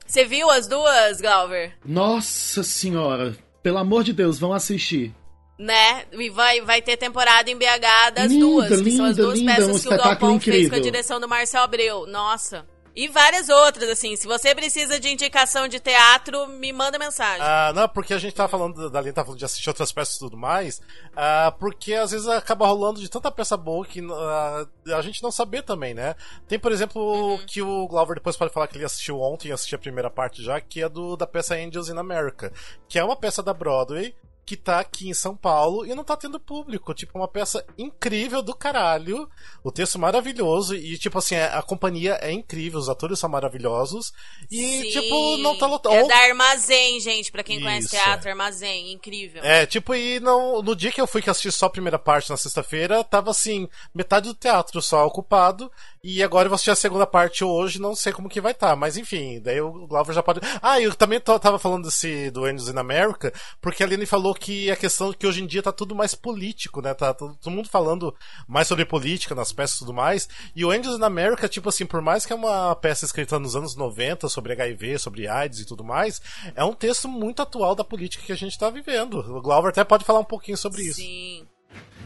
Você 0.07 0.25
viu 0.25 0.51
as 0.51 0.67
duas, 0.67 1.21
Galver? 1.21 1.77
Nossa 1.85 2.63
senhora, 2.63 3.37
pelo 3.63 3.79
amor 3.79 4.05
de 4.05 4.13
Deus, 4.13 4.39
vão 4.39 4.53
assistir. 4.53 5.15
Né? 5.59 6.05
E 6.13 6.31
vai, 6.31 6.63
vai 6.63 6.81
ter 6.81 6.97
temporada 6.97 7.51
em 7.51 7.57
BH 7.57 8.15
das 8.15 8.33
Linda, 8.33 8.47
duas, 8.47 8.83
que 8.83 8.91
são 8.93 9.05
as 9.05 9.17
linda, 9.17 9.23
duas 9.23 9.39
linda, 9.39 9.55
peças 9.57 9.69
um 9.69 9.89
que 9.89 9.95
o 9.95 9.97
Galpão 9.99 10.41
fez 10.41 10.69
com 10.69 10.75
a 10.75 10.79
incrível. 10.79 10.81
direção 10.81 11.21
do 11.21 11.29
Marcel 11.29 11.63
Abreu. 11.63 12.07
Nossa. 12.07 12.67
E 12.95 13.09
várias 13.09 13.49
outras, 13.49 13.89
assim. 13.89 14.17
Se 14.17 14.27
você 14.27 14.55
precisa 14.55 14.99
de 14.99 15.09
indicação 15.09 15.69
de 15.69 15.79
teatro, 15.79 16.47
me 16.49 16.73
manda 16.73 16.99
mensagem. 16.99 17.41
Ah, 17.41 17.73
não, 17.75 17.89
porque 17.89 18.13
a 18.13 18.19
gente 18.19 18.35
tava 18.35 18.49
falando, 18.49 18.91
da 18.91 19.01
Lina 19.01 19.13
tava 19.13 19.27
falando 19.27 19.39
de 19.39 19.45
assistir 19.45 19.69
outras 19.69 19.93
peças 19.93 20.17
e 20.17 20.19
tudo 20.19 20.37
mais, 20.37 20.81
ah, 21.17 21.55
porque 21.59 21.95
às 21.95 22.11
vezes 22.11 22.27
acaba 22.29 22.67
rolando 22.67 23.01
de 23.01 23.09
tanta 23.09 23.31
peça 23.31 23.57
boa 23.57 23.85
que 23.87 24.01
ah, 24.11 24.67
a 24.97 25.03
gente 25.03 25.23
não 25.23 25.31
saber 25.31 25.63
também, 25.63 25.95
né? 25.95 26.15
Tem, 26.49 26.59
por 26.59 26.73
exemplo, 26.73 27.39
que 27.47 27.63
o 27.63 27.87
Glover 27.87 28.17
depois 28.17 28.37
pode 28.37 28.53
falar 28.53 28.67
que 28.67 28.77
ele 28.77 28.85
assistiu 28.85 29.21
ontem, 29.21 29.53
assistiu 29.53 29.77
a 29.77 29.81
primeira 29.81 30.11
parte 30.11 30.43
já, 30.43 30.61
que 30.61 30.83
é 30.83 30.89
do 30.89 31.17
da 31.17 31.27
peça 31.27 31.55
Angels 31.55 31.89
in 31.89 31.99
America, 31.99 32.53
que 32.89 32.99
é 32.99 33.05
uma 33.05 33.17
peça 33.17 33.43
da 33.43 33.55
Broadway, 33.55 34.15
que 34.51 34.57
tá 34.57 34.81
aqui 34.81 35.09
em 35.09 35.15
São 35.15 35.37
Paulo 35.37 35.87
e 35.87 35.95
não 35.95 36.03
tá 36.03 36.17
tendo 36.17 36.41
público. 36.41 36.93
Tipo, 36.93 37.17
uma 37.17 37.29
peça 37.29 37.65
incrível 37.79 38.43
do 38.43 38.53
caralho. 38.53 39.31
O 39.63 39.71
texto 39.71 39.97
maravilhoso 39.97 40.75
e, 40.75 40.99
tipo 40.99 41.19
assim, 41.19 41.37
a, 41.37 41.61
a 41.61 41.63
companhia 41.63 42.19
é 42.21 42.33
incrível, 42.33 42.81
os 42.81 42.89
atores 42.89 43.21
são 43.21 43.31
maravilhosos. 43.31 44.13
E, 44.51 44.83
Sim. 44.83 44.91
tipo, 44.91 45.37
não 45.37 45.57
tá 45.57 45.69
lotado. 45.69 45.95
É 45.95 46.05
da 46.05 46.17
Armazém, 46.17 46.99
gente. 46.99 47.31
Pra 47.31 47.45
quem 47.45 47.61
conhece 47.61 47.95
Isso, 47.95 48.05
teatro, 48.05 48.29
Armazém. 48.29 48.93
Incrível. 48.93 49.41
É, 49.45 49.65
tipo, 49.67 49.95
e 49.95 50.19
não, 50.19 50.61
no 50.61 50.75
dia 50.75 50.91
que 50.91 51.01
eu 51.01 51.07
fui 51.07 51.23
que 51.23 51.31
assisti 51.31 51.53
só 51.53 51.67
a 51.67 51.71
primeira 51.71 51.99
parte 51.99 52.29
na 52.29 52.37
sexta-feira, 52.37 53.05
tava 53.05 53.31
assim, 53.31 53.69
metade 53.95 54.27
do 54.27 54.35
teatro 54.35 54.83
só 54.83 55.07
ocupado, 55.07 55.71
e 56.03 56.23
agora 56.23 56.47
eu 56.47 56.51
vou 56.51 56.55
assistir 56.55 56.71
a 56.71 56.77
segunda 56.77 57.07
parte 57.07 57.45
hoje, 57.45 57.81
não 57.81 57.95
sei 57.95 58.13
como 58.13 58.29
que 58.29 58.41
vai 58.41 58.53
estar, 58.53 58.75
mas 58.75 58.97
enfim, 58.97 59.41
daí 59.41 59.61
o 59.61 59.87
Glauber 59.87 60.15
já 60.15 60.23
pode. 60.23 60.41
Ah, 60.63 60.81
eu 60.81 60.95
também 60.95 61.21
tava 61.21 61.59
falando 61.59 61.85
desse 61.85 62.31
do 62.31 62.45
Angels 62.45 62.69
in 62.69 62.79
America, 62.79 63.33
porque 63.61 63.83
a 63.83 63.87
Aline 63.87 64.07
falou 64.07 64.35
que 64.35 64.71
a 64.71 64.77
questão 64.77 65.13
que 65.13 65.27
hoje 65.27 65.43
em 65.43 65.47
dia 65.47 65.63
tá 65.63 65.73
tudo 65.73 65.95
mais 65.95 66.15
político, 66.15 66.81
né? 66.81 66.95
Tá 66.95 67.13
todo 67.13 67.51
mundo 67.51 67.69
falando 67.69 68.15
mais 68.49 68.67
sobre 68.67 68.85
política 68.87 69.35
nas 69.35 69.53
peças 69.53 69.77
e 69.77 69.81
tudo 69.81 69.93
mais, 69.93 70.29
e 70.57 70.65
o 70.65 70.71
Angels 70.71 70.99
in 70.99 71.05
America, 71.05 71.49
tipo 71.49 71.69
assim, 71.69 71.85
por 71.85 72.01
mais 72.01 72.25
que 72.25 72.33
é 72.33 72.37
uma 72.37 72.75
peça 72.77 73.05
escrita 73.05 73.39
nos 73.39 73.55
anos 73.55 73.77
90 73.77 74.29
sobre 74.29 74.53
HIV, 74.55 74.99
sobre 74.99 75.29
AIDS 75.29 75.61
e 75.61 75.67
tudo 75.67 75.85
mais, 75.85 76.21
é 76.55 76.65
um 76.65 76.73
texto 76.73 77.09
muito 77.09 77.43
atual 77.43 77.75
da 77.75 77.85
política 77.85 78.25
que 78.25 78.33
a 78.33 78.37
gente 78.37 78.59
tá 78.59 78.71
vivendo. 78.71 79.19
O 79.19 79.43
Glauber 79.43 79.69
até 79.69 79.85
pode 79.85 80.05
falar 80.05 80.21
um 80.21 80.25
pouquinho 80.25 80.57
sobre 80.57 80.83
isso. 80.83 81.01
Sim. 81.01 81.47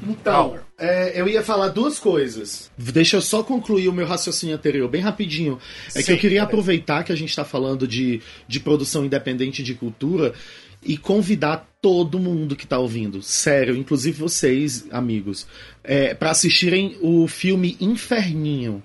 Então, 0.07 0.59
é, 0.79 1.19
eu 1.19 1.29
ia 1.29 1.43
falar 1.43 1.69
duas 1.69 1.99
coisas. 1.99 2.71
Deixa 2.77 3.17
eu 3.17 3.23
só 3.23 3.43
concluir 3.43 3.89
o 3.89 3.93
meu 3.93 4.07
raciocínio 4.07 4.55
anterior, 4.55 4.89
bem 4.89 5.01
rapidinho. 5.01 5.59
É 5.89 5.99
que 5.99 6.05
Sim, 6.05 6.13
eu 6.13 6.19
queria 6.19 6.43
aproveitar 6.43 7.05
que 7.05 7.13
a 7.13 7.17
gente 7.17 7.31
está 7.31 7.45
falando 7.45 7.87
de, 7.87 8.21
de 8.47 8.61
produção 8.61 9.05
independente 9.05 9.63
de 9.63 9.75
cultura 9.75 10.35
e 10.83 10.99
convidar 10.99 11.69
todo 11.81 12.19
mundo 12.19 12.55
que 12.55 12.65
está 12.65 12.79
ouvindo, 12.79 13.23
sério, 13.23 13.75
inclusive 13.75 14.19
vocês, 14.19 14.87
amigos, 14.91 15.47
é, 15.83 16.15
para 16.15 16.31
assistirem 16.31 16.97
o 17.01 17.27
filme 17.27 17.77
Inferninho. 17.81 18.83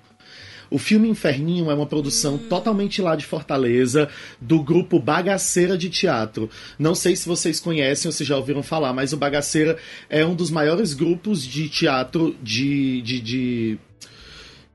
O 0.70 0.78
filme 0.78 1.08
Inferninho 1.08 1.68
é 1.68 1.74
uma 1.74 1.86
produção 1.86 2.38
totalmente 2.38 3.02
lá 3.02 3.16
de 3.16 3.26
Fortaleza, 3.26 4.08
do 4.40 4.62
grupo 4.62 5.00
Bagaceira 5.00 5.76
de 5.76 5.90
Teatro. 5.90 6.48
Não 6.78 6.94
sei 6.94 7.16
se 7.16 7.26
vocês 7.26 7.58
conhecem 7.58 8.08
ou 8.08 8.12
se 8.12 8.22
já 8.22 8.36
ouviram 8.36 8.62
falar, 8.62 8.92
mas 8.92 9.12
o 9.12 9.16
Bagaceira 9.16 9.76
é 10.08 10.24
um 10.24 10.34
dos 10.34 10.50
maiores 10.50 10.94
grupos 10.94 11.44
de 11.44 11.68
teatro 11.68 12.36
de, 12.40 13.02
de, 13.02 13.20
de, 13.20 13.78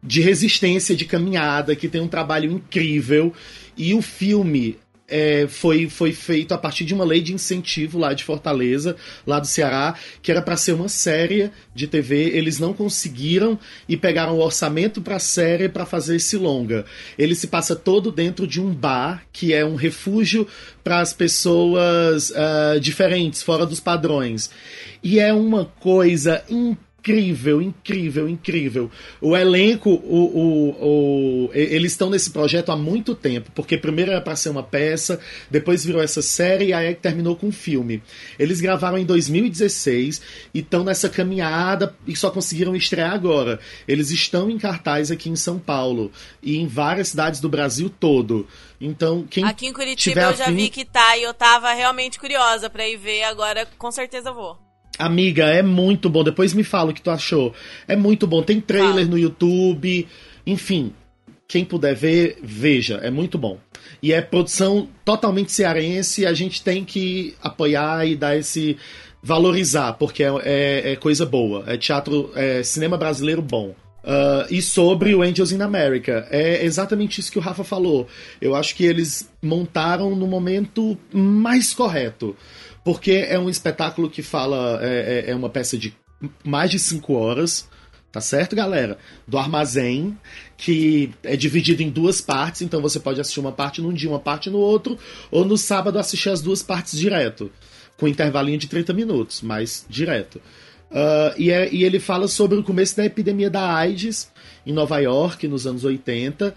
de 0.04 0.22
resistência, 0.22 0.96
de 0.96 1.06
caminhada, 1.06 1.76
que 1.76 1.88
tem 1.88 2.02
um 2.02 2.10
trabalho 2.10 2.52
incrível. 2.52 3.34
E 3.78 3.94
o 3.94 4.02
filme 4.02 4.78
é, 5.08 5.48
foi, 5.48 5.88
foi 5.88 6.12
feito 6.12 6.54
a 6.54 6.58
partir 6.58 6.86
de 6.86 6.94
uma 6.94 7.06
lei 7.06 7.22
de 7.22 7.34
incentivo 7.34 8.00
lá 8.00 8.14
de 8.14 8.24
Fortaleza, 8.24 8.96
lá 9.26 9.40
do 9.40 9.48
Ceará, 9.48 9.96
que 10.22 10.32
era 10.32 10.42
para 10.42 10.58
ser 10.58 10.74
uma 10.74 10.90
série 10.90 11.52
de 11.74 11.88
TV. 11.88 12.30
Eles 12.36 12.60
não 12.60 12.74
conseguiram 12.74 13.60
e 13.88 13.96
pegaram 13.96 14.36
o 14.36 14.42
orçamento 14.42 15.02
para 15.02 15.18
a 15.18 15.20
série 15.20 15.70
para 15.70 15.86
fazer 15.86 16.16
esse 16.16 16.38
longa. 16.38 16.86
Ele 17.18 17.36
se 17.36 17.48
passa 17.48 17.76
todo 17.76 18.12
dentro 18.12 18.48
de 18.48 18.60
um 18.60 18.74
bar, 18.74 19.24
que 19.32 19.54
é 19.54 19.64
um 19.64 19.76
refúgio 19.76 20.48
para 20.84 21.00
as 21.00 21.14
pessoas 21.14 22.32
ah, 22.36 22.80
diferentes, 22.80 23.42
fora 23.44 23.66
dos 23.66 23.80
padrões. 23.80 24.50
E 25.04 25.20
é 25.20 25.34
uma 25.34 25.66
coisa 25.80 26.44
incrível 26.50 26.86
incrível, 27.12 27.62
incrível, 27.62 28.28
incrível. 28.28 28.92
O 29.22 29.36
elenco, 29.38 29.90
o, 29.92 30.26
o, 30.80 31.46
o- 31.48 31.50
eles 31.54 31.92
estão 31.92 32.10
nesse 32.10 32.32
projeto 32.32 32.72
há 32.72 32.76
muito 32.76 33.14
tempo, 33.14 33.52
porque 33.54 33.78
primeiro 33.78 34.12
era 34.12 34.22
para 34.22 34.36
ser 34.36 34.50
uma 34.50 34.64
peça, 34.64 35.20
depois 35.50 35.86
virou 35.86 36.02
essa 36.02 36.22
série 36.22 36.66
e 36.66 36.74
aí 36.74 36.96
terminou 36.96 37.36
com 37.36 37.48
um 37.48 37.52
filme. 37.52 38.02
Eles 38.40 38.60
gravaram 38.60 38.98
em 38.98 39.06
2016 39.06 40.22
e 40.54 40.60
estão 40.60 40.84
nessa 40.84 41.08
caminhada 41.10 41.96
e 42.08 42.16
só 42.16 42.30
conseguiram 42.32 42.76
estrear 42.76 43.12
agora. 43.14 43.60
Eles 43.88 44.10
estão 44.12 44.50
em 44.50 44.58
cartaz 44.58 45.12
aqui 45.12 45.30
em 45.30 45.36
São 45.36 45.60
Paulo 45.60 46.12
e 46.42 46.58
em 46.58 46.68
várias 46.68 47.10
cidades 47.10 47.40
do 47.40 47.50
Brasil 47.50 47.90
todo. 47.90 48.48
Então, 48.82 49.26
quem 49.30 49.44
Aqui 49.46 49.68
em 49.68 49.74
Curitiba 49.74 50.14
tiver 50.16 50.32
eu 50.32 50.36
já 50.36 50.46
afim- 50.46 50.56
vi 50.56 50.70
que 50.70 50.84
tá 50.84 51.16
e 51.18 51.24
eu 51.24 51.34
tava 51.34 51.72
realmente 51.74 52.20
curiosa 52.20 52.70
pra 52.70 52.88
ir 52.88 52.98
ver. 52.98 53.24
Agora 53.24 53.66
com 53.78 53.92
certeza 53.92 54.30
eu 54.30 54.34
vou. 54.34 54.65
Amiga, 54.98 55.46
é 55.46 55.62
muito 55.62 56.10
bom. 56.10 56.24
Depois 56.24 56.54
me 56.54 56.64
fala 56.64 56.92
o 56.92 56.94
que 56.94 57.02
tu 57.02 57.12
achou. 57.12 57.54
É 57.88 57.96
muito 57.96 58.26
bom. 58.26 58.42
Tem 58.42 58.62
trailer 58.62 58.94
Fala. 58.94 59.06
no 59.06 59.18
YouTube. 59.18 60.08
Enfim, 60.48 60.94
quem 61.48 61.66
puder 61.66 61.94
ver, 61.96 62.38
veja. 62.42 62.96
É 63.04 63.10
muito 63.12 63.38
bom. 63.38 63.60
E 64.02 64.14
é 64.14 64.22
produção 64.22 64.88
totalmente 65.04 65.52
cearense. 65.52 66.26
A 66.26 66.34
gente 66.34 66.64
tem 66.64 66.84
que 66.86 67.36
apoiar 67.42 68.06
e 68.08 68.16
dar 68.16 68.38
esse. 68.38 68.78
valorizar, 69.22 69.94
porque 69.94 70.24
é, 70.24 70.28
é- 70.44 70.92
é 70.92 70.96
coisa 70.96 71.26
boa. 71.26 71.64
É 71.68 71.76
teatro, 71.78 72.32
é 72.36 72.62
cinema 72.64 72.96
brasileiro 72.96 73.42
bom. 73.42 73.76
Uh, 74.04 74.46
e 74.52 74.62
sobre 74.62 75.16
o 75.16 75.24
Angels 75.24 75.52
in 75.52 75.62
America. 75.64 76.28
É 76.30 76.64
exatamente 76.64 77.20
isso 77.20 77.32
que 77.32 77.40
o 77.40 77.42
Rafa 77.42 77.64
falou. 77.64 78.08
Eu 78.40 78.54
acho 78.56 78.76
que 78.76 78.86
eles 78.86 79.28
montaram 79.42 80.16
no 80.16 80.28
momento 80.28 80.96
mais 81.12 81.74
correto. 81.74 82.36
Porque 82.86 83.12
é 83.14 83.38
um 83.38 83.50
espetáculo 83.50 84.10
que 84.10 84.22
fala. 84.22 84.80
É, 84.82 85.26
é, 85.28 85.32
é 85.32 85.36
uma 85.36 85.50
peça 85.50 85.76
de 85.78 85.94
mais 86.44 86.70
de 86.72 86.80
cinco 86.80 87.14
horas. 87.14 87.68
Tá 88.12 88.22
certo, 88.22 88.56
galera? 88.56 88.98
Do 89.28 89.38
armazém, 89.38 90.18
que 90.56 91.12
é 91.22 91.36
dividido 91.36 91.84
em 91.84 91.90
duas 91.90 92.22
partes, 92.22 92.62
então 92.62 92.82
você 92.82 92.98
pode 92.98 93.20
assistir 93.20 93.42
uma 93.42 93.52
parte 93.52 93.82
num 93.82 93.92
dia, 93.92 94.10
uma 94.10 94.22
parte 94.22 94.50
no 94.50 94.58
outro, 94.58 94.98
ou 95.30 95.44
no 95.44 95.58
sábado 95.58 96.00
assistir 96.00 96.30
as 96.30 96.42
duas 96.42 96.64
partes 96.64 96.98
direto, 96.98 97.52
com 97.98 98.08
intervalinho 98.08 98.58
de 98.58 98.68
30 98.68 98.94
minutos, 98.94 99.42
mas 99.42 99.86
direto. 99.90 100.38
Uh, 100.90 101.36
e, 101.38 101.52
é, 101.52 101.70
e, 101.74 101.84
ele 101.84 102.00
fala 102.00 102.26
sobre 102.30 102.58
o 102.58 102.64
começo 102.64 102.96
da 102.96 103.04
epidemia 103.04 103.50
da 103.50 103.76
AIDS 103.76 104.32
em 104.66 104.72
Nova 104.72 104.98
York, 105.00 105.46
nos 105.50 105.68
anos 105.68 105.84
80, 105.84 106.56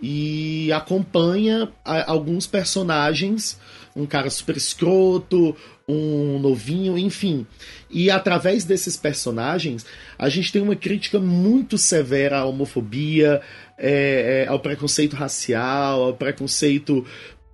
e 0.00 0.70
acompanha 0.72 1.72
a, 1.84 2.08
alguns 2.08 2.46
personagens, 2.46 3.58
um 4.00 4.06
cara 4.06 4.30
super 4.30 4.56
escroto, 4.56 5.56
um 5.88 6.38
novinho, 6.38 6.96
enfim. 6.96 7.46
E 7.90 8.10
através 8.10 8.64
desses 8.64 8.96
personagens, 8.96 9.84
a 10.18 10.28
gente 10.28 10.52
tem 10.52 10.62
uma 10.62 10.76
crítica 10.76 11.18
muito 11.18 11.76
severa 11.76 12.38
à 12.38 12.44
homofobia, 12.44 13.40
é, 13.76 14.44
é, 14.44 14.48
ao 14.48 14.60
preconceito 14.60 15.14
racial, 15.14 16.02
ao 16.02 16.14
preconceito 16.14 17.04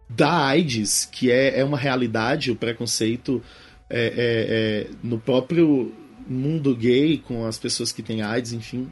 da 0.08 0.46
AIDS, 0.46 1.08
que 1.10 1.30
é, 1.30 1.60
é 1.60 1.64
uma 1.64 1.78
realidade, 1.78 2.50
o 2.50 2.56
preconceito 2.56 3.42
é, 3.88 4.06
é, 4.06 4.12
é 4.16 4.90
no 5.02 5.18
próprio 5.18 5.92
mundo 6.28 6.74
gay, 6.74 7.18
com 7.18 7.46
as 7.46 7.58
pessoas 7.58 7.92
que 7.92 8.02
têm 8.02 8.22
AIDS, 8.22 8.52
enfim. 8.52 8.90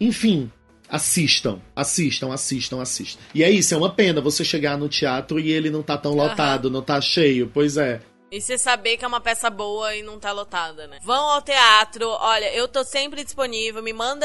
Enfim, 0.00 0.50
assistam, 0.90 1.60
assistam, 1.74 2.32
assistam, 2.32 2.80
assistam. 2.80 3.20
E 3.34 3.44
é 3.44 3.50
isso, 3.50 3.74
é 3.74 3.76
uma 3.76 3.90
pena 3.90 4.20
você 4.20 4.44
chegar 4.44 4.76
no 4.76 4.88
teatro 4.88 5.38
e 5.38 5.50
ele 5.50 5.70
não 5.70 5.82
tá 5.82 5.96
tão 5.96 6.14
lotado, 6.14 6.66
uhum. 6.66 6.72
não 6.72 6.82
tá 6.82 7.00
cheio, 7.00 7.50
pois 7.52 7.76
é. 7.76 8.00
E 8.30 8.40
você 8.40 8.56
saber 8.56 8.96
que 8.96 9.04
é 9.04 9.08
uma 9.08 9.20
peça 9.20 9.50
boa 9.50 9.94
e 9.94 10.02
não 10.02 10.18
tá 10.18 10.30
lotada, 10.30 10.86
né? 10.86 10.98
Vão 11.02 11.30
ao 11.30 11.42
teatro. 11.42 12.06
Olha, 12.08 12.54
eu 12.54 12.68
tô 12.68 12.84
sempre 12.84 13.24
disponível. 13.24 13.82
Me 13.82 13.92
manda 13.92 14.24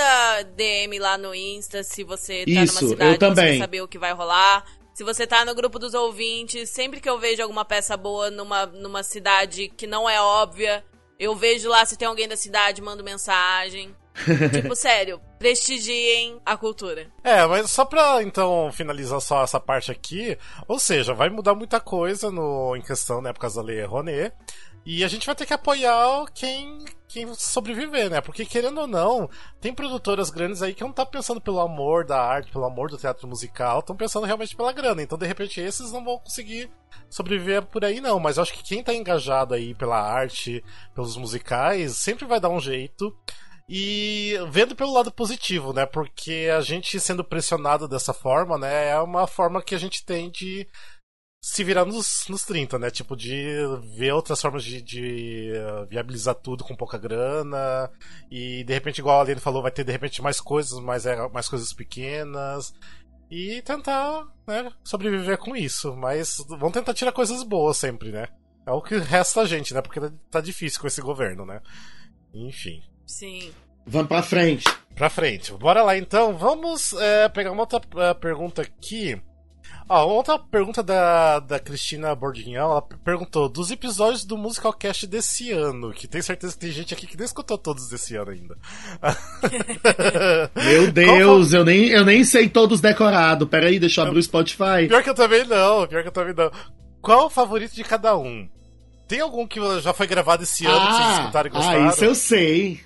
DM 0.56 1.00
lá 1.00 1.18
no 1.18 1.34
Insta 1.34 1.84
se 1.84 2.04
você 2.04 2.46
tá 2.46 2.64
Isso, 2.64 2.82
numa 2.82 2.90
cidade 2.90 3.12
eu 3.14 3.18
também. 3.18 3.46
você 3.46 3.52
quer 3.54 3.60
saber 3.60 3.82
o 3.82 3.88
que 3.88 3.98
vai 3.98 4.14
rolar. 4.14 4.64
Se 4.94 5.04
você 5.04 5.26
tá 5.26 5.44
no 5.44 5.56
grupo 5.56 5.80
dos 5.80 5.96
ouvintes, 5.96 6.70
sempre 6.70 7.02
que 7.02 7.10
eu 7.10 7.20
vejo 7.20 7.42
alguma 7.42 7.66
peça 7.66 7.98
boa 7.98 8.30
numa, 8.30 8.68
numa 8.68 9.02
cidade 9.02 9.70
que 9.76 9.88
não 9.88 10.08
é 10.08 10.22
óbvia, 10.22 10.86
eu 11.20 11.36
vejo 11.36 11.68
lá 11.68 11.84
se 11.86 11.98
tem 11.98 12.08
alguém 12.08 12.28
da 12.28 12.38
cidade, 12.38 12.82
mando 12.82 13.04
mensagem. 13.04 13.94
Tipo, 14.52 14.76
sério, 14.78 15.20
prestigiem 15.38 16.40
a 16.46 16.56
cultura. 16.56 17.08
É, 17.24 17.46
mas 17.46 17.70
só 17.70 17.86
pra 17.86 18.24
então 18.24 18.72
finalizar 18.72 19.20
só 19.22 19.44
essa 19.44 19.60
parte 19.60 19.92
aqui, 19.92 20.38
ou 20.68 20.80
seja, 20.80 21.14
vai 21.14 21.30
mudar 21.30 21.56
muita 21.56 21.80
coisa 21.80 22.32
no, 22.32 22.76
em 22.76 22.82
questão, 22.82 23.22
né, 23.22 23.34
por 23.34 23.40
causa 23.40 23.62
da 23.62 23.68
Lei 23.68 23.84
Rouanet. 23.84 24.34
E 24.86 25.04
a 25.04 25.08
gente 25.08 25.26
vai 25.26 25.34
ter 25.34 25.48
que 25.48 25.54
apoiar 25.54 26.26
quem, 26.32 26.86
quem 27.08 27.34
sobreviver, 27.34 28.08
né? 28.08 28.22
Porque 28.22 28.46
querendo 28.46 28.82
ou 28.82 28.86
não, 28.86 29.28
tem 29.60 29.74
produtoras 29.74 30.30
grandes 30.30 30.62
aí 30.62 30.76
que 30.76 30.84
não 30.84 30.92
tá 30.92 31.04
pensando 31.04 31.42
pelo 31.42 31.60
amor 31.60 32.06
da 32.06 32.22
arte, 32.22 32.52
pelo 32.52 32.66
amor 32.66 32.92
do 32.92 32.98
teatro 32.98 33.28
musical, 33.28 33.80
estão 33.80 33.96
pensando 33.96 34.28
realmente 34.28 34.56
pela 34.56 34.72
grana. 34.72 35.02
Então, 35.02 35.18
de 35.18 35.26
repente, 35.26 35.60
esses 35.60 35.92
não 35.92 36.06
vão 36.06 36.20
conseguir 36.20 36.70
sobreviver 37.10 37.64
por 37.64 37.84
aí, 37.84 38.00
não. 38.00 38.20
Mas 38.20 38.38
eu 38.38 38.44
acho 38.44 38.54
que 38.54 38.62
quem 38.62 38.84
tá 38.84 38.94
engajado 38.94 39.56
aí 39.56 39.74
pela 39.74 40.00
arte, 40.00 40.64
pelos 40.94 41.18
musicais, 41.18 41.98
sempre 41.98 42.26
vai 42.26 42.40
dar 42.40 42.50
um 42.50 42.60
jeito. 42.60 43.12
E 43.68 44.36
vendo 44.52 44.76
pelo 44.76 44.94
lado 44.94 45.12
positivo, 45.12 45.74
né? 45.74 45.86
Porque 45.86 46.50
a 46.56 46.62
gente 46.62 47.00
sendo 47.00 47.24
pressionado 47.24 47.88
dessa 47.88 48.14
forma, 48.14 48.58
né? 48.58 48.90
É 48.90 49.00
uma 49.00 49.26
forma 49.26 49.62
que 49.62 49.74
a 49.74 49.78
gente 49.78 50.06
tem 50.06 50.30
de 50.30 50.68
se 51.42 51.64
virar 51.64 51.86
nos, 51.86 52.26
nos 52.30 52.44
30, 52.44 52.78
né? 52.78 52.92
Tipo, 52.92 53.16
de 53.16 53.56
ver 53.96 54.14
outras 54.14 54.40
formas 54.40 54.64
de, 54.64 54.82
de 54.82 55.52
uh, 55.56 55.86
viabilizar 55.88 56.36
tudo 56.36 56.64
com 56.64 56.76
pouca 56.76 56.98
grana. 56.98 57.92
E 58.30 58.64
de 58.64 58.74
repente, 58.74 59.00
igual 59.00 59.20
a 59.20 59.22
Aline 59.22 59.40
falou, 59.40 59.64
vai 59.64 59.72
ter 59.72 59.84
de 59.84 59.92
repente 59.92 60.22
mais 60.22 60.40
coisas, 60.40 60.80
mais, 60.80 61.08
é, 61.08 61.28
mais 61.30 61.50
coisas 61.50 61.74
pequenas. 61.74 62.72
E 63.32 63.64
tentar, 63.64 64.28
né, 64.48 64.72
sobreviver 64.84 65.40
com 65.40 65.56
isso. 65.56 65.96
Mas 65.96 66.38
vão 66.48 66.72
tentar 66.72 66.94
tirar 66.94 67.12
coisas 67.12 67.42
boas 67.42 67.78
sempre, 67.78 68.12
né? 68.12 68.28
É 68.66 68.72
o 68.72 68.82
que 68.82 68.98
resta 68.98 69.42
a 69.42 69.46
gente, 69.46 69.74
né? 69.74 69.82
Porque 69.82 70.00
tá 70.30 70.40
difícil 70.40 70.82
com 70.82 70.88
esse 70.88 71.02
governo, 71.02 71.46
né? 71.46 71.62
Enfim. 72.34 72.82
Sim. 73.06 73.52
Vamos 73.86 74.08
pra 74.08 74.24
frente. 74.24 74.66
Pra 74.96 75.10
frente. 75.10 75.54
Bora 75.54 75.84
lá 75.84 75.98
então. 75.98 76.36
Vamos 76.38 76.94
é, 76.94 77.30
pegar 77.30 77.52
uma 77.52 77.62
outra 77.62 77.80
uh, 77.80 78.16
pergunta 78.16 78.62
aqui. 78.62 79.22
Ó, 79.88 80.04
outra 80.08 80.40
pergunta 80.40 80.82
da, 80.82 81.40
da 81.40 81.60
Cristina 81.60 82.16
Bordignan, 82.16 82.60
ela 82.60 82.82
perguntou 82.82 83.48
dos 83.48 83.70
episódios 83.70 84.26
do 84.26 84.36
Musical 84.36 84.74
Cast 84.74 85.06
desse 85.06 85.52
ano, 85.52 85.94
que 85.94 86.08
tem 86.08 86.24
certeza 86.24 86.54
que 86.54 86.60
tem 86.60 86.72
gente 86.72 86.92
aqui 86.92 87.06
que 87.06 87.16
nem 87.16 87.26
escutou 87.26 87.56
todos 87.56 87.88
desse 87.88 88.16
ano 88.16 88.32
ainda. 88.32 88.58
Meu 90.56 90.90
Deus, 90.92 91.54
eu 91.54 91.64
nem, 91.64 91.90
eu 91.90 92.04
nem 92.04 92.24
sei 92.24 92.50
todos 92.50 92.82
decorado. 92.82 93.46
Pera 93.46 93.68
aí, 93.68 93.78
deixa 93.78 94.02
eu 94.02 94.08
abrir 94.08 94.20
o 94.20 94.24
Spotify. 94.24 94.88
Pior 94.88 95.04
que 95.04 95.10
eu 95.12 95.16
também 95.16 95.46
não, 95.46 95.86
pior 95.86 96.02
que 96.02 96.08
eu 96.08 96.14
também 96.14 96.34
não. 96.34 96.52
Qual 97.00 97.28
o 97.28 97.30
favorito 97.30 97.76
de 97.76 97.84
cada 97.84 98.18
um? 98.18 98.50
Tem 99.08 99.20
algum 99.20 99.46
que 99.46 99.60
já 99.82 99.94
foi 99.94 100.08
gravado 100.08 100.42
esse 100.42 100.66
ano 100.66 100.80
ah, 100.80 100.88
que 100.88 100.94
vocês 100.94 101.08
ah, 101.08 101.20
escutaram 101.20 101.48
e 101.48 101.52
gostaram? 101.52 101.86
Ah, 101.86 101.90
isso 101.90 102.06
eu 102.06 102.16
sei. 102.16 102.85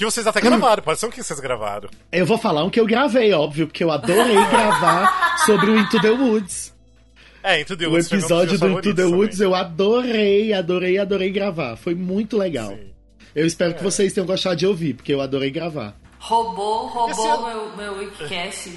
Que 0.00 0.04
vocês 0.06 0.26
até 0.26 0.40
gravaram, 0.40 0.82
pode 0.82 0.98
ser 0.98 1.04
um 1.04 1.10
que 1.10 1.22
vocês 1.22 1.38
gravaram. 1.40 1.90
Eu 2.10 2.24
vou 2.24 2.38
falar 2.38 2.64
um 2.64 2.70
que 2.70 2.80
eu 2.80 2.86
gravei, 2.86 3.34
óbvio, 3.34 3.66
porque 3.66 3.84
eu 3.84 3.90
adorei 3.90 4.34
gravar 4.48 5.36
sobre 5.44 5.70
o 5.70 5.78
Into 5.78 6.00
the 6.00 6.08
Woods. 6.08 6.74
É, 7.42 7.60
Into 7.60 7.76
the 7.76 7.86
Woods. 7.86 8.10
O 8.10 8.14
episódio 8.14 8.58
do 8.58 8.66
Into 8.78 8.94
the 8.94 9.04
Woods 9.04 9.36
também. 9.36 9.52
eu 9.52 9.54
adorei, 9.54 10.54
adorei, 10.54 10.96
adorei 10.96 11.30
gravar. 11.30 11.76
Foi 11.76 11.94
muito 11.94 12.38
legal. 12.38 12.70
Sim. 12.70 12.90
Eu 13.34 13.44
espero 13.46 13.72
é. 13.72 13.74
que 13.74 13.82
vocês 13.82 14.10
tenham 14.14 14.26
gostado 14.26 14.56
de 14.56 14.66
ouvir, 14.66 14.94
porque 14.94 15.12
eu 15.12 15.20
adorei 15.20 15.50
gravar. 15.50 15.94
Roubou, 16.18 16.86
roubou 16.86 17.46
meu, 17.46 17.76
meu 17.76 17.98
Wikicast. 17.98 18.70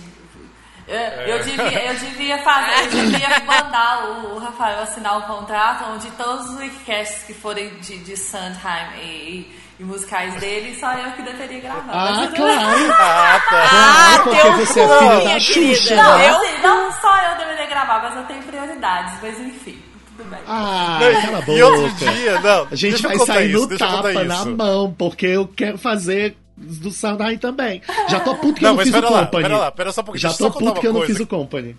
Eu, 0.85 0.93
é. 0.93 1.39
eu, 1.39 1.41
devia, 1.41 1.85
eu 1.89 1.99
devia 1.99 2.37
fazer, 2.39 2.97
eu 2.97 3.05
devia 3.05 3.39
mandar 3.45 4.25
o 4.25 4.39
Rafael 4.39 4.81
assinar 4.81 5.15
o 5.15 5.19
um 5.19 5.37
contrato 5.37 5.85
onde 5.89 6.11
todos 6.17 6.49
os 6.49 6.57
Wikicasts 6.57 7.23
que 7.23 7.33
forem 7.33 7.69
de, 7.79 7.99
de 7.99 8.17
Sandheim 8.17 8.97
e 8.99 9.62
e 9.79 9.83
musicais 9.83 10.39
dele, 10.39 10.75
só 10.79 10.93
eu 10.93 11.11
que 11.13 11.21
deveria 11.23 11.61
gravar. 11.61 11.91
Ah, 11.91 12.27
claro! 12.35 12.91
ah, 12.91 13.41
tá. 13.49 13.63
Ah, 13.71 14.19
porque 14.23 14.65
você 14.65 14.81
é 14.81 14.99
filha 14.99 15.23
da 15.23 15.39
Xuxa. 15.39 15.95
Não, 15.95 16.17
né? 16.17 16.29
eu, 16.29 16.61
não 16.61 16.91
só 16.91 17.17
eu 17.31 17.37
deveria 17.37 17.65
gravar, 17.67 18.03
mas 18.03 18.15
eu 18.15 18.23
tenho 18.23 18.43
prioridades, 18.43 19.13
mas 19.21 19.39
enfim. 19.39 19.81
Tudo 20.15 20.29
bem. 20.29 20.39
Ah, 20.47 20.99
cala 21.23 21.37
a 21.39 21.41
boca. 21.41 21.57
E 21.57 21.63
outro 21.63 21.89
dia, 21.91 22.39
não. 22.39 22.67
A 22.71 22.75
gente 22.75 23.01
vai 23.01 23.17
sair 23.19 23.51
isso, 23.51 23.67
no 23.67 23.77
tapa, 23.77 24.23
na 24.23 24.45
mão, 24.45 24.93
porque 24.95 25.25
eu 25.25 25.47
quero 25.47 25.77
fazer 25.77 26.37
do 26.55 26.91
Sandai 26.91 27.37
também. 27.37 27.81
Já 28.09 28.19
tô 28.19 28.35
puto 28.35 28.55
que 28.55 28.63
não, 28.63 28.71
eu 28.71 28.75
não 28.75 28.83
fiz 28.83 28.93
o 28.93 29.01
lá, 29.01 29.25
Company. 29.25 29.43
Pera 29.43 29.57
lá, 29.57 29.71
pera 29.71 29.91
só 29.91 30.01
um 30.01 30.03
pouquinho. 30.03 30.21
Já 30.21 30.37
tô 30.37 30.51
puto 30.51 30.79
que 30.79 30.87
eu 30.87 30.93
não 30.93 31.01
fiz 31.01 31.19
o 31.19 31.25
Company. 31.27 31.75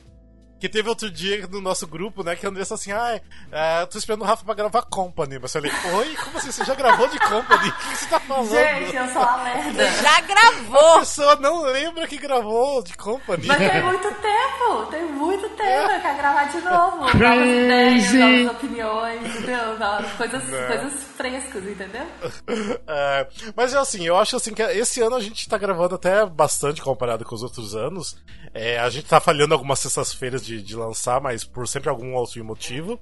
Que 0.65 0.69
teve 0.71 0.89
outro 0.89 1.11
dia 1.11 1.47
no 1.47 1.61
nosso 1.61 1.87
grupo, 1.87 2.25
né? 2.25 2.35
Que 2.35 2.47
a 2.47 2.49
Andressa 2.49 2.73
assim, 2.73 2.91
ah, 2.91 3.21
é, 3.53 3.85
tô 3.85 3.99
esperando 3.99 4.23
o 4.23 4.25
Rafa 4.25 4.47
pra 4.47 4.55
gravar 4.55 4.81
Company. 4.81 5.39
Mas 5.39 5.55
eu 5.55 5.61
falei, 5.61 5.77
oi, 5.93 6.17
como 6.17 6.39
assim? 6.39 6.51
Você 6.51 6.65
já 6.65 6.75
gravou 6.75 7.07
de 7.07 7.19
Company? 7.19 7.69
O 7.69 7.73
que 7.75 7.97
você 7.97 8.07
tá 8.07 8.19
falando? 8.21 8.49
Gente, 8.49 8.97
eu 8.97 9.09
sou 9.09 9.23
a 9.23 9.45
merda. 9.45 9.87
Já 9.91 10.21
gravou! 10.23 10.95
A 10.95 11.01
pessoa 11.01 11.37
não 11.37 11.65
lembra 11.65 12.09
que 12.09 12.17
gravou 12.17 12.83
de 12.83 12.97
Company. 12.97 13.47
Mas 13.47 13.59
tem 13.59 13.83
muito 13.83 14.11
tempo, 14.15 14.87
tem 14.91 15.05
muito 15.05 15.49
tempo. 15.51 15.61
É. 15.61 15.97
Eu 15.99 16.01
quero 16.01 16.17
gravar 16.17 16.45
de 16.45 16.61
novo. 16.63 16.97
Novas 16.97 17.47
ideias, 17.47 18.15
novas 18.15 18.57
opiniões, 18.57 19.37
entendeu? 19.37 19.77
Coisas, 20.17 20.45
coisas 20.67 21.05
frescas, 21.15 21.65
entendeu? 21.67 22.07
É, 22.87 23.27
mas 23.57 23.75
é 23.75 23.79
assim, 23.79 24.07
eu 24.07 24.17
acho 24.17 24.37
assim 24.37 24.53
que 24.53 24.63
esse 24.63 25.01
ano 25.01 25.17
a 25.17 25.21
gente 25.21 25.49
tá 25.49 25.57
gravando 25.59 25.95
até 25.95 26.25
bastante 26.27 26.83
comparado 26.83 27.25
com 27.25 27.35
os 27.35 27.43
outros 27.43 27.75
anos. 27.75 28.17
É, 28.53 28.79
a 28.79 28.89
gente 28.89 29.09
tá 29.09 29.19
falhando 29.21 29.53
algumas 29.53 29.81
sextas-feiras 29.81 30.45
de, 30.45 30.54
de 30.63 30.77
lançar, 30.77 31.21
mas 31.21 31.45
por 31.45 31.67
sempre 31.67 31.89
algum 31.89 32.15
outro 32.15 32.45
motivo. 32.45 33.01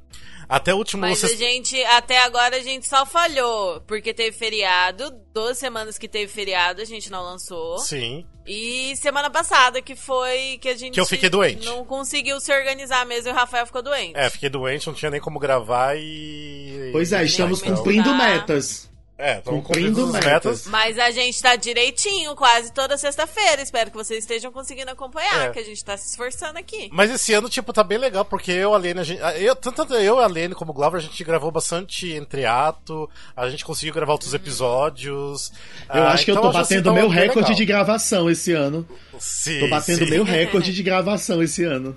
Até 0.49 0.75
o 0.75 0.77
último. 0.77 1.03
Mas 1.03 1.25
a 1.25 1.29
gente, 1.29 1.83
até 1.85 2.23
agora, 2.23 2.57
a 2.57 2.61
gente 2.61 2.87
só 2.87 3.07
falhou. 3.07 3.81
Porque 3.83 4.13
teve 4.13 4.37
feriado. 4.37 5.11
Duas 5.33 5.59
semanas 5.59 5.97
que 5.97 6.07
teve 6.07 6.31
feriado, 6.31 6.83
a 6.83 6.85
gente 6.85 7.11
não 7.11 7.23
lançou. 7.23 7.79
Sim. 7.79 8.27
E 8.47 8.95
semana 8.97 9.31
passada, 9.31 9.81
que 9.81 9.95
foi 9.95 10.59
que 10.61 10.69
a 10.69 10.77
gente. 10.77 10.95
Que 10.95 11.01
eu 11.01 11.07
fiquei 11.07 11.31
doente. 11.31 11.65
Não 11.65 11.85
conseguiu 11.85 12.41
se 12.41 12.53
organizar 12.53 13.07
mesmo 13.07 13.31
e 13.31 13.33
o 13.33 13.35
Rafael 13.35 13.65
ficou 13.65 13.83
doente. 13.83 14.13
É, 14.17 14.29
fiquei 14.29 14.51
doente, 14.51 14.87
não 14.87 14.95
tinha 14.95 15.11
nem 15.11 15.21
como 15.21 15.39
gravar 15.39 15.97
e. 15.97 16.91
Pois 16.93 17.13
é, 17.13 17.25
estamos 17.25 17.63
cumprindo 17.63 18.15
metas. 18.15 18.92
É, 19.25 19.39
estamos 19.39 19.65
Cumprindo 19.65 19.89
cumprindo 20.01 20.17
as 20.19 20.25
metas. 20.25 20.33
metas. 20.33 20.67
Mas 20.67 20.99
a 20.99 21.11
gente 21.13 21.41
tá 21.41 21.55
direitinho 21.55 22.35
quase 22.35 22.73
toda 22.73 22.99
sexta-feira. 22.99 23.63
Espero 23.63 23.91
que 23.91 23.97
vocês 23.97 24.19
estejam 24.25 24.51
conseguindo 24.51 24.91
acompanhar, 24.91 25.47
É. 25.47 25.51
que 25.51 25.61
a 25.61 25.65
gente 25.65 25.85
tá 25.85 25.97
se 25.97 26.09
esforçando 26.11 26.59
aqui. 26.59 26.89
Mas 26.93 27.09
esse 27.11 27.33
ano, 27.33 27.49
tipo, 27.49 27.73
tá 27.73 27.85
bem 27.85 27.99
legal, 27.99 28.25
porque 28.25 28.51
eu, 28.51 28.75
a 28.75 28.79
Lene, 28.79 28.99
a 29.01 29.05
gente, 29.05 29.21
eu, 29.41 29.55
tanto 29.55 29.95
eu, 29.95 30.19
a 30.19 30.27
Lene 30.27 30.55
como 30.57 30.73
o 30.73 30.75
Glover, 30.75 30.99
a 30.99 31.03
gente 31.03 31.23
gravou 31.23 31.53
bastante 31.53 32.11
entre 32.13 32.45
ato, 32.45 33.09
a 33.37 33.49
gente 33.49 33.65
conseguiu 33.65 33.95
gravar 33.95 34.13
outros 34.13 34.35
episódios. 34.35 35.53
Eu 35.95 36.03
Ah, 36.03 36.13
acho 36.13 36.25
que 36.25 36.31
eu 36.31 36.35
então 36.35 36.43
tô 36.43 36.49
acho 36.51 36.59
assim, 36.59 36.75
batendo 36.77 36.85
tá 36.87 36.93
meu 36.93 37.09
recorde 37.09 37.39
legal. 37.41 37.55
de 37.55 37.65
gravação 37.65 38.29
esse 38.31 38.53
ano. 38.53 38.87
Sim, 39.21 39.61
Tô 39.61 39.69
batendo 39.69 40.05
sim. 40.05 40.11
meu 40.11 40.25
recorde 40.25 40.73
de 40.73 40.83
gravação 40.83 41.43
esse 41.43 41.63
ano. 41.65 41.97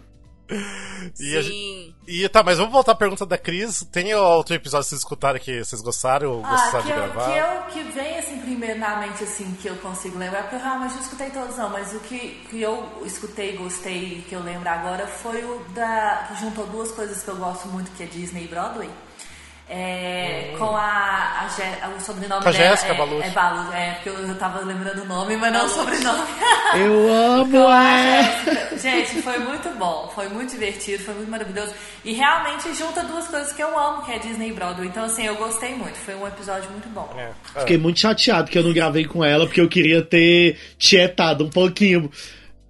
E 1.20 1.38
a 1.38 1.44
Sim. 1.44 1.96
E 2.08 2.30
tá, 2.30 2.44
mas 2.44 2.58
vamos 2.58 2.72
voltar 2.72 2.92
à 2.92 2.96
pergunta 2.96 3.26
da 3.26 3.38
Cris. 3.38 3.84
Tem 3.92 4.14
outro 4.14 4.54
episódio 4.56 4.84
que 4.86 4.90
vocês 4.90 5.02
escutaram 5.02 5.40
que 5.40 5.64
vocês 5.64 5.82
gostaram 5.82 6.30
ou 6.32 6.46
Ah, 6.46 6.50
gostaram 6.52 6.84
de 6.86 6.92
eu, 6.92 6.96
gravar? 6.96 7.32
que 7.32 7.80
eu 7.80 7.84
que 7.86 7.92
vem 7.92 8.20
assim 8.20 8.38
primeiro 8.40 8.80
na 8.80 8.98
mente 8.98 9.24
assim 9.24 9.52
que 9.62 9.68
eu 9.68 9.76
consigo 9.78 10.18
lembrar, 10.20 10.44
porque 10.44 10.56
eu 10.56 10.60
realmente 10.60 10.94
não 10.94 11.02
escutei 11.02 11.30
todos 11.32 11.58
não, 11.58 11.70
mas 11.70 11.94
o 11.94 12.00
que, 12.02 12.46
que 12.50 12.62
eu 12.62 13.02
escutei, 13.06 13.58
gostei, 13.58 14.24
que 14.30 14.36
eu 14.36 14.42
lembro 14.44 14.70
agora 14.70 15.08
foi 15.08 15.44
o 15.44 15.60
da 15.74 16.28
que 16.28 16.40
juntou 16.42 16.68
duas 16.68 16.92
coisas 16.92 17.24
que 17.24 17.28
eu 17.30 17.38
gosto 17.38 17.68
muito, 17.70 17.90
que 17.92 18.04
é 18.04 18.06
Disney 18.06 18.44
e 18.46 18.48
Broadway. 18.48 18.90
É, 19.68 20.54
Com 20.60 20.76
a, 20.76 21.42
a 21.42 21.48
Gé- 21.56 21.80
o 21.98 22.00
sobrenome 22.00 22.40
Hum. 22.40 22.44
Com 22.44 22.50
a 22.50 22.52
dela 22.52 22.70
Jéssica 22.70 22.94
é, 22.94 22.98
Balucci. 22.98 23.28
é 23.74 23.80
é, 23.88 23.92
porque 23.94 24.10
eu, 24.10 24.14
eu 24.28 24.36
tava 24.38 24.60
lembrando 24.60 25.02
o 25.02 25.06
nome, 25.06 25.36
mas 25.38 25.52
não 25.52 25.66
o 25.66 25.70
sobrenome. 25.70 26.22
Eu 26.76 27.14
amo, 27.14 27.68
a 27.68 27.84
é! 27.84 28.24
Jéssica. 28.24 28.78
Gente, 28.78 29.22
foi 29.22 29.38
muito 29.40 29.70
bom, 29.78 30.12
foi 30.14 30.28
muito 30.30 30.52
divertido, 30.52 31.04
foi 31.04 31.14
muito 31.14 31.32
maravilhoso. 31.32 31.74
E 32.04 32.14
realmente 32.14 32.74
junta 32.74 33.04
duas 33.04 33.28
coisas 33.28 33.52
que 33.54 33.64
eu 33.64 33.80
amo, 33.80 34.04
que 34.04 34.12
é 34.12 34.20
Disney 34.20 34.50
e 34.50 34.54
Broadway. 34.54 34.88
Então, 34.88 35.06
assim, 35.06 35.26
eu 35.26 35.36
gostei 35.36 35.74
muito, 35.74 35.96
foi 35.98 36.16
um 36.16 36.28
episódio 36.28 36.70
muito 36.72 36.90
bom. 36.90 37.10
É. 37.18 37.32
Fiquei 37.62 37.78
muito 37.78 38.00
chateado 38.00 38.50
que 38.52 38.58
eu 38.58 38.64
não 38.64 38.74
gravei 38.74 39.06
com 39.06 39.24
ela, 39.24 39.46
porque 39.46 39.62
eu 39.62 39.70
queria 39.70 40.02
ter 40.04 40.60
tietado 40.78 41.46
um 41.46 41.50
pouquinho. 41.50 42.12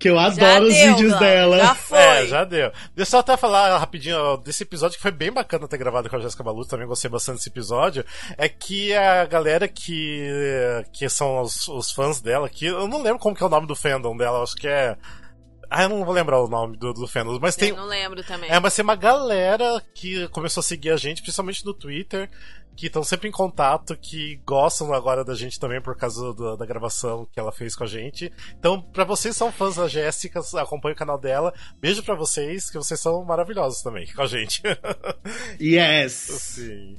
Que 0.05 0.09
eu 0.09 0.19
adoro 0.19 0.67
os 0.67 0.73
deu, 0.75 0.93
vídeos 0.93 1.13
Glam. 1.13 1.19
dela. 1.19 1.57
Já 1.57 1.73
foi. 1.73 1.97
É, 1.97 2.27
já 2.27 2.43
deu. 2.43 2.71
Deixa 2.95 3.15
eu 3.15 3.21
até 3.21 3.35
falar 3.35 3.75
rapidinho 3.79 4.15
ó, 4.15 4.37
desse 4.37 4.61
episódio 4.61 4.97
que 4.97 5.01
foi 5.01 5.09
bem 5.09 5.31
bacana 5.31 5.67
ter 5.67 5.79
gravado 5.79 6.07
com 6.07 6.15
a 6.15 6.19
Jéssica 6.19 6.43
Balucci, 6.43 6.69
também 6.69 6.85
gostei 6.85 7.09
bastante 7.09 7.37
desse 7.37 7.49
episódio. 7.49 8.05
É 8.37 8.47
que 8.47 8.93
a 8.93 9.25
galera 9.25 9.67
que, 9.67 10.29
que 10.93 11.09
são 11.09 11.41
os, 11.41 11.67
os 11.67 11.91
fãs 11.91 12.21
dela, 12.21 12.47
que 12.47 12.67
eu 12.67 12.87
não 12.87 13.01
lembro 13.01 13.17
como 13.17 13.35
que 13.35 13.41
é 13.41 13.47
o 13.47 13.49
nome 13.49 13.65
do 13.65 13.75
fandom 13.75 14.15
dela, 14.15 14.43
acho 14.43 14.55
que 14.55 14.67
é. 14.67 14.95
Ah, 15.69 15.83
eu 15.83 15.89
não 15.89 16.03
vou 16.05 16.13
lembrar 16.13 16.41
o 16.41 16.47
nome 16.47 16.77
do, 16.77 16.93
do 16.93 17.07
fandom, 17.07 17.37
mas 17.41 17.55
tem. 17.55 17.69
Eu 17.69 17.77
não 17.77 17.85
lembro 17.85 18.23
também. 18.23 18.49
É, 18.49 18.59
mas 18.59 18.75
tem 18.75 18.83
uma 18.83 18.95
galera 18.95 19.81
que 19.93 20.27
começou 20.29 20.61
a 20.61 20.63
seguir 20.63 20.91
a 20.91 20.97
gente, 20.97 21.21
principalmente 21.21 21.65
no 21.65 21.73
Twitter, 21.73 22.29
que 22.75 22.87
estão 22.87 23.03
sempre 23.03 23.29
em 23.29 23.31
contato, 23.31 23.95
que 23.97 24.35
gostam 24.45 24.93
agora 24.93 25.23
da 25.23 25.33
gente 25.33 25.57
também 25.59 25.81
por 25.81 25.95
causa 25.97 26.33
da, 26.33 26.55
da 26.57 26.65
gravação 26.65 27.25
que 27.31 27.39
ela 27.39 27.51
fez 27.51 27.73
com 27.75 27.85
a 27.85 27.87
gente. 27.87 28.31
Então, 28.59 28.81
pra 28.81 29.03
vocês 29.05 29.33
que 29.35 29.39
são 29.39 29.51
fãs 29.51 29.75
da 29.77 29.87
Jéssica, 29.87 30.41
acompanhem 30.57 30.93
o 30.95 30.97
canal 30.99 31.17
dela. 31.17 31.53
Beijo 31.79 32.03
pra 32.03 32.15
vocês, 32.15 32.69
que 32.69 32.77
vocês 32.77 32.99
são 32.99 33.23
maravilhosos 33.23 33.81
também 33.81 34.05
com 34.13 34.21
a 34.21 34.27
gente. 34.27 34.61
Yes! 35.59 36.11
Sim. 36.13 36.97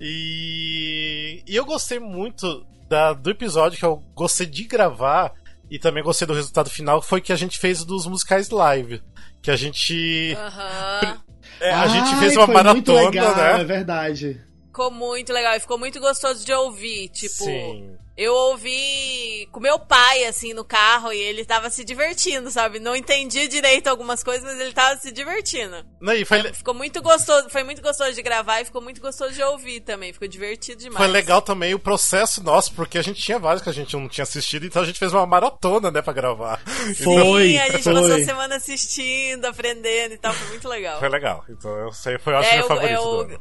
E, 0.00 1.42
e 1.46 1.56
eu 1.56 1.64
gostei 1.64 1.98
muito 1.98 2.64
da- 2.88 3.12
do 3.12 3.30
episódio 3.30 3.78
que 3.78 3.84
eu 3.84 3.96
gostei 4.14 4.46
de 4.46 4.64
gravar 4.64 5.32
e 5.70 5.78
também 5.78 6.02
gostei 6.02 6.26
do 6.26 6.34
resultado 6.34 6.70
final, 6.70 7.02
foi 7.02 7.20
que 7.20 7.32
a 7.32 7.36
gente 7.36 7.58
fez 7.58 7.84
dos 7.84 8.06
musicais 8.06 8.50
live. 8.50 9.02
Que 9.42 9.50
a 9.50 9.56
gente. 9.56 10.36
Aham. 10.36 11.20
é, 11.60 11.72
a 11.72 11.86
gente 11.86 12.14
Ai, 12.14 12.18
fez 12.18 12.36
uma 12.36 12.46
foi 12.46 12.54
muito 12.54 12.92
maratona, 12.92 13.10
legal, 13.10 13.36
né? 13.36 13.60
É 13.60 13.64
verdade. 13.64 14.40
Ficou 14.66 14.90
muito 14.90 15.32
legal 15.32 15.56
e 15.56 15.60
ficou 15.60 15.78
muito 15.78 16.00
gostoso 16.00 16.44
de 16.44 16.52
ouvir. 16.52 17.08
Tipo, 17.10 17.44
Sim. 17.44 17.96
Eu 18.20 18.34
ouvi 18.34 19.48
com 19.52 19.60
meu 19.60 19.78
pai, 19.78 20.24
assim, 20.24 20.52
no 20.52 20.64
carro 20.64 21.12
e 21.12 21.18
ele 21.20 21.44
tava 21.44 21.70
se 21.70 21.84
divertindo, 21.84 22.50
sabe? 22.50 22.80
Não 22.80 22.96
entendi 22.96 23.46
direito 23.46 23.86
algumas 23.86 24.24
coisas, 24.24 24.42
mas 24.42 24.60
ele 24.60 24.72
tava 24.72 24.98
se 24.98 25.12
divertindo. 25.12 25.86
Não, 26.00 26.12
e 26.12 26.24
foi, 26.24 26.52
Ficou 26.52 26.74
muito 26.74 27.00
gostoso, 27.00 27.48
foi 27.48 27.62
muito 27.62 27.80
gostoso 27.80 28.12
de 28.12 28.20
gravar 28.20 28.60
e 28.60 28.64
ficou 28.64 28.82
muito 28.82 29.00
gostoso 29.00 29.32
de 29.34 29.42
ouvir 29.44 29.80
também. 29.82 30.12
Ficou 30.12 30.26
divertido 30.26 30.80
demais. 30.82 30.96
foi 30.98 31.06
legal 31.06 31.40
também 31.40 31.74
o 31.74 31.78
processo 31.78 32.42
nosso, 32.42 32.74
porque 32.74 32.98
a 32.98 33.02
gente 33.02 33.22
tinha 33.22 33.38
vários 33.38 33.62
que 33.62 33.68
a 33.70 33.72
gente 33.72 33.96
não 33.96 34.08
tinha 34.08 34.24
assistido, 34.24 34.66
então 34.66 34.82
a 34.82 34.84
gente 34.84 34.98
fez 34.98 35.12
uma 35.14 35.24
maratona, 35.24 35.88
né, 35.90 36.02
pra 36.02 36.12
gravar. 36.12 36.60
Foi, 37.04 37.46
Sim, 37.50 37.58
a 37.58 37.70
gente 37.70 37.84
foi. 37.84 37.94
passou 37.94 38.14
a 38.16 38.24
semana 38.24 38.56
assistindo, 38.56 39.44
aprendendo 39.44 40.14
e 40.14 40.18
tal, 40.18 40.32
foi 40.34 40.48
muito 40.48 40.68
legal. 40.68 40.98
Foi 40.98 41.08
legal. 41.08 41.44
Então 41.48 41.70
eu 41.78 41.92
sei, 41.92 42.18
foi 42.18 42.32
eu 42.32 42.38
acho 42.38 42.48
É, 42.48 42.52
meu 42.54 42.62
eu- 42.62 42.68
favorito 42.68 42.94
eu- 42.94 43.02
do 43.04 43.20
ano. 43.34 43.38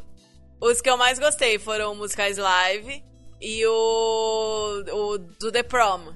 Os 0.61 0.81
que 0.81 0.89
eu 0.89 0.97
mais 0.97 1.17
gostei 1.17 1.57
foram 1.57 1.95
musicais 1.95 2.37
live 2.37 3.03
e 3.41 3.65
o, 3.65 4.83
o 4.93 5.17
do 5.17 5.51
The 5.51 5.63
Prom. 5.63 6.13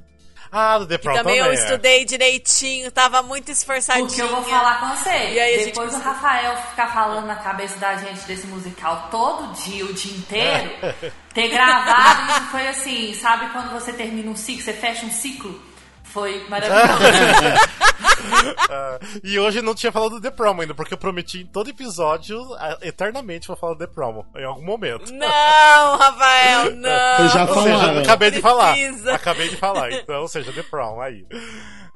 Ah, 0.51 0.77
do 0.79 0.85
The 0.85 0.97
Prom 0.97 1.13
também 1.13 1.37
eu 1.37 1.45
é. 1.45 1.53
estudei 1.53 2.03
direitinho, 2.03 2.91
tava 2.91 3.21
muito 3.23 3.49
esforçadinha. 3.51 4.05
Porque 4.05 4.21
eu 4.21 4.27
vou 4.27 4.43
falar 4.43 4.81
com 4.81 4.89
você. 4.95 5.09
E 5.09 5.39
aí 5.39 5.53
gente 5.59 5.65
Depois 5.67 5.91
do 5.91 5.93
conseguiu- 6.01 6.13
Rafael 6.13 6.57
ficar 6.57 6.87
falando 6.93 7.25
na 7.25 7.35
cabeça 7.37 7.77
da 7.79 7.95
gente 7.95 8.21
desse 8.25 8.47
musical 8.47 9.07
todo 9.09 9.53
dia, 9.53 9.85
o 9.85 9.93
dia 9.93 10.11
inteiro, 10.17 10.71
ter 11.33 11.47
gravado 11.47 12.31
isso 12.31 12.51
foi 12.51 12.67
assim, 12.67 13.13
sabe 13.13 13.49
quando 13.51 13.71
você 13.71 13.93
termina 13.93 14.29
um 14.29 14.35
ciclo, 14.35 14.61
você 14.61 14.73
fecha 14.73 15.05
um 15.05 15.11
ciclo? 15.11 15.70
Foi 16.03 16.45
maravilhoso. 16.49 16.81
E 19.23 19.39
hoje 19.39 19.61
não 19.61 19.73
tinha 19.73 19.91
falado 19.91 20.11
do 20.11 20.21
The 20.21 20.29
Prom 20.31 20.61
ainda, 20.61 20.73
porque 20.75 20.93
eu 20.93 20.97
prometi 20.97 21.41
em 21.41 21.45
todo 21.45 21.69
episódio, 21.69 22.39
eternamente, 22.81 23.47
vou 23.47 23.57
falar 23.57 23.73
do 23.73 23.79
The 23.79 23.87
Prom, 23.87 24.23
em 24.35 24.43
algum 24.45 24.63
momento. 24.63 25.11
Não, 25.11 25.97
Rafael, 25.97 26.75
não. 26.75 26.89
Eu 26.89 27.29
já 27.29 27.45
Ou 27.45 27.63
seja, 27.63 27.77
falaram. 27.79 28.01
acabei 28.01 28.31
de 28.31 28.41
falar. 28.41 28.75
Acabei 29.13 29.49
de 29.49 29.55
falar, 29.57 29.91
então, 29.91 30.21
ou 30.21 30.27
seja, 30.27 30.51
The 30.53 30.63
Prom, 30.63 31.01
aí. 31.01 31.25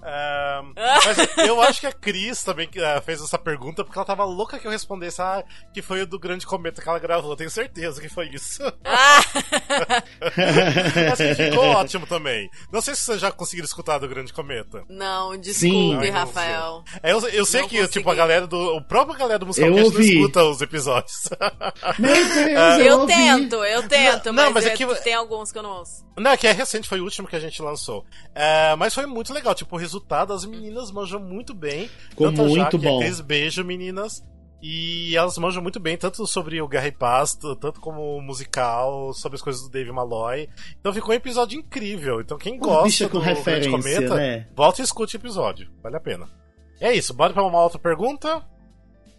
Ah, 0.78 1.00
mas 1.06 1.38
eu 1.48 1.60
acho 1.62 1.80
que 1.82 1.88
a 1.88 1.92
Cris 1.92 2.44
também 2.44 2.70
ah, 2.78 3.02
fez 3.02 3.22
essa 3.22 3.38
pergunta 3.38 3.84
porque 3.84 3.98
ela 3.98 4.06
tava 4.06 4.24
louca 4.24 4.60
que 4.60 4.68
eu 4.68 4.72
respondesse 4.72 5.22
ah, 5.22 5.44
que 5.74 5.82
foi 5.82 6.02
o 6.04 6.08
do 6.08 6.20
grande 6.20 6.46
cometa 6.46 6.82
que 6.82 6.88
ela 6.88 7.00
gravou. 7.00 7.36
Tenho 7.36 7.50
certeza 7.50 8.00
que 8.02 8.10
foi 8.10 8.28
isso. 8.30 8.62
Ah, 8.86 9.22
que 11.16 11.36
ficou 11.36 11.66
ótimo 11.66 12.06
também. 12.08 12.50
Não 12.72 12.82
sei 12.82 12.96
se 12.96 13.02
vocês 13.02 13.20
já 13.22 13.32
conseguiram 13.32 13.66
escutar 13.66 13.98
do 13.98 14.08
grande 14.08 14.32
cometa. 14.34 14.84
não, 14.90 15.34
Sim. 15.34 15.40
desculpe, 15.40 16.08
não 16.12 16.14
Rafael. 16.20 16.84
É, 17.04 17.12
eu, 17.12 17.20
eu 17.30 17.46
sei 17.46 17.62
Não 17.62 17.68
que, 17.70 17.76
tipo, 17.88 18.00
a 18.00 18.04
consegui. 18.04 18.18
galera 18.18 18.48
do. 18.48 18.76
O 18.78 18.82
próprio 18.82 19.18
galera 19.18 19.40
do 19.40 19.46
musical 19.48 19.70
não 19.70 19.80
escuta 19.80 20.44
os 20.44 20.62
episódios. 20.62 21.30
Meu 22.00 22.14
Deus, 22.14 22.80
eu, 22.80 22.86
Eu 22.86 23.06
tento, 23.06 23.56
eu 23.64 23.88
tento, 23.88 24.26
Não, 24.28 24.34
não, 24.34 24.52
mas, 24.52 24.54
mas 24.54 24.66
é 24.66 24.70
é- 24.70 24.78
que- 24.78 25.04
tem 25.04 25.14
alguns 25.14 25.52
que 25.52 25.58
eu 25.58 25.64
não 25.64 25.72
ouço. 25.80 26.06
Não, 26.18 26.32
é 26.32 26.38
que 26.38 26.48
é 26.48 26.52
recente, 26.52 26.88
foi 26.88 27.02
o 27.02 27.04
último 27.04 27.28
que 27.28 27.36
a 27.36 27.40
gente 27.40 27.62
lançou. 27.62 28.06
É, 28.34 28.74
mas 28.78 28.94
foi 28.94 29.06
muito 29.06 29.34
legal, 29.34 29.54
tipo, 29.54 29.76
o 29.76 29.80
resultado, 29.96 30.34
as 30.34 30.46
meninas 30.46 30.92
manjam 30.92 31.20
muito 31.20 31.54
bem. 31.54 31.90
Ficou 32.10 32.28
tanto 32.28 32.42
a 32.42 32.46
muito 32.46 32.62
Jaque 32.62 32.78
e 32.78 32.88
a 32.88 32.92
bom. 32.92 33.00
Cris, 33.00 33.22
beijo, 33.22 33.64
meninas. 33.64 34.24
E 34.62 35.16
elas 35.16 35.38
manjam 35.38 35.62
muito 35.62 35.80
bem, 35.80 35.96
tanto 35.96 36.26
sobre 36.26 36.60
o 36.62 36.68
Guerra 36.68 36.88
e 36.88 36.92
Paz, 36.92 37.36
tanto 37.36 37.80
como 37.80 38.18
o 38.18 38.22
musical, 38.22 39.14
sobre 39.14 39.36
as 39.36 39.42
coisas 39.42 39.62
do 39.62 39.70
Dave 39.70 39.92
Malloy. 39.92 40.50
Então 40.80 40.94
ficou 40.94 41.12
um 41.12 41.16
episódio 41.18 41.60
incrível. 41.60 42.22
Então 42.22 42.38
quem 42.38 42.54
Uma 42.54 42.62
gosta 42.68 43.08
com 43.08 43.20
do 43.20 43.24
referência, 43.24 43.70
Cometa, 43.70 44.16
né? 44.16 44.48
volta 44.56 44.82
e 44.82 44.84
escute 44.84 45.16
o 45.16 45.20
episódio. 45.20 45.70
Vale 45.84 45.98
a 45.98 46.00
pena. 46.00 46.28
E 46.82 46.86
é 46.86 46.94
isso, 46.96 47.14
bora 47.14 47.32
pra 47.32 47.44
uma 47.44 47.62
outra 47.62 47.78
pergunta? 47.78 48.44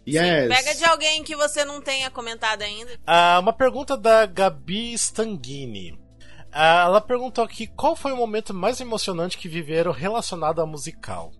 Yes. 0.07 0.47
Pega 0.47 0.75
de 0.75 0.85
alguém 0.85 1.23
que 1.23 1.35
você 1.35 1.63
não 1.63 1.81
tenha 1.81 2.09
comentado 2.09 2.61
ainda. 2.61 2.91
Ah, 3.05 3.39
uma 3.41 3.53
pergunta 3.53 3.95
da 3.95 4.25
Gabi 4.25 4.93
Stanghini. 4.93 5.97
Ah, 6.59 6.85
ela 6.85 6.99
perguntou 6.99 7.43
aqui 7.43 7.67
qual 7.67 7.95
foi 7.95 8.11
o 8.11 8.17
momento 8.17 8.51
mais 8.51 8.81
emocionante 8.81 9.37
que 9.37 9.47
viveram 9.47 9.91
relacionado 9.91 10.59
a 10.59 10.65
musical. 10.65 11.31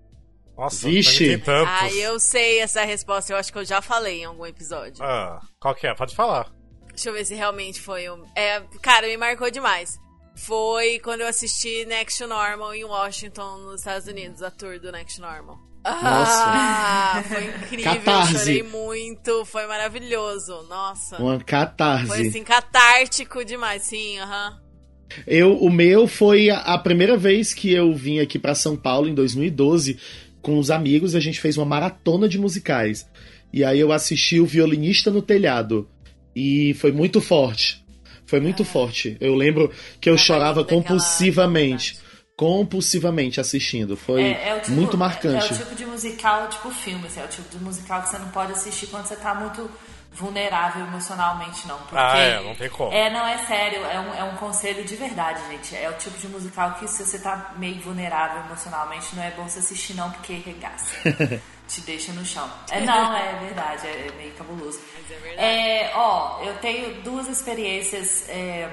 Nossa, 0.56 0.88
Vixe. 0.88 1.42
Ah, 1.68 1.92
eu 1.92 2.20
sei 2.20 2.60
essa 2.60 2.84
resposta, 2.84 3.34
eu 3.34 3.38
acho 3.38 3.52
que 3.52 3.58
eu 3.58 3.66
já 3.66 3.82
falei 3.82 4.22
em 4.22 4.26
algum 4.26 4.46
episódio. 4.46 5.04
Ah, 5.04 5.40
qual 5.60 5.74
que 5.74 5.88
é? 5.88 5.96
Pode 5.96 6.16
falar. 6.16 6.52
Deixa 6.90 7.10
eu 7.10 7.14
ver 7.14 7.26
se 7.26 7.34
realmente 7.34 7.82
foi 7.82 8.08
um. 8.12 8.24
É, 8.36 8.62
cara, 8.82 9.08
me 9.08 9.18
marcou 9.18 9.50
demais. 9.50 10.00
Foi 10.36 11.00
quando 11.00 11.22
eu 11.22 11.28
assisti 11.28 11.84
Next 11.86 12.24
Normal 12.26 12.76
em 12.76 12.84
Washington, 12.84 13.58
nos 13.58 13.82
Estados 13.82 14.08
Unidos, 14.08 14.44
a 14.44 14.52
tour 14.52 14.80
do 14.80 14.92
Next 14.92 15.20
Normal. 15.20 15.58
Ah, 15.84 17.24
foi 17.28 17.46
incrível, 17.46 17.94
Catarse. 17.96 18.34
eu 18.34 18.40
chorei 18.40 18.64
muito, 18.64 19.46
foi 19.46 19.66
maravilhoso. 19.66 20.62
Nossa. 20.64 21.18
Uma 21.18 21.40
catarse. 21.40 22.08
Foi 22.08 22.28
assim, 22.28 22.44
catártico 22.44 23.44
demais, 23.44 23.82
sim, 23.82 24.20
aham. 24.20 24.67
Eu, 25.26 25.58
o 25.58 25.70
meu 25.70 26.08
foi 26.08 26.50
a, 26.50 26.60
a 26.60 26.78
primeira 26.78 27.16
vez 27.18 27.54
que 27.54 27.72
eu 27.74 27.94
vim 27.94 28.20
aqui 28.20 28.38
pra 28.38 28.54
São 28.56 28.76
Paulo 28.76 29.08
em 29.08 29.14
2012 29.14 29.98
com 30.42 30.58
os 30.60 30.70
amigos, 30.72 31.16
a 31.16 31.20
gente 31.20 31.40
fez 31.40 31.58
uma 31.58 31.66
maratona 31.66 32.28
de 32.30 32.38
musicais. 32.40 33.06
E 33.52 33.64
aí 33.64 33.80
eu 33.80 33.92
assisti 33.92 34.40
o 34.40 34.46
Violinista 34.46 35.10
no 35.12 35.22
Telhado 35.22 35.88
e 36.36 36.74
foi 36.76 36.92
muito 36.92 37.20
forte. 37.20 37.84
Foi 38.26 38.40
muito 38.40 38.64
forte. 38.66 39.18
Eu 39.20 39.36
lembro 39.36 39.72
que 40.02 40.10
eu 40.10 40.18
chorava 40.18 40.62
daquela 40.62 40.82
compulsivamente. 40.82 41.98
compulsivamente 42.36 43.40
assistindo. 43.40 43.98
Foi 43.98 44.22
É, 44.22 44.50
é 44.50 44.60
tipo- 44.60 44.76
muito 44.76 44.98
marcante. 44.98 45.52
É, 45.52 45.56
o 45.56 45.60
tipo 45.60 45.76
de 45.76 45.86
musical, 45.86 46.48
tipo 46.50 46.70
filme, 46.72 47.06
assim, 47.08 47.20
é 47.20 47.26
o 47.26 47.28
tipo 47.28 47.50
de 47.58 47.64
musical 47.64 48.04
que 48.04 48.10
você 48.10 48.18
não 48.20 48.30
pode 48.30 48.52
assistir 48.52 48.88
quando 48.88 49.06
você 49.06 49.16
tá 49.16 49.34
muito 49.34 49.70
vulnerável 50.18 50.86
emocionalmente, 50.86 51.68
não. 51.68 51.78
Porque, 51.78 51.96
Ah, 51.96 52.18
é, 52.18 52.42
não 52.42 52.56
tem 52.56 52.70
como. 52.70 52.92
É, 52.92 53.10
não, 53.10 53.26
é 53.26 53.38
sério, 53.46 53.86
é 53.86 54.00
um, 54.00 54.14
é 54.16 54.24
um 54.24 54.36
conselho 54.36 54.84
de 54.84 54.96
verdade, 54.96 55.40
gente. 55.50 55.76
É 55.76 55.90
o 55.90 55.94
tipo 55.94 56.18
de 56.18 56.28
musical 56.28 56.74
que 56.74 56.88
se 56.88 57.06
você 57.06 57.20
tá 57.20 57.54
meio 57.58 57.80
vulnerável 57.82 58.42
emocionalmente, 58.46 59.16
não 59.16 59.24
é 59.24 59.32
bom 59.32 59.48
você 59.48 59.60
assistir 59.60 59.94
não, 59.94 60.12
porque 60.12 60.34
regaça. 60.34 60.88
Te 61.68 61.82
deixa 61.82 62.14
no 62.14 62.26
chão. 62.26 62.50
É, 62.72 62.80
não, 62.80 63.14
é 63.16 63.40
verdade, 63.42 63.88
é, 63.88 64.08
é 64.08 64.12
meio 64.18 64.34
cabuloso. 64.34 64.80
Mas 64.94 65.12
é 65.12 65.20
verdade. 65.20 65.48
É, 65.48 65.92
ó, 65.96 66.42
eu 66.44 66.56
tenho 66.60 67.02
duas 67.02 67.28
experiências. 67.28 68.28
é, 68.30 68.70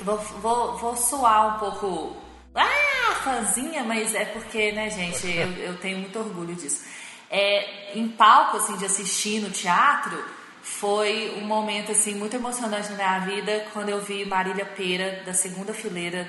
vou, 0.00 0.16
vou, 0.18 0.76
vou 0.78 0.96
suar 0.96 1.56
um 1.56 1.58
pouco. 1.58 2.16
Ah, 2.54 3.14
fãzinha, 3.24 3.82
mas 3.82 4.14
é 4.14 4.24
porque, 4.26 4.70
né, 4.72 4.88
gente, 4.90 5.26
eu, 5.36 5.52
eu 5.54 5.76
tenho 5.78 5.98
muito 5.98 6.16
orgulho 6.18 6.54
disso. 6.54 6.84
É, 7.28 7.98
em 7.98 8.06
palco, 8.08 8.58
assim, 8.58 8.76
de 8.76 8.84
assistir 8.84 9.40
no 9.40 9.50
teatro, 9.50 10.24
foi 10.64 11.34
um 11.36 11.44
momento, 11.44 11.92
assim, 11.92 12.14
muito 12.14 12.34
emocionante 12.34 12.88
na 12.92 12.96
minha 12.96 13.18
vida 13.18 13.66
quando 13.74 13.90
eu 13.90 14.00
vi 14.00 14.24
Marília 14.24 14.64
Pera, 14.64 15.22
da 15.26 15.34
segunda 15.34 15.74
fileira, 15.74 16.26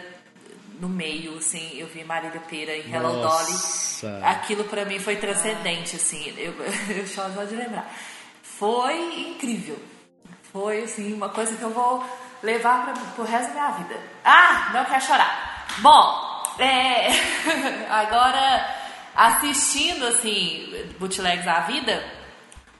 no 0.78 0.90
meio, 0.90 1.38
assim, 1.38 1.80
eu 1.80 1.88
vi 1.88 2.04
Marília 2.04 2.42
Pera 2.42 2.76
em 2.76 2.94
Hello 2.94 3.14
Nossa. 3.14 4.10
Dolly. 4.10 4.24
Aquilo 4.26 4.66
pra 4.66 4.84
mim 4.84 5.00
foi 5.00 5.16
transcendente, 5.16 5.96
assim, 5.96 6.34
eu, 6.38 6.54
eu 6.94 7.08
choro 7.08 7.34
só 7.34 7.46
de 7.46 7.56
lembrar. 7.56 7.90
Foi 8.44 9.30
incrível. 9.30 9.80
Foi, 10.52 10.84
assim, 10.84 11.14
uma 11.14 11.30
coisa 11.30 11.56
que 11.56 11.64
eu 11.64 11.70
vou 11.70 12.04
levar 12.44 12.84
pra, 12.84 12.94
pro 13.16 13.24
resto 13.24 13.54
da 13.54 13.54
minha 13.54 13.72
vida. 13.72 13.98
Ah, 14.22 14.72
não 14.74 14.84
quero 14.84 15.02
chorar. 15.02 15.66
Bom, 15.80 16.44
é, 16.60 17.08
agora, 17.90 18.76
assistindo, 19.16 20.06
assim, 20.08 20.74
Bootlegs 21.00 21.46
da 21.46 21.62
Vida, 21.62 22.04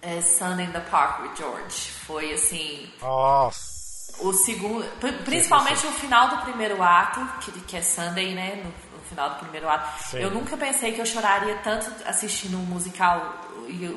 é 0.06 0.22
Sunday 0.22 0.66
in 0.68 0.72
the 0.72 0.80
Park 0.82 1.22
with 1.24 1.32
George. 1.38 1.92
Foi, 2.06 2.32
assim, 2.34 2.88
Nossa. 3.02 4.14
o 4.20 4.32
segundo, 4.34 4.86
pri- 5.00 5.14
principalmente 5.24 5.86
o 5.88 5.92
final 5.92 6.30
do 6.30 6.38
primeiro 6.44 6.82
ato, 6.84 7.20
que, 7.42 7.52
que 7.62 7.78
é 7.78 7.82
Sunday, 7.82 8.34
né? 8.36 8.56
No, 8.64 8.98
no 8.98 9.04
final 9.10 9.32
do 9.32 9.36
primeiro 9.38 9.68
ato. 9.70 10.04
Sim. 10.04 10.20
Eu 10.20 10.30
nunca 10.32 10.56
pensei 10.56 10.92
que 10.94 11.02
eu 11.02 11.06
choraria 11.06 11.56
tanto 11.64 11.90
assistindo 12.06 12.56
um 12.58 12.66
musical 12.66 13.42
e 13.68 13.88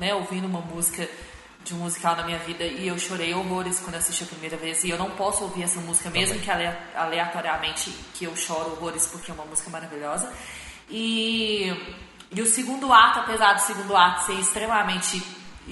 né, 0.00 0.12
ouvindo 0.14 0.46
uma 0.46 0.60
música 0.60 1.08
de 1.64 1.74
um 1.74 1.78
musical 1.78 2.16
na 2.16 2.24
minha 2.24 2.38
vida 2.40 2.64
e 2.64 2.88
eu 2.88 2.98
chorei 2.98 3.32
horrores 3.32 3.78
quando 3.78 3.94
assisti 3.94 4.24
a 4.24 4.26
primeira 4.26 4.56
vez 4.56 4.82
e 4.82 4.90
eu 4.90 4.98
não 4.98 5.10
posso 5.12 5.44
ouvir 5.44 5.62
essa 5.62 5.78
música 5.80 6.10
mesmo 6.10 6.40
que 6.40 6.50
ale- 6.50 6.76
aleatoriamente 6.96 7.90
que 8.14 8.24
eu 8.24 8.34
choro 8.34 8.72
horrores 8.72 9.06
porque 9.06 9.30
é 9.30 9.34
uma 9.34 9.44
música 9.44 9.70
maravilhosa 9.70 10.28
e, 10.90 11.72
e 12.32 12.42
o 12.42 12.46
segundo 12.46 12.92
ato 12.92 13.20
apesar 13.20 13.52
do 13.54 13.60
segundo 13.60 13.96
ato 13.96 14.26
ser 14.26 14.32
extremamente 14.40 15.22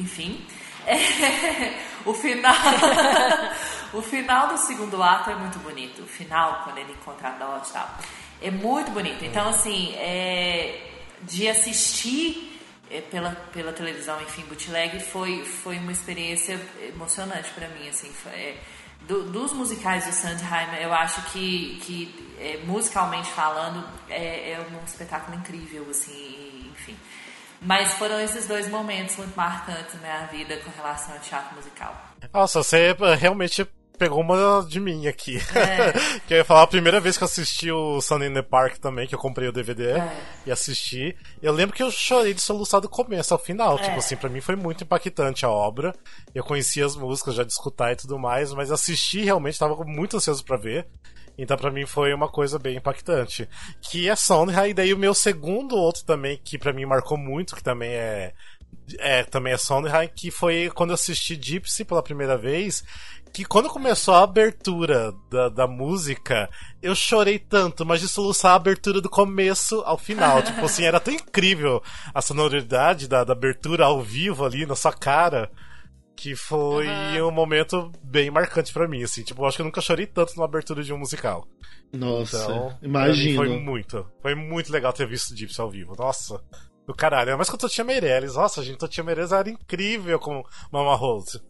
enfim. 0.00 0.44
O 2.06 2.14
final 2.14 2.54
o 3.92 4.00
final 4.00 4.48
do 4.48 4.56
segundo 4.56 5.02
ato 5.02 5.28
é 5.30 5.34
muito 5.34 5.58
bonito. 5.58 6.02
O 6.02 6.06
final 6.06 6.62
quando 6.64 6.78
ele 6.78 6.92
encontra 6.92 7.28
a 7.28 7.32
Dot 7.32 7.68
e 7.68 7.72
tal 7.74 7.98
é 8.40 8.50
muito 8.50 8.90
bonito. 8.90 9.22
Então 9.22 9.46
assim 9.48 9.94
é, 9.96 10.80
de 11.22 11.46
assistir 11.46 12.58
é, 12.90 13.02
pela, 13.02 13.32
pela 13.52 13.70
televisão, 13.72 14.20
enfim, 14.22 14.42
bootleg, 14.48 14.98
foi, 15.00 15.44
foi 15.44 15.76
uma 15.78 15.92
experiência 15.92 16.58
emocionante 16.88 17.50
pra 17.50 17.68
mim, 17.68 17.88
assim, 17.88 18.10
foi, 18.12 18.32
é, 18.32 18.56
do- 19.02 19.24
dos 19.30 19.52
musicais 19.52 20.06
do 20.06 20.12
Sandheim, 20.12 20.74
eu 20.80 20.92
acho 20.92 21.22
que, 21.30 21.78
que 21.84 22.34
é, 22.40 22.60
musicalmente 22.64 23.30
falando, 23.30 23.86
é, 24.08 24.52
é 24.52 24.66
um 24.72 24.84
espetáculo 24.84 25.36
incrível, 25.36 25.86
assim, 25.88 26.68
enfim. 26.72 26.96
Mas 27.60 27.92
foram 27.94 28.18
esses 28.20 28.46
dois 28.46 28.68
momentos 28.68 29.16
muito 29.16 29.36
marcantes 29.36 29.94
na 29.94 30.00
minha 30.00 30.26
vida 30.26 30.56
com 30.58 30.70
relação 30.70 31.14
ao 31.14 31.20
teatro 31.20 31.54
musical. 31.56 31.94
Nossa, 32.32 32.62
você 32.62 32.96
eh, 32.98 33.14
realmente 33.14 33.66
pegou 33.98 34.22
uma 34.22 34.64
de 34.66 34.80
mim 34.80 35.06
aqui. 35.06 35.36
É. 35.54 35.92
que 36.26 36.32
eu 36.32 36.38
ia 36.38 36.44
falar 36.44 36.62
a 36.62 36.66
primeira 36.66 36.98
vez 37.00 37.18
que 37.18 37.22
eu 37.22 37.26
assisti 37.26 37.70
o 37.70 38.00
Sunday 38.00 38.30
in 38.30 38.32
the 38.32 38.40
Park 38.40 38.78
também, 38.78 39.06
que 39.06 39.14
eu 39.14 39.18
comprei 39.18 39.46
o 39.46 39.52
DVD 39.52 39.90
É. 39.90 40.16
e 40.46 40.50
assisti. 40.50 41.14
Eu 41.42 41.52
lembro 41.52 41.76
que 41.76 41.82
eu 41.82 41.90
chorei 41.90 42.32
de 42.32 42.40
soluçar 42.40 42.80
do 42.80 42.88
começo 42.88 43.34
ao 43.34 43.38
final. 43.38 43.78
É. 43.78 43.82
Tipo 43.82 43.98
assim, 43.98 44.16
pra 44.16 44.30
mim 44.30 44.40
foi 44.40 44.56
muito 44.56 44.84
impactante 44.84 45.44
a 45.44 45.50
obra. 45.50 45.94
Eu 46.34 46.42
conhecia 46.42 46.86
as 46.86 46.96
músicas, 46.96 47.34
já 47.34 47.44
de 47.44 47.52
escutar 47.52 47.92
e 47.92 47.96
tudo 47.96 48.18
mais, 48.18 48.54
mas 48.54 48.72
assistir 48.72 49.24
realmente 49.24 49.58
tava 49.58 49.76
muito 49.84 50.16
ansioso 50.16 50.42
pra 50.46 50.56
ver. 50.56 50.86
Então 51.42 51.56
pra 51.56 51.70
mim 51.70 51.86
foi 51.86 52.12
uma 52.12 52.28
coisa 52.28 52.58
bem 52.58 52.76
impactante. 52.76 53.48
Que 53.80 54.08
é 54.08 54.14
Sondheim, 54.14 54.70
e 54.70 54.74
daí 54.74 54.92
o 54.92 54.98
meu 54.98 55.14
segundo 55.14 55.76
outro 55.76 56.04
também, 56.04 56.38
que 56.42 56.58
pra 56.58 56.72
mim 56.72 56.84
marcou 56.84 57.16
muito, 57.16 57.56
que 57.56 57.62
também 57.62 57.90
é 57.90 58.32
é, 58.98 59.22
também 59.24 59.52
é 59.52 59.56
Sondheim, 59.56 60.08
que 60.14 60.30
foi 60.30 60.70
quando 60.74 60.90
eu 60.90 60.94
assisti 60.94 61.38
Gypsy 61.40 61.84
pela 61.84 62.02
primeira 62.02 62.36
vez, 62.36 62.82
que 63.32 63.44
quando 63.44 63.68
começou 63.68 64.14
a 64.14 64.22
abertura 64.22 65.14
da, 65.30 65.48
da 65.48 65.66
música, 65.66 66.50
eu 66.82 66.94
chorei 66.94 67.38
tanto, 67.38 67.86
mas 67.86 68.00
de 68.00 68.08
soluçar 68.08 68.52
a 68.52 68.56
abertura 68.56 69.00
do 69.00 69.08
começo 69.08 69.80
ao 69.84 69.96
final. 69.96 70.42
tipo 70.42 70.64
assim, 70.64 70.84
era 70.84 71.00
tão 71.00 71.14
incrível 71.14 71.82
a 72.12 72.20
sonoridade 72.20 73.08
da, 73.08 73.22
da 73.24 73.32
abertura 73.32 73.84
ao 73.84 74.02
vivo 74.02 74.44
ali 74.44 74.66
na 74.66 74.74
sua 74.74 74.92
cara. 74.92 75.50
Que 76.20 76.36
foi 76.36 76.86
um 77.22 77.30
momento 77.30 77.90
bem 78.02 78.30
marcante 78.30 78.74
pra 78.74 78.86
mim, 78.86 79.02
assim. 79.02 79.22
Tipo, 79.22 79.40
eu 79.40 79.46
acho 79.46 79.56
que 79.56 79.62
eu 79.62 79.64
nunca 79.64 79.80
chorei 79.80 80.04
tanto 80.04 80.36
numa 80.36 80.44
abertura 80.44 80.82
de 80.82 80.92
um 80.92 80.98
musical. 80.98 81.48
Nossa, 81.90 82.42
Então, 82.42 82.78
imagino. 82.82 83.36
Foi 83.36 83.48
muito. 83.58 84.06
Foi 84.20 84.34
muito 84.34 84.70
legal 84.70 84.92
ter 84.92 85.06
visto 85.08 85.34
Gypsy 85.34 85.58
ao 85.58 85.70
vivo. 85.70 85.94
Nossa, 85.98 86.38
do 86.86 86.94
caralho. 86.94 87.38
Mas 87.38 87.48
com 87.48 87.56
a 87.56 87.58
Totinha 87.58 87.86
Meirelles. 87.86 88.34
Nossa, 88.34 88.62
gente, 88.62 88.76
Totinha 88.76 89.02
Meirelles 89.02 89.32
era 89.32 89.48
incrível 89.48 90.18
com 90.18 90.44
Mama 90.70 90.94
Rose. 90.94 91.40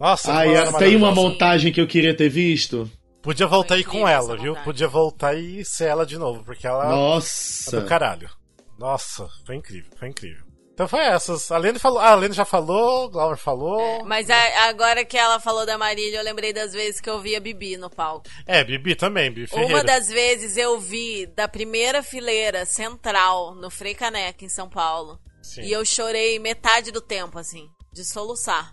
Nossa, 0.00 0.32
Ai, 0.32 0.48
tem 0.78 0.96
uma 0.96 1.12
montagem 1.14 1.72
que 1.72 1.80
eu 1.80 1.86
queria 1.86 2.12
ter 2.16 2.28
visto. 2.28 2.90
Podia 3.22 3.46
voltar 3.46 3.76
aí 3.76 3.84
com 3.84 4.08
ela, 4.08 4.36
viu? 4.36 4.48
montagem. 4.48 4.64
Podia 4.64 4.88
voltar 4.88 5.34
e 5.34 5.64
ser 5.64 5.84
ela 5.84 6.04
de 6.04 6.18
novo, 6.18 6.42
porque 6.42 6.66
ela 6.66 6.86
é 6.86 6.88
Nossa. 6.88 7.80
do 7.80 7.86
caralho. 7.86 8.28
Nossa, 8.76 9.28
foi 9.46 9.54
incrível, 9.54 9.90
foi 9.96 10.08
incrível. 10.08 10.47
Então 10.78 10.86
foi 10.86 11.00
essas. 11.00 11.50
A 11.50 11.58
Lene 11.58 11.76
falou. 11.76 11.98
Ah, 11.98 12.12
a 12.12 12.14
Lene 12.14 12.32
já 12.32 12.44
falou, 12.44 13.10
Glauber 13.10 13.36
falou. 13.36 14.04
Mas 14.04 14.30
a- 14.30 14.68
agora 14.68 15.04
que 15.04 15.18
ela 15.18 15.40
falou 15.40 15.66
da 15.66 15.76
Marília, 15.76 16.18
eu 16.18 16.22
lembrei 16.24 16.52
das 16.52 16.72
vezes 16.72 17.00
que 17.00 17.10
eu 17.10 17.18
vi 17.18 17.34
a 17.34 17.40
Bibi 17.40 17.76
no 17.76 17.90
palco. 17.90 18.28
É, 18.46 18.62
Bibi 18.62 18.94
também, 18.94 19.28
Bibi 19.28 19.48
Ferreira. 19.48 19.74
Uma 19.74 19.82
das 19.82 20.06
vezes 20.06 20.56
eu 20.56 20.78
vi 20.78 21.26
da 21.26 21.48
primeira 21.48 22.00
fileira 22.00 22.64
central 22.64 23.56
no 23.56 23.68
Frei 23.70 23.92
Caneca, 23.92 24.44
em 24.44 24.48
São 24.48 24.68
Paulo. 24.68 25.18
Sim. 25.42 25.62
E 25.62 25.72
eu 25.72 25.84
chorei 25.84 26.38
metade 26.38 26.92
do 26.92 27.00
tempo, 27.00 27.40
assim, 27.40 27.68
de 27.92 28.04
soluçar. 28.04 28.72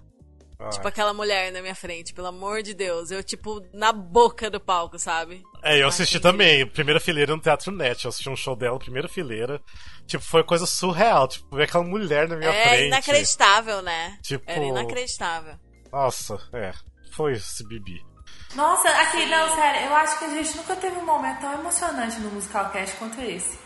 Ah, 0.59 0.69
Tipo 0.69 0.87
aquela 0.87 1.11
mulher 1.11 1.51
na 1.51 1.59
minha 1.59 1.73
frente, 1.73 2.13
pelo 2.13 2.27
amor 2.27 2.61
de 2.61 2.75
Deus. 2.75 3.09
Eu, 3.09 3.23
tipo, 3.23 3.61
na 3.73 3.91
boca 3.91 4.47
do 4.47 4.59
palco, 4.59 4.99
sabe? 4.99 5.41
É, 5.65 5.81
eu 5.81 5.87
assisti 5.87 6.19
também, 6.19 6.65
primeira 6.67 6.99
fileira 6.99 7.35
no 7.35 7.41
Teatro 7.41 7.71
Net. 7.71 8.05
Eu 8.05 8.09
assisti 8.09 8.29
um 8.29 8.35
show 8.35 8.55
dela, 8.55 8.77
primeira 8.77 9.07
fileira. 9.09 9.59
Tipo, 10.05 10.23
foi 10.23 10.43
coisa 10.43 10.65
surreal. 10.67 11.27
Tipo, 11.27 11.55
ver 11.55 11.63
aquela 11.63 11.83
mulher 11.83 12.27
na 12.29 12.35
minha 12.35 12.51
é 12.51 12.67
frente. 12.69 12.87
inacreditável, 12.87 13.81
né? 13.81 14.17
Tipo- 14.21 14.43
Era 14.47 14.63
inacreditável. 14.63 15.55
Nossa, 15.91 16.37
é. 16.53 16.71
Foi 17.13 17.33
esse 17.33 17.67
Bibi. 17.67 17.99
Nossa, 18.53 18.87
aqui, 18.89 19.25
não, 19.25 19.55
sério, 19.55 19.87
eu 19.89 19.95
acho 19.95 20.19
que 20.19 20.25
a 20.25 20.29
gente 20.29 20.55
nunca 20.55 20.75
teve 20.75 20.97
um 20.97 21.05
momento 21.05 21.41
tão 21.41 21.53
emocionante 21.53 22.19
no 22.19 22.29
Musical 22.31 22.69
Cast 22.69 22.95
quanto 22.97 23.19
esse. 23.21 23.57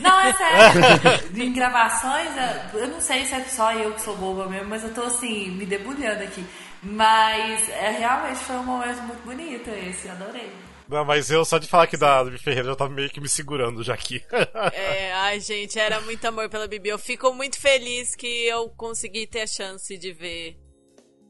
Não, 0.00 0.20
é 0.20 0.32
sério. 0.32 1.30
em 1.42 1.52
gravações, 1.52 2.30
eu- 2.72 2.80
eu 2.80 2.88
não 2.88 3.00
sei 3.00 3.24
se 3.26 3.34
é 3.34 3.44
só 3.44 3.72
eu 3.74 3.92
que 3.92 4.00
sou 4.00 4.16
boba 4.16 4.46
mesmo, 4.48 4.68
mas 4.68 4.82
eu 4.82 4.92
tô 4.94 5.02
assim, 5.02 5.50
me 5.50 5.66
debulhando 5.66 6.22
aqui. 6.22 6.44
Mas 6.82 7.68
é, 7.68 7.90
realmente 7.90 8.38
foi 8.44 8.56
um 8.56 8.64
momento 8.64 9.02
muito 9.02 9.22
bonito 9.24 9.68
esse, 9.70 10.08
adorei. 10.08 10.50
Não, 10.88 11.04
mas 11.04 11.30
eu, 11.30 11.44
só 11.44 11.58
de 11.58 11.66
falar 11.66 11.84
aqui 11.84 11.96
da 11.96 12.22
Bibi 12.24 12.38
Ferreira, 12.38 12.68
eu 12.68 12.76
tava 12.76 12.92
meio 12.92 13.08
que 13.10 13.20
me 13.20 13.28
segurando 13.28 13.82
já 13.82 13.94
aqui. 13.94 14.22
É, 14.72 15.12
ai, 15.12 15.40
gente, 15.40 15.78
era 15.78 16.00
muito 16.02 16.24
amor 16.26 16.48
pela 16.48 16.66
Bibi. 16.68 16.88
Eu 16.90 16.98
fico 16.98 17.32
muito 17.32 17.58
feliz 17.58 18.14
que 18.14 18.26
eu 18.46 18.68
consegui 18.70 19.26
ter 19.26 19.42
a 19.42 19.46
chance 19.46 19.96
de 19.96 20.12
ver 20.12 20.58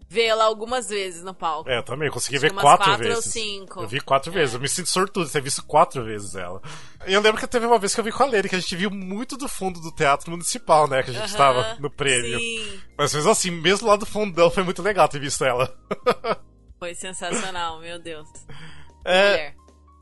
vê-la 0.09 0.45
algumas 0.45 0.89
vezes 0.89 1.25
no 1.25 1.35
palco. 1.35 1.69
É, 1.69 1.79
eu 1.79 1.83
também 1.83 2.11
consegui 2.11 2.37
Acho 2.37 2.43
ver 2.43 2.55
que 2.55 2.61
quatro, 2.61 2.87
quatro 2.87 3.09
ou 3.09 3.15
vezes. 3.15 3.33
cinco. 3.33 3.81
Eu 3.83 3.89
vi 3.89 4.01
quatro 4.01 4.31
vezes. 4.31 4.55
Eu 4.55 4.61
me 4.61 4.69
sinto 4.69 4.89
sortudo 4.89 5.27
de 5.27 5.33
ter 5.33 5.43
visto 5.43 5.65
quatro 5.65 6.05
vezes 6.05 6.37
ela. 6.37 6.61
E 7.07 7.13
eu 7.13 7.21
lembro 7.21 7.41
que 7.41 7.47
teve 7.47 7.67
uma 7.67 7.79
vez 7.79 7.95
que 7.95 8.01
eu 8.01 8.05
vi 8.05 8.13
com 8.13 8.23
a 8.23 8.27
Lene, 8.27 8.49
que 8.49 8.55
a 8.55 8.61
gente 8.61 8.77
viu 8.77 8.91
muito 8.91 9.37
do 9.37 9.49
fundo 9.49 9.81
do 9.81 9.91
teatro 9.91 10.31
municipal, 10.31 10.89
né? 10.89 11.03
Que 11.03 11.11
a 11.11 11.15
gente 11.15 11.31
Aham, 11.31 11.37
tava 11.37 11.77
no 11.81 11.91
prêmio. 11.91 12.39
Sim, 12.39 12.81
Mas 12.97 13.13
mesmo 13.13 13.31
assim, 13.31 13.51
mesmo 13.51 13.89
lá 13.89 13.97
do 13.97 14.07
fundão, 14.07 14.51
foi 14.51 14.63
muito 14.63 14.83
legal 14.83 15.09
ter 15.09 15.19
visto 15.21 15.45
ela. 15.45 15.75
foi 16.79 16.95
sensacional, 16.95 17.81
meu 17.81 17.99
Deus. 17.99 18.29
É. 19.05 19.53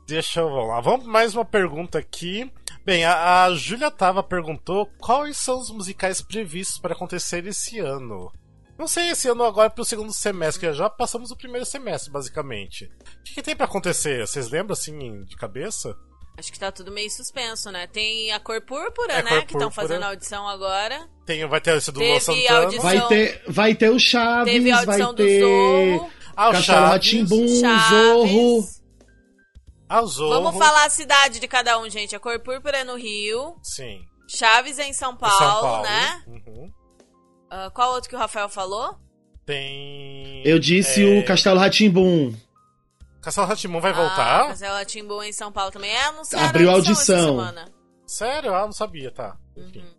Deixa 0.07 0.41
eu 0.41 0.49
vamos 0.49 0.67
lá. 0.69 0.81
Vamos 0.81 1.05
mais 1.05 1.33
uma 1.35 1.45
pergunta 1.45 1.97
aqui. 1.97 2.51
Bem, 2.85 3.05
a, 3.05 3.45
a 3.45 3.53
Júlia 3.55 3.89
Tava 3.89 4.21
perguntou 4.21 4.85
quais 4.99 5.37
são 5.37 5.59
os 5.59 5.69
musicais 5.71 6.21
previstos 6.21 6.77
para 6.77 6.93
acontecer 6.93 7.45
esse 7.47 7.79
ano. 7.79 8.31
Não 8.77 8.87
sei 8.87 9.09
esse 9.09 9.29
ano 9.29 9.43
agora 9.43 9.69
pro 9.69 9.85
segundo 9.85 10.11
semestre, 10.11 10.67
que 10.67 10.73
já 10.73 10.89
passamos 10.89 11.31
o 11.31 11.37
primeiro 11.37 11.65
semestre, 11.65 12.11
basicamente. 12.11 12.85
O 13.19 13.23
que, 13.23 13.35
que 13.35 13.41
tem 13.41 13.55
para 13.55 13.65
acontecer? 13.65 14.27
Vocês 14.27 14.49
lembram 14.49 14.73
assim 14.73 15.23
de 15.23 15.35
cabeça? 15.37 15.95
Acho 16.37 16.51
que 16.51 16.59
tá 16.59 16.71
tudo 16.71 16.91
meio 16.91 17.09
suspenso, 17.11 17.71
né? 17.71 17.85
Tem 17.87 18.31
a 18.31 18.39
Cor 18.39 18.59
Púrpura, 18.61 19.13
É, 19.13 19.23
né? 19.23 19.29
Cor 19.29 19.45
que 19.45 19.53
estão 19.53 19.69
fazendo 19.69 20.03
audição 20.03 20.47
agora. 20.49 21.07
Tem, 21.25 21.45
vai 21.47 21.61
ter 21.61 21.77
esse 21.77 21.91
do 21.91 21.99
Luan 22.01 22.19
Santana. 22.19 22.59
audição- 22.63 22.81
Vai 22.83 23.07
ter, 23.07 23.43
vai 23.47 23.75
ter 23.75 23.89
o 23.91 23.99
Chaves, 23.99 24.51
Teve 24.51 24.71
a 24.71 24.83
vai 24.83 25.01
audição 25.01 25.13
do 25.13 25.17
ter 25.23 25.39
Zorro. 25.39 26.11
Ah, 26.35 26.49
o 26.49 26.51
Castelo 26.53 26.63
Chaves. 26.77 26.89
Ratimbum, 26.91 27.47
Chaves. 27.61 27.89
Zorro. 27.89 28.82
Zorro. 30.05 30.43
Vamos 30.43 30.57
falar 30.57 30.85
a 30.85 30.89
cidade 30.89 31.39
de 31.39 31.47
cada 31.47 31.77
um, 31.79 31.89
gente. 31.89 32.15
A 32.15 32.19
Cor 32.19 32.39
Púrpura 32.39 32.77
é 32.79 32.83
no 32.83 32.95
Rio. 32.95 33.55
Sim. 33.61 34.01
Chaves 34.27 34.79
é 34.79 34.87
em 34.87 34.93
São 34.93 35.15
Paulo, 35.15 35.37
São 35.37 35.61
Paulo. 35.61 35.83
né? 35.83 36.23
Uhum. 36.27 36.71
Ah, 37.51 37.69
qual 37.73 37.91
outro 37.93 38.09
que 38.09 38.15
o 38.15 38.19
Rafael 38.19 38.49
falou? 38.49 38.97
Tem. 39.45 40.41
Eu 40.45 40.57
disse 40.57 41.03
é, 41.03 41.19
o 41.19 41.25
Castelo 41.25 41.59
Ratimbum. 41.59 42.33
Castelo 43.21 43.47
Ratimon 43.47 43.79
vai 43.79 43.91
Ah, 43.91 43.95
voltar? 43.95 44.47
Castelo 44.47 44.85
Timbu 44.85 45.23
em 45.23 45.31
São 45.31 45.51
Paulo 45.51 45.71
também. 45.71 45.91
É 45.91 46.05
anunciado 46.05 46.45
Abriu 46.45 46.69
a 46.69 46.73
audição. 46.73 47.25
semana. 47.37 47.71
Sério? 48.07 48.53
Ah, 48.53 48.65
não 48.65 48.71
sabia, 48.73 49.11
tá. 49.11 49.37
Enfim. 49.55 49.79
Uhum. 49.79 49.93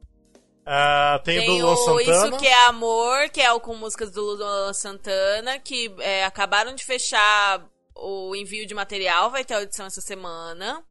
Ah, 0.66 1.20
tem, 1.22 1.40
Tem 1.40 1.48
o 1.50 1.58
do 1.58 1.62
Luan 1.66 1.72
o 1.74 1.76
Santana. 1.76 2.28
Isso 2.28 2.38
Que 2.38 2.46
é 2.46 2.64
Amor, 2.68 3.28
que 3.30 3.40
é 3.40 3.52
o 3.52 3.60
com 3.60 3.74
músicas 3.76 4.10
do 4.10 4.22
Luan 4.22 4.72
Santana, 4.72 5.58
que 5.58 5.94
é, 5.98 6.24
acabaram 6.24 6.74
de 6.74 6.82
fechar 6.84 7.62
o 7.96 8.34
envio 8.34 8.66
de 8.66 8.74
material, 8.74 9.30
vai 9.30 9.44
ter 9.44 9.54
audição 9.54 9.86
essa 9.86 10.00
semana. 10.00 10.82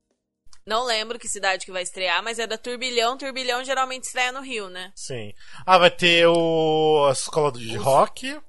Não 0.65 0.85
lembro 0.85 1.19
que 1.19 1.27
cidade 1.27 1.65
que 1.65 1.71
vai 1.73 1.83
estrear, 1.83 2.23
mas 2.23 2.39
é 2.39 2.47
da 2.47 2.57
Turbilhão. 2.57 3.17
Turbilhão 3.17 3.63
geralmente 3.65 4.05
estreia 4.05 4.31
no 4.31 4.39
Rio, 4.41 4.69
né? 4.69 4.91
Sim. 4.95 5.33
Ah, 5.65 5.77
vai 5.77 5.91
ter 5.91 6.25
o. 6.27 7.05
A 7.09 7.11
escola 7.11 7.51
de 7.51 7.75
rock. 7.75 8.39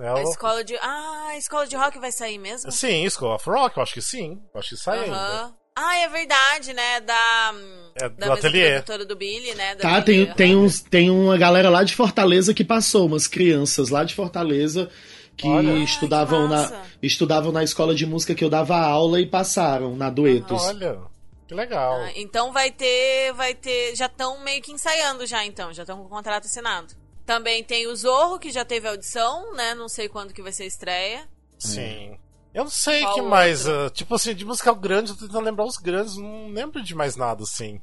É 0.00 0.08
A 0.08 0.14
o- 0.14 0.22
escola 0.22 0.64
de. 0.64 0.76
Ah, 0.78 1.28
a 1.28 1.36
escola 1.38 1.64
de 1.66 1.76
rock 1.76 1.98
vai 2.00 2.10
sair 2.10 2.38
mesmo? 2.38 2.72
Sim, 2.72 3.08
School 3.08 3.32
of 3.36 3.48
Rock, 3.48 3.76
eu 3.76 3.82
acho 3.84 3.94
que 3.94 4.02
sim. 4.02 4.42
Eu 4.52 4.58
acho 4.60 4.70
que 4.70 4.76
sai 4.76 5.04
ainda. 5.04 5.16
Aham. 5.16 5.54
Ah, 5.76 5.96
é 5.98 6.08
verdade, 6.08 6.72
né? 6.72 7.00
Da. 7.00 7.54
É, 7.96 8.08
da 8.08 8.26
do 8.26 8.32
ateliê. 8.32 8.70
produtora 8.72 9.04
do 9.04 9.14
Billy, 9.16 9.54
né? 9.54 9.74
Da 9.76 9.82
Tá, 9.82 10.00
Billy, 10.00 10.26
tem, 10.26 10.34
tem, 10.34 10.56
uns, 10.56 10.80
tem 10.80 11.10
uma 11.10 11.36
galera 11.38 11.68
lá 11.70 11.84
de 11.84 11.94
Fortaleza 11.94 12.52
que 12.54 12.64
passou, 12.64 13.06
umas 13.06 13.26
crianças 13.28 13.90
lá 13.90 14.02
de 14.04 14.14
Fortaleza 14.14 14.90
que 15.36 15.48
Olha. 15.48 15.72
Ai, 15.72 15.78
que 15.78 15.84
estudavam, 15.84 16.48
na, 16.48 16.82
estudavam 17.02 17.52
na 17.52 17.62
escola 17.62 17.94
de 17.94 18.06
música 18.06 18.34
que 18.34 18.44
eu 18.44 18.50
dava 18.50 18.76
aula 18.76 19.20
e 19.20 19.26
passaram 19.26 19.96
na 19.96 20.10
Duetos. 20.10 20.62
Olha, 20.62 21.00
que 21.46 21.54
legal. 21.54 21.94
Ah, 21.94 22.12
então 22.16 22.52
vai 22.52 22.70
ter, 22.70 23.32
vai 23.34 23.54
ter, 23.54 23.94
já 23.96 24.06
estão 24.06 24.42
meio 24.42 24.62
que 24.62 24.72
ensaiando 24.72 25.26
já 25.26 25.44
então, 25.44 25.72
já 25.72 25.82
estão 25.82 25.98
com 25.98 26.04
o 26.04 26.08
contrato 26.08 26.46
assinado. 26.46 26.94
Também 27.26 27.64
tem 27.64 27.86
o 27.86 27.96
Zorro 27.96 28.38
que 28.38 28.50
já 28.50 28.64
teve 28.64 28.86
audição, 28.86 29.54
né? 29.54 29.74
Não 29.74 29.88
sei 29.88 30.08
quando 30.08 30.34
que 30.34 30.42
vai 30.42 30.52
ser 30.52 30.64
a 30.64 30.66
estreia. 30.66 31.28
Sim. 31.58 32.18
Eu 32.52 32.64
não 32.64 32.70
sei 32.70 33.00
Qual 33.00 33.14
que 33.14 33.22
mais. 33.22 33.66
outro? 33.66 33.86
ah, 33.86 33.90
tipo 33.90 34.14
assim, 34.14 34.34
de 34.34 34.44
musical 34.44 34.76
grande, 34.76 35.10
eu 35.10 35.16
tô 35.16 35.26
tentando 35.26 35.44
lembrar 35.44 35.64
os 35.64 35.76
grandes, 35.76 36.16
não 36.16 36.48
lembro 36.48 36.82
de 36.82 36.94
mais 36.94 37.16
nada, 37.16 37.42
assim. 37.42 37.80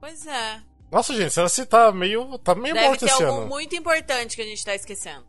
Pois 0.00 0.26
é. 0.26 0.60
Nossa, 0.90 1.14
gente, 1.14 1.32
você 1.32 1.64
tá 1.64 1.92
meio. 1.92 2.36
tá 2.38 2.54
meio 2.54 2.74
Deve 2.74 2.86
morto 2.88 3.00
ter 3.00 3.06
esse 3.06 3.22
algum 3.22 3.42
ano. 3.42 3.48
muito 3.48 3.76
importante 3.76 4.34
que 4.34 4.42
a 4.42 4.44
gente 4.44 4.64
tá 4.64 4.74
esquecendo. 4.74 5.24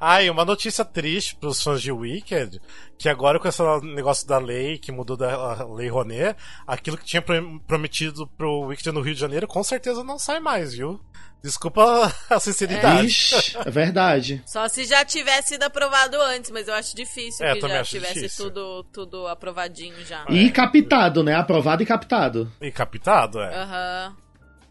Ah, 0.00 0.22
e 0.22 0.28
uma 0.30 0.44
notícia 0.44 0.84
triste 0.84 1.34
pros 1.36 1.62
fãs 1.62 1.80
de 1.82 1.90
Wicked, 1.90 2.60
que 2.98 3.08
agora 3.08 3.38
com 3.40 3.48
esse 3.48 3.62
negócio 3.82 4.26
da 4.26 4.38
lei, 4.38 4.78
que 4.78 4.92
mudou 4.92 5.16
da 5.16 5.64
lei 5.74 5.88
Rouanet, 5.88 6.36
aquilo 6.66 6.96
que 6.98 7.04
tinha 7.04 7.22
pro- 7.22 7.60
prometido 7.66 8.26
pro 8.36 8.66
Wicked 8.66 8.92
no 8.92 9.00
Rio 9.00 9.14
de 9.14 9.20
Janeiro, 9.20 9.46
com 9.48 9.62
certeza 9.62 10.04
não 10.04 10.18
sai 10.18 10.40
mais, 10.40 10.74
viu? 10.74 11.00
Desculpa 11.42 11.82
a 12.30 12.38
sinceridade. 12.38 13.06
Ixi, 13.08 13.56
é 13.58 13.70
verdade. 13.70 14.42
Só 14.46 14.68
se 14.68 14.84
já 14.84 15.04
tivesse 15.04 15.48
sido 15.48 15.64
aprovado 15.64 16.20
antes, 16.22 16.50
mas 16.52 16.68
eu 16.68 16.74
acho 16.74 16.94
difícil 16.94 17.44
É, 17.44 17.54
que 17.54 17.60
já 17.60 17.82
tivesse 17.82 18.14
difícil. 18.14 18.44
tudo, 18.50 18.84
tudo 18.92 19.26
aprovadinho 19.26 20.04
já. 20.06 20.24
E 20.28 20.48
captado, 20.52 21.24
né? 21.24 21.34
Aprovado 21.34 21.82
e 21.82 21.86
captado. 21.86 22.52
E 22.60 22.70
captado, 22.70 23.40
é. 23.40 23.56
Aham. 23.56 24.16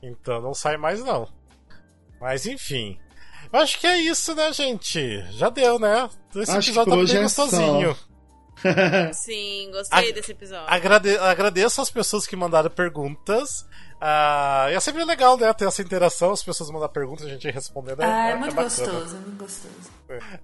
Então 0.01 0.41
não 0.41 0.53
sai 0.53 0.77
mais, 0.77 1.03
não. 1.03 1.27
Mas 2.21 2.45
enfim. 2.45 2.97
Eu 3.53 3.59
acho 3.59 3.79
que 3.79 3.87
é 3.87 3.97
isso, 4.01 4.33
né, 4.35 4.51
gente? 4.53 5.21
Já 5.31 5.49
deu, 5.49 5.77
né? 5.77 6.09
Esse 6.35 6.51
Acho 6.51 6.69
episódio 6.69 6.91
tá 6.91 7.13
bem 7.13 7.17
é 7.19 7.21
gostosinho. 7.23 7.97
Sim, 9.13 9.69
gostei 9.71 10.09
A- 10.09 10.13
desse 10.13 10.31
episódio. 10.31 10.65
Agrade- 10.67 11.17
agradeço 11.17 11.81
as 11.81 11.89
pessoas 11.89 12.27
que 12.27 12.35
mandaram 12.35 12.69
perguntas. 12.69 13.65
E 14.69 14.73
é 14.73 14.79
sempre 14.79 15.03
legal, 15.03 15.37
né, 15.37 15.51
ter 15.53 15.65
essa 15.67 15.81
interação, 15.81 16.31
as 16.31 16.41
pessoas 16.43 16.69
mandam 16.71 16.89
perguntas, 16.89 17.25
a 17.25 17.29
gente 17.29 17.49
respondendo. 17.51 18.01
Ah, 18.01 18.29
é 18.29 18.31
é 18.31 18.35
muito 18.35 18.55
bacana. 18.55 18.69
gostoso, 18.91 19.15
é 19.15 19.19
muito 19.19 19.37
gostoso. 19.37 19.91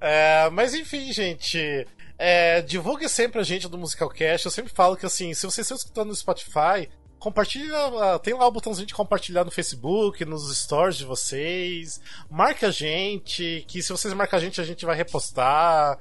É, 0.02 0.50
mas 0.52 0.74
enfim, 0.74 1.12
gente. 1.12 1.88
é, 2.20 2.62
divulgue 2.62 3.08
sempre 3.10 3.40
a 3.40 3.44
gente 3.44 3.68
do 3.68 3.78
Musicalcast. 3.78 4.46
Eu 4.46 4.52
sempre 4.52 4.72
falo 4.74 4.96
que 4.98 5.06
assim, 5.06 5.34
se 5.34 5.46
vocês 5.46 5.66
estão 5.66 5.78
escutando 5.78 6.10
no 6.10 6.16
Spotify, 6.16 6.90
compartilha. 7.20 7.76
ah, 8.02 8.20
Tem 8.20 8.34
lá 8.34 8.48
o 8.48 8.52
botãozinho 8.52 8.88
de 8.88 8.94
compartilhar 8.94 9.44
no 9.44 9.52
Facebook, 9.52 10.24
nos 10.26 10.56
stories 10.58 10.98
de 10.98 11.06
vocês. 11.06 12.00
Marca 12.30 12.68
a 12.68 12.72
gente, 12.72 13.64
que 13.68 13.82
se 13.82 13.92
vocês 13.92 14.14
marcar 14.14 14.38
a 14.38 14.40
gente, 14.40 14.62
a 14.62 14.64
gente 14.64 14.86
vai 14.86 14.96
repostar. 14.96 15.98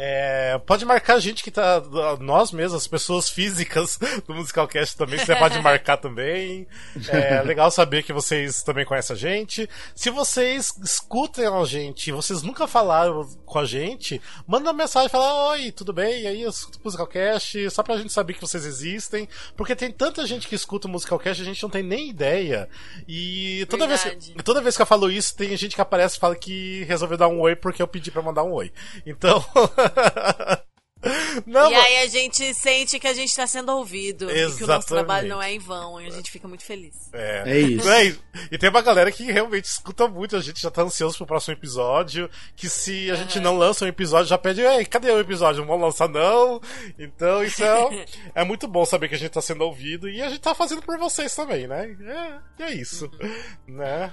É, 0.00 0.56
pode 0.64 0.84
marcar 0.84 1.14
a 1.14 1.18
gente 1.18 1.42
que 1.42 1.50
tá. 1.50 1.82
Nós 2.20 2.52
mesmos, 2.52 2.82
as 2.82 2.86
pessoas 2.86 3.26
físicas 3.34 3.98
do 4.28 4.32
Musicalcast 4.32 4.96
também, 4.96 5.18
você 5.18 5.34
pode 5.34 5.60
marcar 5.60 5.96
também. 5.96 6.68
É 7.08 7.42
legal 7.42 7.68
saber 7.68 8.04
que 8.04 8.12
vocês 8.12 8.62
também 8.62 8.84
conhecem 8.84 9.16
a 9.16 9.18
gente. 9.18 9.68
Se 9.96 10.08
vocês 10.08 10.72
escutem 10.84 11.46
a 11.46 11.64
gente 11.64 12.10
e 12.10 12.12
vocês 12.12 12.44
nunca 12.44 12.68
falaram 12.68 13.28
com 13.44 13.58
a 13.58 13.64
gente, 13.64 14.22
manda 14.46 14.70
uma 14.70 14.72
mensagem 14.72 15.08
e 15.08 15.10
fala: 15.10 15.50
Oi, 15.50 15.72
tudo 15.72 15.92
bem? 15.92 16.22
E 16.22 16.26
aí 16.28 16.42
eu 16.42 16.50
escuto 16.50 16.78
o 16.78 16.82
Musicalcast, 16.84 17.68
só 17.72 17.82
pra 17.82 17.96
gente 17.96 18.12
saber 18.12 18.34
que 18.34 18.40
vocês 18.40 18.64
existem. 18.64 19.28
Porque 19.56 19.74
tem 19.74 19.90
tanta 19.90 20.24
gente 20.24 20.46
que 20.46 20.54
escuta 20.54 20.86
o 20.86 20.90
Musicalcast, 20.92 21.42
a 21.42 21.44
gente 21.44 21.60
não 21.60 21.70
tem 21.70 21.82
nem 21.82 22.08
ideia. 22.08 22.68
E 23.08 23.66
toda 23.68 23.84
vez, 23.88 24.04
que, 24.04 24.42
toda 24.44 24.62
vez 24.62 24.76
que 24.76 24.82
eu 24.82 24.86
falo 24.86 25.10
isso, 25.10 25.34
tem 25.34 25.56
gente 25.56 25.74
que 25.74 25.82
aparece 25.82 26.18
e 26.18 26.20
fala 26.20 26.36
que 26.36 26.84
resolveu 26.84 27.18
dar 27.18 27.26
um 27.26 27.40
oi 27.40 27.56
porque 27.56 27.82
eu 27.82 27.88
pedi 27.88 28.12
pra 28.12 28.22
mandar 28.22 28.44
um 28.44 28.52
oi. 28.52 28.72
Então. 29.04 29.44
Não, 31.46 31.70
e 31.70 31.74
aí 31.74 31.98
a 31.98 32.06
gente 32.08 32.52
sente 32.54 32.98
que 32.98 33.06
a 33.06 33.12
gente 33.12 33.34
tá 33.34 33.46
sendo 33.46 33.70
ouvido. 33.70 34.28
E 34.30 34.34
que 34.34 34.40
o 34.40 34.48
nosso 34.48 34.62
Exatamente. 34.64 34.86
trabalho 34.86 35.28
não 35.28 35.40
é 35.40 35.52
em 35.52 35.58
vão. 35.58 36.00
E 36.00 36.06
a 36.06 36.10
gente 36.10 36.30
fica 36.30 36.48
muito 36.48 36.64
feliz. 36.64 37.08
É. 37.12 37.44
É 37.46 37.58
isso. 37.60 37.88
É, 37.88 38.16
e- 38.50 38.58
tem 38.58 38.68
uma 38.68 38.82
galera 38.82 39.10
que 39.12 39.22
realmente 39.30 39.66
escuta 39.66 40.08
muito, 40.08 40.36
a 40.36 40.40
gente 40.40 40.60
já 40.60 40.70
tá 40.70 40.82
ansioso 40.82 41.16
pro 41.16 41.26
próximo 41.26 41.54
episódio. 41.54 42.28
Que 42.56 42.68
se 42.68 43.10
a 43.10 43.14
gente 43.14 43.38
não 43.38 43.56
lança 43.56 43.84
um 43.84 43.88
episódio, 43.88 44.26
já 44.26 44.36
pede, 44.38 44.60
ei, 44.60 44.84
cadê 44.84 45.10
o 45.10 45.20
episódio? 45.20 45.60
Não 45.60 45.68
vão 45.68 45.78
lançar, 45.80 46.08
não. 46.08 46.60
Então 46.98 47.44
isso 47.44 47.62
é, 47.62 48.04
é 48.34 48.44
muito 48.44 48.66
bom 48.66 48.84
saber 48.84 49.08
que 49.08 49.14
a 49.14 49.18
gente 49.18 49.30
tá 49.30 49.40
sendo 49.40 49.62
ouvido 49.64 50.08
e 50.08 50.20
a 50.20 50.28
gente 50.28 50.40
tá 50.40 50.54
fazendo 50.54 50.82
por 50.82 50.98
vocês 50.98 51.32
também, 51.34 51.68
né? 51.68 51.96
É, 52.58 52.64
é 52.64 52.72
isso. 52.72 53.08
Né? 53.68 54.12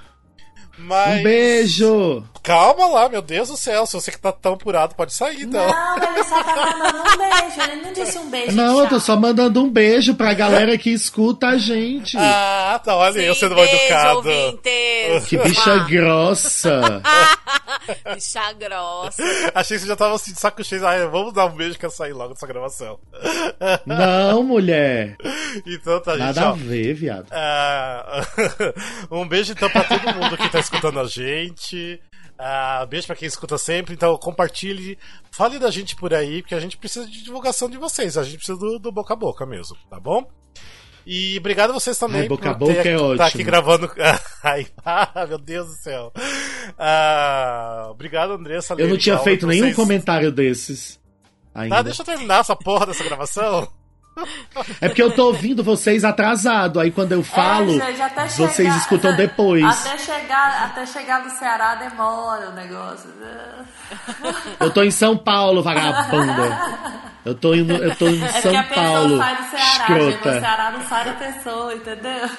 Mas. 0.78 1.20
Um 1.20 1.24
beijo! 1.24 2.24
Calma 2.44 2.86
lá, 2.88 3.10
meu 3.10 3.24
Deus 3.24 3.50
do 3.50 3.58
céu. 3.58 3.88
Se 3.88 3.94
você 3.94 4.12
que 4.12 4.20
tá 4.20 4.32
tão 4.32 4.54
apurado, 4.54 4.94
pode 4.94 5.14
sair, 5.14 5.42
então. 5.42 5.66
Não, 5.68 6.14
ele 6.14 6.24
só 6.26 6.44
tá 6.44 6.56
mandando 6.56 6.98
um 7.00 7.18
beijo. 7.18 7.72
Ele 7.72 7.82
não 7.82 7.94
disse 7.94 8.18
um 8.20 8.30
beijo. 8.30 8.52
Não, 8.56 8.80
eu 8.80 8.88
tô 8.88 9.00
só 9.00 9.16
mandando 9.16 9.64
um 9.64 9.70
beijo 9.70 10.14
pra 10.14 10.32
galera 10.36 10.78
que 10.78 10.92
escuta 10.92 11.48
a 11.48 11.58
gente. 11.58 12.16
Ah, 12.20 12.80
tá. 12.84 12.96
Olha, 12.96 13.20
eu 13.20 13.34
Sim, 13.34 13.40
sendo 13.40 13.56
mal 13.56 13.66
beijo, 13.66 13.82
educado. 13.82 14.18
ouvintes. 14.18 15.26
Que 15.28 15.38
bicha 15.40 15.76
Mua. 15.76 15.86
grossa! 15.86 17.02
Bicha 18.16 18.54
grossa. 18.54 19.24
Achei 19.54 19.78
que 19.78 19.82
você 19.84 19.88
já 19.88 19.96
tava 19.96 20.16
assim 20.16 20.34
de 20.34 20.40
saco 20.40 20.64
cheio. 20.64 20.86
Ah, 20.88 21.06
vamos 21.08 21.34
dar 21.34 21.46
um 21.46 21.56
beijo 21.56 21.78
que 21.78 21.86
eu 21.86 21.90
sair 21.92 22.14
logo 22.14 22.34
dessa 22.34 22.48
gravação. 22.48 23.00
Não, 23.86 24.44
mulher! 24.44 25.18
Então 25.66 26.00
tá, 26.00 26.12
gente. 26.14 26.22
Nada 26.36 26.50
a 26.50 26.52
ver, 26.54 26.94
viado. 26.94 27.28
Ah, 27.32 28.22
um 29.12 29.28
beijo 29.28 29.52
então 29.54 29.70
pra 29.70 29.84
todo 29.84 30.14
mundo 30.16 30.38
que 30.38 30.50
tá 30.50 30.60
escutando 30.66 30.99
a 30.99 31.05
gente. 31.05 31.99
Ah, 32.38 32.86
beijo 32.86 33.07
pra 33.07 33.16
quem 33.16 33.28
escuta 33.28 33.57
sempre. 33.57 33.93
Então 33.93 34.18
compartilhe, 34.18 34.97
fale 35.32 35.57
da 35.57 35.72
gente 35.72 35.95
por 35.95 36.13
aí, 36.13 36.41
porque 36.41 36.55
a 36.55 36.59
gente 36.59 36.78
precisa 36.78 37.05
de 37.05 37.24
divulgação 37.24 37.70
de 37.70 37.78
vocês. 37.78 38.18
A 38.18 38.24
gente 38.24 38.38
precisa 38.38 38.57
do, 38.57 38.78
do 38.78 38.91
boca 38.91 39.13
a 39.13 39.18
boca 39.18 39.45
mesmo, 39.45 39.78
tá 39.89 39.99
bom? 39.99 40.30
E 41.07 41.38
obrigado 41.38 41.70
a 41.70 41.74
vocês 41.74 41.97
também 41.99 42.22
Ai, 42.22 42.28
boca 42.28 42.49
a 42.49 42.55
por 42.55 42.68
ter 42.74 42.97
boca 42.97 43.13
é 43.13 43.18
tá 43.18 43.28
aqui 43.28 43.43
gravando. 43.43 43.91
Ai, 44.43 44.66
ah, 44.84 45.26
meu 45.28 45.38
Deus 45.38 45.68
do 45.68 45.76
céu. 45.76 46.11
Ah, 46.78 47.88
obrigado, 47.91 48.34
Andressa. 48.34 48.74
Eu 48.78 48.88
não 48.88 48.97
tinha 48.97 49.18
feito 49.20 49.45
nenhum 49.45 49.66
vocês- 49.66 49.76
comentário 49.76 50.32
desses. 50.32 50.99
Ainda. 51.53 51.76
Tá, 51.76 51.82
deixa 51.84 52.01
eu 52.01 52.05
terminar 52.05 52.39
essa 52.41 52.55
porra 52.55 52.88
dessa 52.88 53.03
gravação. 53.03 53.72
É 54.82 54.88
porque 54.88 55.01
eu 55.03 55.11
tô 55.11 55.28
ouvindo 55.28 55.63
vocês 55.63 56.03
atrasado. 56.05 56.80
Aí 56.80 56.89
quando 56.91 57.11
eu 57.11 57.22
falo, 57.24 57.82
É, 57.82 57.91
gente, 57.93 58.38
vocês 58.38 58.55
chegar- 58.55 58.78
escutam 58.78 59.16
depois. 59.16 59.63
Até 59.63 59.97
chegar, 59.97 60.63
até 60.66 60.86
chegar 60.86 61.24
no 61.24 61.30
Ceará 61.32 61.76
demora 61.76 62.49
o 62.49 62.53
negócio. 62.53 63.09
Eu 64.59 64.72
tô 64.72 64.84
em 64.84 64.91
São 64.91 65.18
Paulo, 65.18 65.61
vagabunda. 65.61 66.59
Eu 67.26 67.36
tô, 67.36 67.53
indo, 67.55 67.74
eu 67.74 67.95
tô 67.95 68.07
em 68.07 68.24
É 68.24 68.28
São 68.30 68.51
que 68.51 68.57
a 68.57 68.63
pessoa 68.63 68.86
Paulo, 68.88 69.18
sai 69.18 69.36
do 69.36 69.43
Ceará, 69.49 69.89
no 69.89 70.09
escrota. 70.09 70.39
Ceará 70.39 70.72
não 70.72 70.82
sai 70.88 71.05
da 71.05 71.13
pessoa, 71.13 71.74
entendeu? 71.74 72.30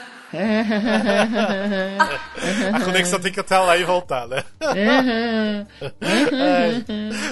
A 2.72 2.80
conexão 2.80 3.20
tem 3.20 3.32
que 3.32 3.40
até 3.40 3.58
lá 3.58 3.76
e 3.76 3.84
voltar, 3.84 4.26
né? 4.26 4.42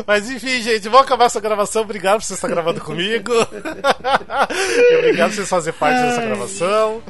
Mas 0.06 0.30
enfim, 0.30 0.62
gente, 0.62 0.88
vamos 0.88 1.06
acabar 1.06 1.24
essa 1.26 1.40
gravação. 1.40 1.82
Obrigado 1.82 2.20
por 2.20 2.24
você 2.24 2.34
estar 2.34 2.48
gravando 2.48 2.80
comigo. 2.80 3.32
Obrigado 4.98 5.30
por 5.30 5.36
vocês 5.36 5.48
fazerem 5.48 5.78
parte 5.78 6.00
dessa 6.00 6.20
gravação. 6.20 7.02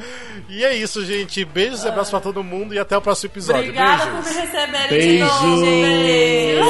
E 0.48 0.64
é 0.64 0.74
isso, 0.74 1.04
gente. 1.04 1.44
Beijos 1.44 1.84
e 1.84 1.88
abraços 1.88 2.10
pra 2.10 2.20
todo 2.20 2.42
mundo 2.42 2.74
e 2.74 2.78
até 2.78 2.96
o 2.96 3.02
próximo 3.02 3.30
episódio. 3.32 3.62
Obrigada 3.62 4.06
por 4.06 4.24
me 4.24 4.32
receberem 4.40 4.88
de 4.88 4.88
Beijos. 4.88 5.28
novo, 5.28 5.64
gente. 5.64 6.64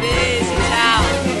Beijo. 0.00 1.28